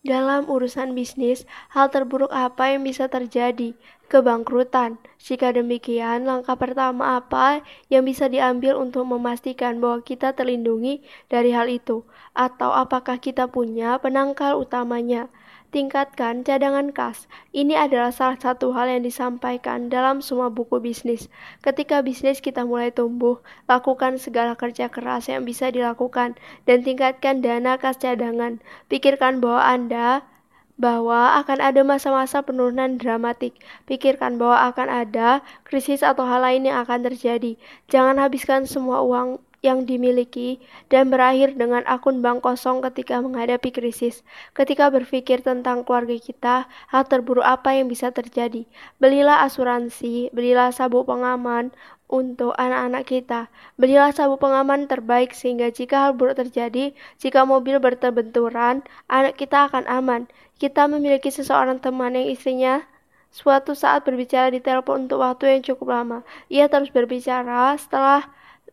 Dalam 0.02 0.50
urusan 0.50 0.98
bisnis, 0.98 1.46
hal 1.74 1.94
terburuk 1.94 2.34
apa 2.34 2.74
yang 2.74 2.82
bisa 2.90 3.06
terjadi? 3.06 3.70
Kebangkrutan. 4.10 4.98
Jika 5.22 5.54
demikian, 5.54 6.26
langkah 6.30 6.58
pertama 6.58 7.22
apa 7.22 7.62
yang 7.94 8.04
bisa 8.10 8.26
diambil 8.26 8.74
untuk 8.82 9.06
memastikan 9.06 9.78
bahwa 9.78 10.02
kita 10.10 10.34
terlindungi 10.38 11.06
dari 11.30 11.54
hal 11.54 11.70
itu? 11.70 12.02
Atau 12.34 12.74
apakah 12.74 13.18
kita 13.22 13.46
punya 13.50 14.02
penangkal 14.02 14.58
utamanya? 14.58 15.30
Tingkatkan 15.72 16.44
cadangan 16.44 16.92
kas. 16.92 17.32
Ini 17.56 17.80
adalah 17.80 18.12
salah 18.12 18.36
satu 18.36 18.76
hal 18.76 18.92
yang 18.92 19.08
disampaikan 19.08 19.88
dalam 19.88 20.20
semua 20.20 20.52
buku 20.52 20.84
bisnis. 20.84 21.32
Ketika 21.64 22.04
bisnis 22.04 22.44
kita 22.44 22.68
mulai 22.68 22.92
tumbuh, 22.92 23.40
lakukan 23.72 24.20
segala 24.20 24.60
kerja 24.60 24.92
keras 24.92 25.32
yang 25.32 25.48
bisa 25.48 25.72
dilakukan 25.72 26.36
dan 26.68 26.84
tingkatkan 26.84 27.40
dana 27.40 27.80
kas 27.80 27.96
cadangan. 28.04 28.60
Pikirkan 28.92 29.40
bahwa 29.40 29.64
Anda 29.64 30.28
bahwa 30.76 31.40
akan 31.40 31.64
ada 31.64 31.88
masa-masa 31.88 32.44
penurunan 32.44 33.00
dramatik. 33.00 33.56
Pikirkan 33.88 34.36
bahwa 34.36 34.76
akan 34.76 34.92
ada 34.92 35.40
krisis 35.64 36.04
atau 36.04 36.28
hal 36.28 36.44
lain 36.44 36.68
yang 36.68 36.84
akan 36.84 37.08
terjadi. 37.08 37.56
Jangan 37.88 38.20
habiskan 38.20 38.68
semua 38.68 39.00
uang 39.08 39.40
yang 39.62 39.86
dimiliki 39.86 40.58
dan 40.90 41.14
berakhir 41.14 41.54
dengan 41.54 41.86
akun 41.86 42.26
bank 42.26 42.42
kosong 42.42 42.82
ketika 42.82 43.22
menghadapi 43.22 43.70
krisis. 43.70 44.26
Ketika 44.58 44.90
berpikir 44.90 45.46
tentang 45.46 45.86
keluarga 45.86 46.18
kita, 46.18 46.56
hal 46.90 47.04
terburuk 47.06 47.46
apa 47.46 47.78
yang 47.78 47.86
bisa 47.86 48.10
terjadi? 48.10 48.66
Belilah 48.98 49.46
asuransi, 49.46 50.34
belilah 50.34 50.74
sabuk 50.74 51.06
pengaman 51.06 51.70
untuk 52.10 52.58
anak-anak 52.58 53.06
kita. 53.06 53.42
Belilah 53.78 54.10
sabuk 54.12 54.42
pengaman 54.42 54.90
terbaik 54.90 55.32
sehingga 55.38 55.70
jika 55.70 56.10
hal 56.10 56.18
buruk 56.18 56.42
terjadi, 56.42 56.92
jika 57.22 57.46
mobil 57.46 57.78
berterbenturan, 57.78 58.82
anak 59.08 59.38
kita 59.38 59.70
akan 59.70 59.86
aman. 59.86 60.26
Kita 60.58 60.90
memiliki 60.90 61.30
seseorang 61.30 61.78
teman 61.78 62.18
yang 62.18 62.28
istrinya 62.34 62.86
suatu 63.32 63.72
saat 63.72 64.04
berbicara 64.04 64.52
di 64.52 64.60
telepon 64.60 65.08
untuk 65.08 65.24
waktu 65.24 65.58
yang 65.58 65.62
cukup 65.64 65.88
lama. 65.88 66.20
Ia 66.52 66.68
terus 66.68 66.92
berbicara 66.92 67.80
setelah 67.80 68.28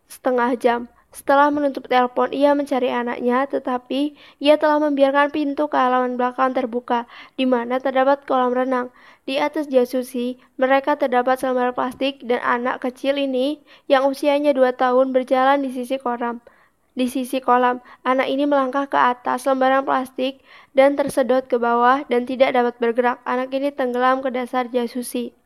setengah 0.08 0.56
jam. 0.56 0.80
Setelah 1.08 1.48
menutup 1.48 1.88
telepon, 1.88 2.36
ia 2.36 2.52
mencari 2.52 2.92
anaknya, 2.92 3.48
tetapi 3.48 4.12
ia 4.44 4.60
telah 4.60 4.76
membiarkan 4.76 5.32
pintu 5.32 5.64
ke 5.64 5.76
halaman 5.80 6.20
belakang 6.20 6.52
terbuka, 6.52 7.08
di 7.40 7.48
mana 7.48 7.80
terdapat 7.80 8.28
kolam 8.28 8.52
renang. 8.52 8.92
Di 9.24 9.40
atas 9.40 9.72
jasusi, 9.72 10.36
mereka 10.60 11.00
terdapat 11.00 11.40
selembar 11.40 11.72
plastik 11.72 12.20
dan 12.20 12.44
anak 12.44 12.84
kecil 12.84 13.16
ini 13.16 13.56
yang 13.88 14.04
usianya 14.04 14.52
dua 14.52 14.76
tahun 14.76 15.16
berjalan 15.16 15.64
di 15.64 15.72
sisi 15.72 15.96
kolam. 15.96 16.44
Di 16.92 17.06
sisi 17.08 17.40
kolam, 17.40 17.78
anak 18.04 18.28
ini 18.28 18.44
melangkah 18.44 18.90
ke 18.90 18.98
atas 18.98 19.46
lembaran 19.48 19.86
plastik 19.86 20.44
dan 20.74 20.98
tersedot 20.98 21.46
ke 21.46 21.54
bawah 21.54 22.04
dan 22.10 22.26
tidak 22.26 22.52
dapat 22.52 22.74
bergerak. 22.82 23.22
Anak 23.22 23.48
ini 23.54 23.70
tenggelam 23.70 24.18
ke 24.18 24.28
dasar 24.34 24.68
jasusi. 24.68 25.37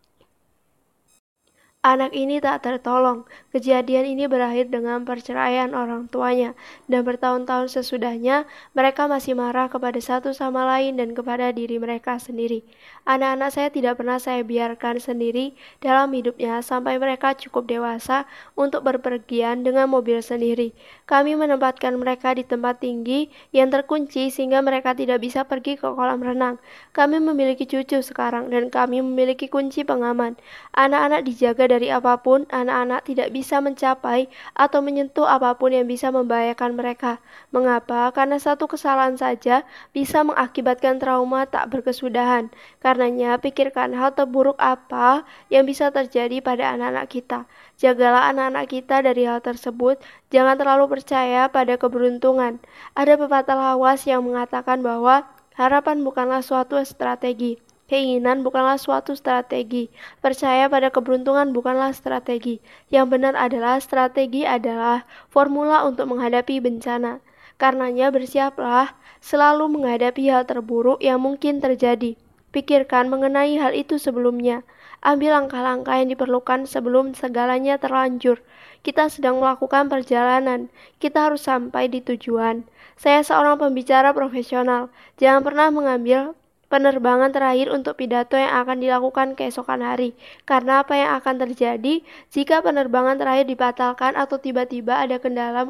Anak 1.82 2.14
ini 2.14 2.38
tak 2.38 2.62
tertolong. 2.62 3.26
Kejadian 3.50 4.06
ini 4.06 4.30
berakhir 4.30 4.70
dengan 4.70 5.02
perceraian 5.02 5.74
orang 5.74 6.06
tuanya, 6.06 6.54
dan 6.86 7.02
bertahun-tahun 7.02 7.74
sesudahnya 7.74 8.46
mereka 8.70 9.10
masih 9.10 9.34
marah 9.34 9.66
kepada 9.66 9.98
satu 9.98 10.30
sama 10.30 10.62
lain 10.62 10.94
dan 10.94 11.10
kepada 11.10 11.50
diri 11.50 11.82
mereka 11.82 12.22
sendiri. 12.22 12.62
Anak-anak 13.02 13.50
saya 13.50 13.68
tidak 13.74 13.98
pernah 13.98 14.22
saya 14.22 14.46
biarkan 14.46 15.02
sendiri 15.02 15.58
dalam 15.82 16.14
hidupnya 16.14 16.62
sampai 16.62 17.02
mereka 17.02 17.34
cukup 17.34 17.66
dewasa 17.66 18.30
untuk 18.54 18.86
berpergian 18.86 19.66
dengan 19.66 19.90
mobil 19.90 20.22
sendiri. 20.22 20.70
Kami 21.10 21.34
menempatkan 21.34 21.98
mereka 21.98 22.30
di 22.30 22.46
tempat 22.46 22.78
tinggi 22.78 23.26
yang 23.50 23.74
terkunci 23.74 24.30
sehingga 24.30 24.62
mereka 24.62 24.94
tidak 24.94 25.18
bisa 25.18 25.42
pergi 25.42 25.74
ke 25.74 25.90
kolam 25.90 26.22
renang. 26.22 26.62
Kami 26.94 27.18
memiliki 27.18 27.66
cucu 27.66 28.06
sekarang 28.06 28.54
dan 28.54 28.70
kami 28.70 29.02
memiliki 29.02 29.50
kunci 29.50 29.82
pengaman. 29.82 30.38
Anak-anak 30.78 31.26
dijaga 31.26 31.71
dari 31.72 31.88
apa 31.88 32.20
pun, 32.20 32.44
anak-anak 32.52 33.08
tidak 33.08 33.32
bisa 33.32 33.64
mencapai 33.64 34.28
atau 34.52 34.84
menyentuh 34.84 35.24
apa 35.24 35.56
pun 35.56 35.72
yang 35.72 35.88
bisa 35.88 36.12
membahayakan 36.12 36.76
mereka. 36.76 37.24
Mengapa? 37.48 38.12
Karena 38.12 38.36
satu 38.36 38.68
kesalahan 38.68 39.16
saja 39.16 39.64
bisa 39.96 40.20
mengakibatkan 40.20 41.00
trauma 41.00 41.48
tak 41.48 41.72
berkesudahan. 41.72 42.52
Karenanya, 42.84 43.40
pikirkan 43.40 43.96
hal 43.96 44.12
terburuk 44.12 44.60
apa 44.60 45.24
yang 45.48 45.64
bisa 45.64 45.88
terjadi 45.88 46.44
pada 46.44 46.76
anak-anak 46.76 47.08
kita. 47.08 47.38
Jagalah 47.80 48.28
anak-anak 48.28 48.68
kita 48.68 49.00
dari 49.00 49.24
hal 49.24 49.40
tersebut. 49.40 49.96
Jangan 50.28 50.60
terlalu 50.60 51.00
percaya 51.00 51.48
pada 51.48 51.80
keberuntungan. 51.80 52.60
Ada 52.92 53.16
pepatah 53.16 53.56
lawas 53.56 54.04
yang 54.04 54.28
mengatakan 54.28 54.84
bahwa 54.84 55.24
harapan 55.56 56.04
bukanlah 56.04 56.44
suatu 56.44 56.76
strategi. 56.84 57.71
Keinginan 57.92 58.40
bukanlah 58.40 58.80
suatu 58.80 59.12
strategi. 59.12 59.92
Percaya 60.24 60.64
pada 60.72 60.88
keberuntungan 60.88 61.52
bukanlah 61.52 61.92
strategi. 61.92 62.64
Yang 62.88 63.06
benar 63.12 63.36
adalah 63.36 63.76
strategi 63.84 64.48
adalah 64.48 65.04
formula 65.28 65.84
untuk 65.84 66.08
menghadapi 66.08 66.56
bencana. 66.64 67.20
Karenanya 67.60 68.08
bersiaplah 68.08 68.96
selalu 69.20 69.68
menghadapi 69.76 70.24
hal 70.32 70.48
terburuk 70.48 71.04
yang 71.04 71.20
mungkin 71.20 71.60
terjadi. 71.60 72.16
Pikirkan 72.48 73.12
mengenai 73.12 73.60
hal 73.60 73.76
itu 73.76 74.00
sebelumnya. 74.00 74.64
Ambil 75.04 75.36
langkah-langkah 75.36 76.00
yang 76.00 76.16
diperlukan 76.16 76.64
sebelum 76.64 77.12
segalanya 77.12 77.76
terlanjur. 77.76 78.40
Kita 78.80 79.12
sedang 79.12 79.36
melakukan 79.36 79.92
perjalanan. 79.92 80.72
Kita 80.96 81.28
harus 81.28 81.44
sampai 81.44 81.92
di 81.92 82.00
tujuan. 82.00 82.64
Saya 82.96 83.20
seorang 83.20 83.60
pembicara 83.60 84.16
profesional. 84.16 84.88
Jangan 85.20 85.44
pernah 85.44 85.68
mengambil 85.68 86.32
penerbangan 86.72 87.36
terakhir 87.36 87.68
untuk 87.68 88.00
pidato 88.00 88.40
yang 88.40 88.64
akan 88.64 88.80
dilakukan 88.80 89.36
keesokan 89.36 89.84
hari. 89.84 90.16
Karena 90.48 90.80
apa 90.80 90.96
yang 90.96 91.20
akan 91.20 91.44
terjadi 91.44 92.00
jika 92.32 92.64
penerbangan 92.64 93.20
terakhir 93.20 93.44
dibatalkan 93.44 94.16
atau 94.16 94.40
tiba-tiba 94.40 95.04
ada 95.04 95.20
kendala 95.20 95.68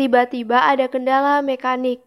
tiba-tiba 0.00 0.64
ada 0.64 0.88
kendala 0.88 1.44
mekanik. 1.44 2.00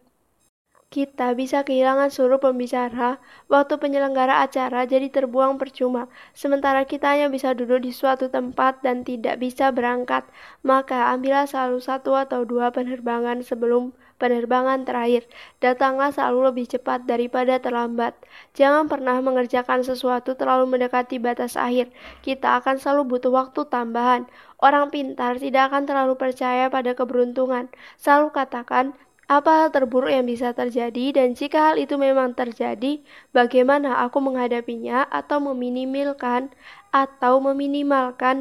Kita 0.88 1.36
bisa 1.36 1.68
kehilangan 1.68 2.08
seluruh 2.08 2.40
pembicara, 2.40 3.20
waktu 3.52 3.76
penyelenggara 3.76 4.40
acara 4.40 4.88
jadi 4.88 5.12
terbuang 5.12 5.60
percuma, 5.60 6.08
sementara 6.32 6.88
kita 6.88 7.12
hanya 7.12 7.28
bisa 7.28 7.52
duduk 7.52 7.84
di 7.84 7.92
suatu 7.92 8.32
tempat 8.32 8.80
dan 8.80 9.04
tidak 9.04 9.36
bisa 9.36 9.68
berangkat. 9.68 10.24
Maka 10.64 11.12
ambillah 11.12 11.44
selalu 11.44 11.84
satu 11.84 12.16
atau 12.16 12.48
dua 12.48 12.72
penerbangan 12.72 13.44
sebelum 13.44 13.92
penerbangan 14.18 14.84
terakhir. 14.84 15.24
Datanglah 15.62 16.12
selalu 16.12 16.52
lebih 16.52 16.66
cepat 16.68 17.06
daripada 17.08 17.56
terlambat. 17.62 18.18
Jangan 18.58 18.90
pernah 18.90 19.16
mengerjakan 19.24 19.86
sesuatu 19.86 20.36
terlalu 20.36 20.76
mendekati 20.76 21.16
batas 21.22 21.56
akhir. 21.56 21.88
Kita 22.20 22.60
akan 22.60 22.82
selalu 22.82 23.16
butuh 23.16 23.32
waktu 23.32 23.64
tambahan. 23.70 24.26
Orang 24.58 24.90
pintar 24.92 25.38
tidak 25.38 25.72
akan 25.72 25.86
terlalu 25.88 26.14
percaya 26.18 26.68
pada 26.68 26.92
keberuntungan. 26.98 27.70
Selalu 27.96 28.34
katakan, 28.34 28.92
apa 29.28 29.50
hal 29.60 29.68
terburuk 29.68 30.08
yang 30.08 30.24
bisa 30.24 30.56
terjadi, 30.56 31.12
dan 31.12 31.36
jika 31.36 31.72
hal 31.72 31.76
itu 31.76 32.00
memang 32.00 32.32
terjadi, 32.32 33.04
bagaimana 33.36 34.00
aku 34.00 34.24
menghadapinya 34.24 35.04
atau 35.04 35.38
meminimalkan 35.52 36.48
atau 36.92 37.36
meminimalkan 37.36 38.36